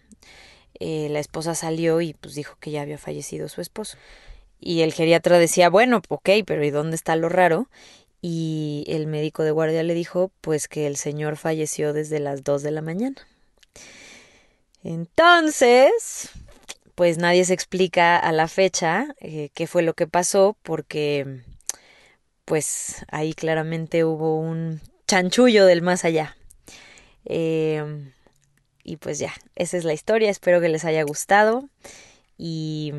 [0.80, 3.96] eh, la esposa salió y pues dijo que ya había fallecido su esposo.
[4.58, 7.68] Y el geriatra decía, bueno, ok, pero ¿y dónde está lo raro?
[8.20, 12.62] Y el médico de guardia le dijo pues que el señor falleció desde las 2
[12.62, 13.16] de la mañana.
[14.82, 16.30] Entonces,
[16.94, 21.42] pues nadie se explica a la fecha eh, qué fue lo que pasó porque
[22.44, 26.36] pues ahí claramente hubo un chanchullo del más allá.
[27.24, 28.12] Eh,
[28.84, 31.68] y pues ya, esa es la historia, espero que les haya gustado
[32.38, 32.92] y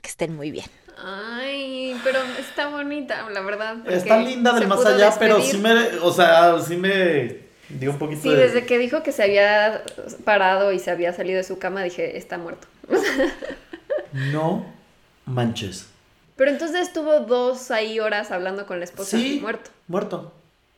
[0.00, 0.66] que estén muy bien.
[0.96, 3.76] Ay, pero está bonita, la verdad.
[3.88, 5.34] Está linda del más allá, despedir.
[5.34, 5.72] pero sí me,
[6.02, 8.36] o sea, sí me dio un poquito Sí, de...
[8.36, 9.82] desde que dijo que se había
[10.24, 12.66] parado y se había salido de su cama, dije, está muerto.
[14.12, 14.64] no
[15.26, 15.86] manches.
[16.36, 19.16] Pero entonces estuvo dos ahí horas hablando con la esposa.
[19.16, 19.70] Sí, muerto.
[19.88, 20.32] Muerto.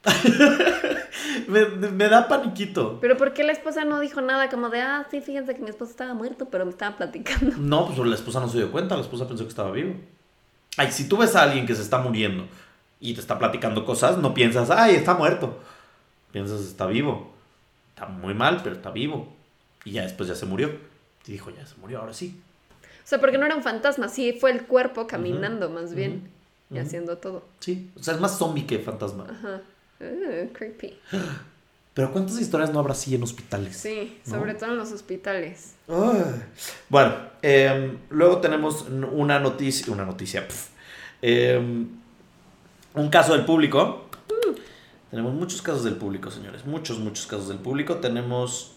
[1.48, 2.98] me, me, da paniquito.
[3.00, 4.48] Pero ¿por qué la esposa no dijo nada?
[4.48, 7.56] Como de, ah, sí, fíjense que mi esposo estaba muerto, pero me estaba platicando.
[7.58, 9.94] No, pues la esposa no se dio cuenta, la esposa pensó que estaba vivo.
[10.76, 12.46] Ay, si tú ves a alguien que se está muriendo
[13.00, 15.58] y te está platicando cosas, no piensas, ay, está muerto.
[16.32, 17.32] Piensas, está vivo.
[17.94, 19.32] Está muy mal, pero está vivo.
[19.84, 20.70] Y ya después ya se murió.
[21.26, 22.40] Y dijo, ya se murió, ahora sí.
[22.82, 25.74] O sea, porque no era un fantasma, sí fue el cuerpo caminando uh -huh.
[25.74, 26.30] más bien.
[26.70, 26.76] Uh -huh.
[26.76, 27.44] Y haciendo todo.
[27.60, 29.26] Sí, o sea, es más zombie que fantasma.
[29.30, 29.62] Ajá.
[30.00, 30.96] Uh, creepy.
[31.94, 33.76] Pero ¿cuántas historias no habrá así en hospitales?
[33.76, 34.58] Sí, sobre ¿no?
[34.60, 35.74] todo en los hospitales.
[36.88, 40.70] Bueno, eh, luego tenemos una noticia, una noticia, pf,
[41.22, 41.86] eh,
[42.94, 44.08] un caso del público.
[44.30, 44.54] Uh.
[45.10, 47.96] Tenemos muchos casos del público, señores, muchos, muchos casos del público.
[47.96, 48.76] Tenemos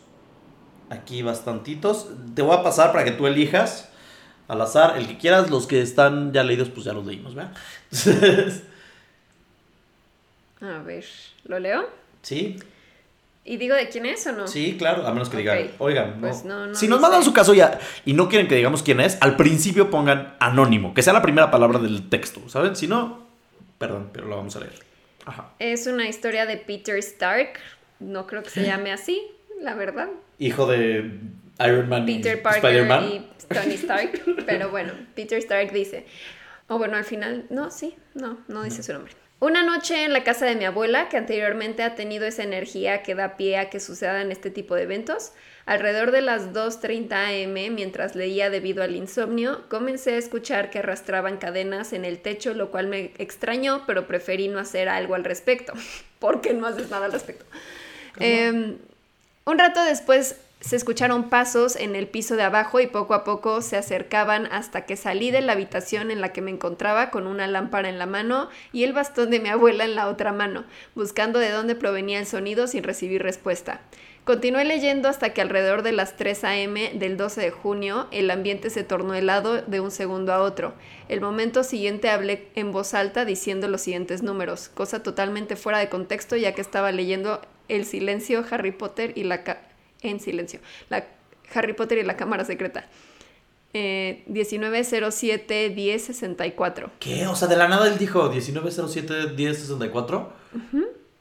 [0.90, 2.08] aquí bastantitos.
[2.34, 3.90] Te voy a pasar para que tú elijas
[4.48, 5.52] al azar el que quieras.
[5.52, 7.54] Los que están ya leídos, pues ya los leímos, ¿verdad?
[10.62, 11.06] A ver,
[11.46, 11.90] ¿lo leo?
[12.22, 12.58] Sí.
[13.44, 14.48] ¿Y digo de quién es o no?
[14.48, 15.76] Sí, claro, a menos que digan, okay.
[15.80, 16.60] oigan, pues no.
[16.60, 19.18] no, no si nos mandan su caso ya y no quieren que digamos quién es,
[19.22, 22.76] al principio pongan anónimo, que sea la primera palabra del texto, ¿saben?
[22.76, 23.26] Si no,
[23.80, 24.74] perdón, pero lo vamos a leer.
[25.26, 25.54] Ajá.
[25.58, 27.60] Es una historia de Peter Stark,
[28.00, 29.20] no creo que se llame así,
[29.60, 30.10] la verdad.
[30.38, 31.12] Hijo de
[31.66, 33.08] Iron Man Peter y Parker Spider-Man.
[33.08, 36.06] y Tony Stark, pero bueno, Peter Stark dice,
[36.68, 39.14] o oh, bueno, al final, no, sí, no, no dice su nombre.
[39.42, 43.16] Una noche en la casa de mi abuela, que anteriormente ha tenido esa energía que
[43.16, 45.32] da pie a que sucedan este tipo de eventos,
[45.66, 51.38] alrededor de las 2.30 am, mientras leía debido al insomnio, comencé a escuchar que arrastraban
[51.38, 55.74] cadenas en el techo, lo cual me extrañó, pero preferí no hacer algo al respecto.
[56.20, 57.44] ¿Por qué no haces nada al respecto?
[58.20, 58.78] Eh,
[59.46, 63.62] un rato después se escucharon pasos en el piso de abajo y poco a poco
[63.64, 67.48] se acercaban hasta que salí de la habitación en la que me encontraba con una
[67.48, 70.64] lámpara en la mano y el bastón de mi abuela en la otra mano,
[70.94, 73.82] buscando de dónde provenía el sonido sin recibir respuesta.
[74.24, 76.92] Continué leyendo hasta que alrededor de las 3 a.m.
[76.94, 80.76] del 12 de junio el ambiente se tornó helado de un segundo a otro.
[81.10, 85.90] El momento siguiente hablé en voz alta diciendo los siguientes números, cosa totalmente fuera de
[85.90, 89.44] contexto ya que estaba leyendo El silencio, Harry Potter y la...
[90.02, 90.60] en silencio.
[90.90, 91.06] La
[91.54, 92.88] Harry Potter y la cámara secreta.
[93.74, 96.92] Eh, 1907 1064.
[97.00, 97.26] ¿Qué?
[97.28, 100.34] O sea, de la nada él dijo 1907 1064.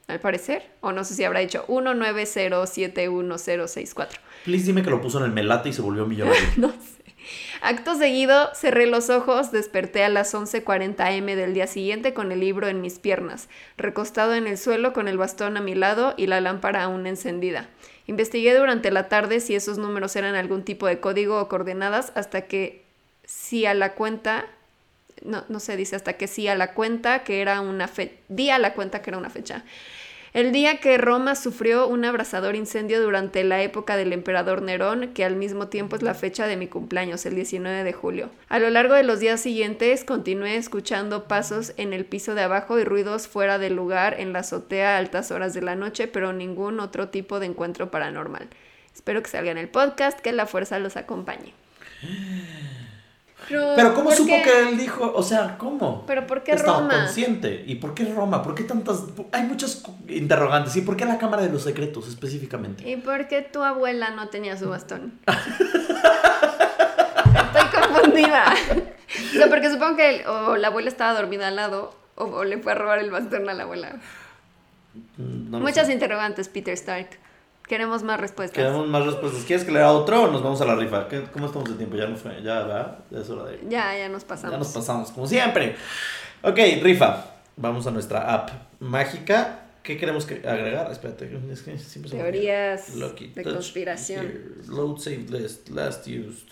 [0.07, 0.69] al parecer.
[0.81, 4.09] O no sé si habrá dicho 19071064.
[4.43, 6.41] Please dime que lo puso en el melate y se volvió millonario.
[6.57, 7.01] no sé.
[7.61, 12.39] Acto seguido, cerré los ojos, desperté a las 11.40 am del día siguiente con el
[12.39, 13.47] libro en mis piernas,
[13.77, 17.69] recostado en el suelo con el bastón a mi lado y la lámpara aún encendida.
[18.07, 22.43] Investigué durante la tarde si esos números eran algún tipo de código o coordenadas hasta
[22.43, 22.83] que
[23.23, 24.45] sí a la cuenta,
[25.23, 28.49] no, no se dice hasta que sí a la cuenta que era una fecha, di
[28.49, 29.63] a la cuenta que era una fecha.
[30.33, 35.25] El día que Roma sufrió un abrasador incendio durante la época del emperador Nerón, que
[35.25, 38.29] al mismo tiempo es la fecha de mi cumpleaños, el 19 de julio.
[38.47, 42.79] A lo largo de los días siguientes continué escuchando pasos en el piso de abajo
[42.79, 46.31] y ruidos fuera del lugar en la azotea a altas horas de la noche, pero
[46.31, 48.47] ningún otro tipo de encuentro paranormal.
[48.93, 51.53] Espero que salga en el podcast, que la fuerza los acompañe.
[53.49, 54.41] Pero ¿cómo ¿por supo qué?
[54.43, 55.11] que él dijo?
[55.15, 56.05] O sea, ¿cómo?
[56.07, 56.93] ¿Pero por qué Estaba Roma?
[57.05, 57.63] consciente.
[57.67, 58.41] ¿Y por qué Roma?
[58.43, 59.03] ¿Por qué tantas...?
[59.31, 60.75] Hay muchas interrogantes.
[60.75, 62.89] ¿Y por qué la Cámara de los Secretos específicamente?
[62.89, 65.19] ¿Y por qué tu abuela no tenía su bastón?
[67.35, 68.53] Estoy confundida.
[69.33, 72.43] O sea, porque supongo que el- o la abuela estaba dormida al lado o, o
[72.43, 73.95] le fue a robar el bastón a la abuela.
[75.17, 75.93] Mm, No Muchas sé.
[75.93, 77.19] interrogantes, Peter Stark.
[77.71, 78.57] Queremos más respuestas.
[78.57, 79.45] Queremos más respuestas.
[79.45, 81.07] ¿Quieres que lea otro o nos vamos a la rifa?
[81.07, 81.95] ¿Qué- ¿Cómo estamos de tiempo?
[81.95, 82.31] Ya no fue.
[82.43, 82.99] Ya, ¿verdad?
[83.09, 83.61] Ya es hora de...
[83.69, 84.51] Ya, ya nos pasamos.
[84.51, 85.77] Ya nos pasamos, como siempre.
[86.41, 87.27] Ok, rifa.
[87.55, 88.49] Vamos a nuestra app
[88.81, 89.67] mágica.
[89.83, 90.91] ¿Qué queremos que agregar?
[90.91, 92.11] Espérate, es que siempre.
[92.11, 92.93] Teorías
[93.35, 94.25] de conspiración.
[94.25, 94.41] here.
[94.67, 96.49] Load saved list, last used,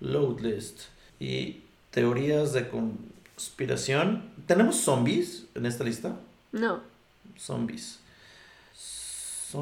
[0.00, 0.84] load list.
[1.20, 4.30] Y teorías de conspiración.
[4.46, 6.16] ¿Tenemos zombies en esta lista?
[6.52, 6.80] No.
[7.38, 8.00] Zombies.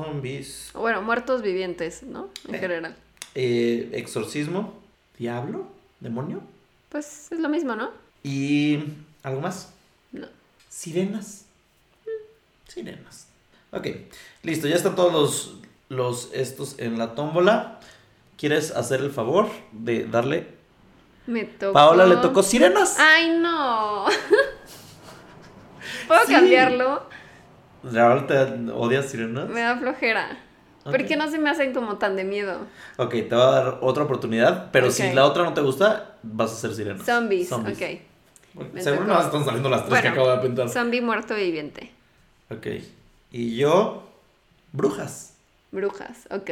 [0.02, 0.70] Zombies.
[0.74, 2.28] Bueno, muertos vivientes, ¿no?
[2.48, 2.58] En Eh.
[2.58, 2.96] general.
[3.36, 4.74] Eh, exorcismo.
[5.18, 5.68] Diablo.
[6.00, 6.40] Demonio.
[6.88, 7.90] Pues es lo mismo, ¿no?
[8.24, 8.82] Y.
[9.22, 9.72] ¿Algo más?
[10.12, 10.26] No.
[10.68, 11.44] Sirenas.
[12.68, 13.28] Sirenas.
[13.70, 13.86] Ok,
[14.42, 15.56] listo, ya están todos los,
[15.88, 17.80] los estos en la tómbola.
[18.36, 20.48] ¿Quieres hacer el favor de darle?
[21.26, 21.72] Me tocó.
[21.72, 22.96] Paola le tocó sirenas.
[22.98, 24.06] ¡Ay, no!
[26.08, 26.32] ¿Puedo Sí.
[26.32, 27.06] cambiarlo?
[27.92, 29.48] ¿Realmente te odias sirenas?
[29.48, 30.38] Me da flojera.
[30.84, 30.90] Ok.
[30.92, 32.58] Porque no se me hacen como tan de miedo.
[32.98, 36.50] Ok, te va a dar otra oportunidad, pero si la otra no te gusta, vas
[36.50, 37.06] a hacer sirenas.
[37.06, 37.60] Zombies, ok.
[37.68, 38.70] ok.
[38.72, 40.68] Me Seguro no están saliendo las tres que Bueno, acabo de apuntar.
[40.68, 41.90] Zombie muerto viviente.
[42.50, 42.66] Ok,
[43.32, 44.08] y yo,
[44.72, 45.34] brujas.
[45.72, 46.50] Brujas, ok.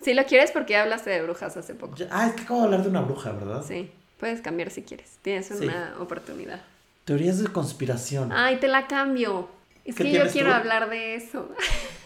[0.00, 1.94] Si lo quieres porque ya hablaste de brujas hace poco.
[1.96, 3.62] Ya- Ah, es que acabo de hablar de una bruja, ¿verdad?
[3.62, 5.18] Sí, puedes cambiar si quieres.
[5.22, 5.64] Tienes Sí.
[5.66, 6.62] una oportunidad.
[7.04, 8.32] Teorías de conspiración.
[8.32, 9.48] Ay, te la cambio.
[9.84, 10.54] Es ¿Qué que yo quiero tú?
[10.56, 11.48] hablar de eso.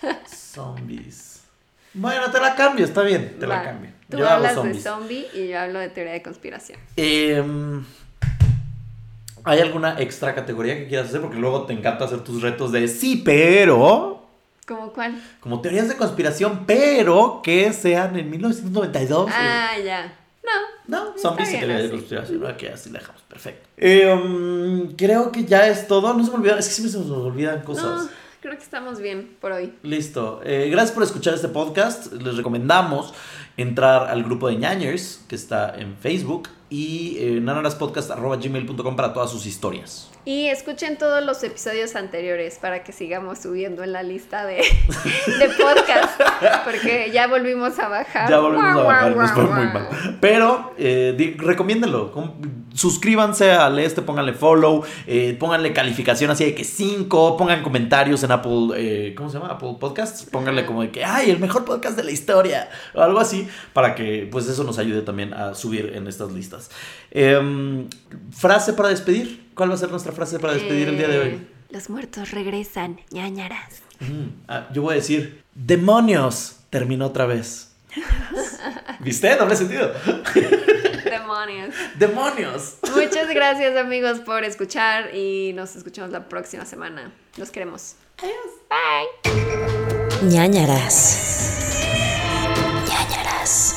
[0.27, 1.43] Zombies.
[1.93, 3.91] Bueno, te la cambio, está bien, te la cambio.
[4.11, 6.79] Tú yo hablas de zombie y yo hablo de teoría de conspiración.
[6.97, 7.85] Em,
[9.45, 11.21] ¿Hay alguna extra categoría que quieras hacer?
[11.21, 14.27] Porque luego te encanta hacer tus retos de sí, pero.
[14.67, 15.23] ¿Cómo cuál?
[15.41, 19.31] Como teorías de conspiración, pero que sean en 1992.
[19.33, 20.13] Ah, ya.
[20.87, 21.17] No.
[21.17, 21.97] Zombies y bien teorías de así.
[21.97, 22.45] conspiración.
[22.45, 23.69] Ok, así la dejamos, perfecto.
[23.77, 26.13] Em, creo que ya es todo.
[26.15, 28.05] No se me olvidan, es que siempre se nos olvidan cosas.
[28.05, 28.09] No,
[28.41, 29.73] creo que estamos bien por hoy.
[29.83, 30.41] Listo.
[30.45, 32.13] Eh, gracias por escuchar este podcast.
[32.13, 33.15] Les recomendamos
[33.57, 39.47] entrar al grupo de ñañers que está en Facebook y eh, nanaraspodcast.gmail.com para todas sus
[39.47, 40.11] historias.
[40.27, 44.57] Y escuchen todos los episodios anteriores para que sigamos subiendo en la lista de,
[45.39, 46.21] de podcast.
[46.65, 48.31] Porque ya volvimos a bajar.
[48.31, 50.19] Ya volvimos a bajar, nos fue muy mal.
[50.21, 52.11] Pero eh, recomiéndenlo.
[52.75, 58.33] Suscríbanse al este, pónganle follow, eh, pónganle calificación así de que 5, pongan comentarios en
[58.33, 59.53] Apple, eh, ¿cómo se llama?
[59.53, 60.27] Apple Podcasts.
[60.31, 63.95] Pónganle como de que, ay, el mejor podcast de la historia, o algo así, para
[63.95, 66.71] que pues eso nos ayude también a subir en estas listas.
[67.11, 67.89] Em,
[68.33, 69.45] frase para despedir.
[69.55, 71.29] ¿Cuál va a ser nuestra frase para despedir el día de hoy?
[71.29, 73.83] Eh, Los muertos regresan, ñañaras.
[74.01, 77.74] Mm, ah, yo voy a decir, demonios, terminó otra vez.
[79.01, 79.37] ¿Viste?
[79.37, 79.93] Doble sentido.
[81.05, 81.75] Demonios.
[81.97, 82.77] Demonios.
[82.95, 87.13] Muchas gracias amigos por escuchar y nos escuchamos la próxima semana.
[87.37, 87.97] Los queremos.
[88.19, 88.37] Adiós.
[88.71, 90.29] Bye.
[90.29, 91.19] Ñañaras.
[92.89, 93.74] Ñañaras.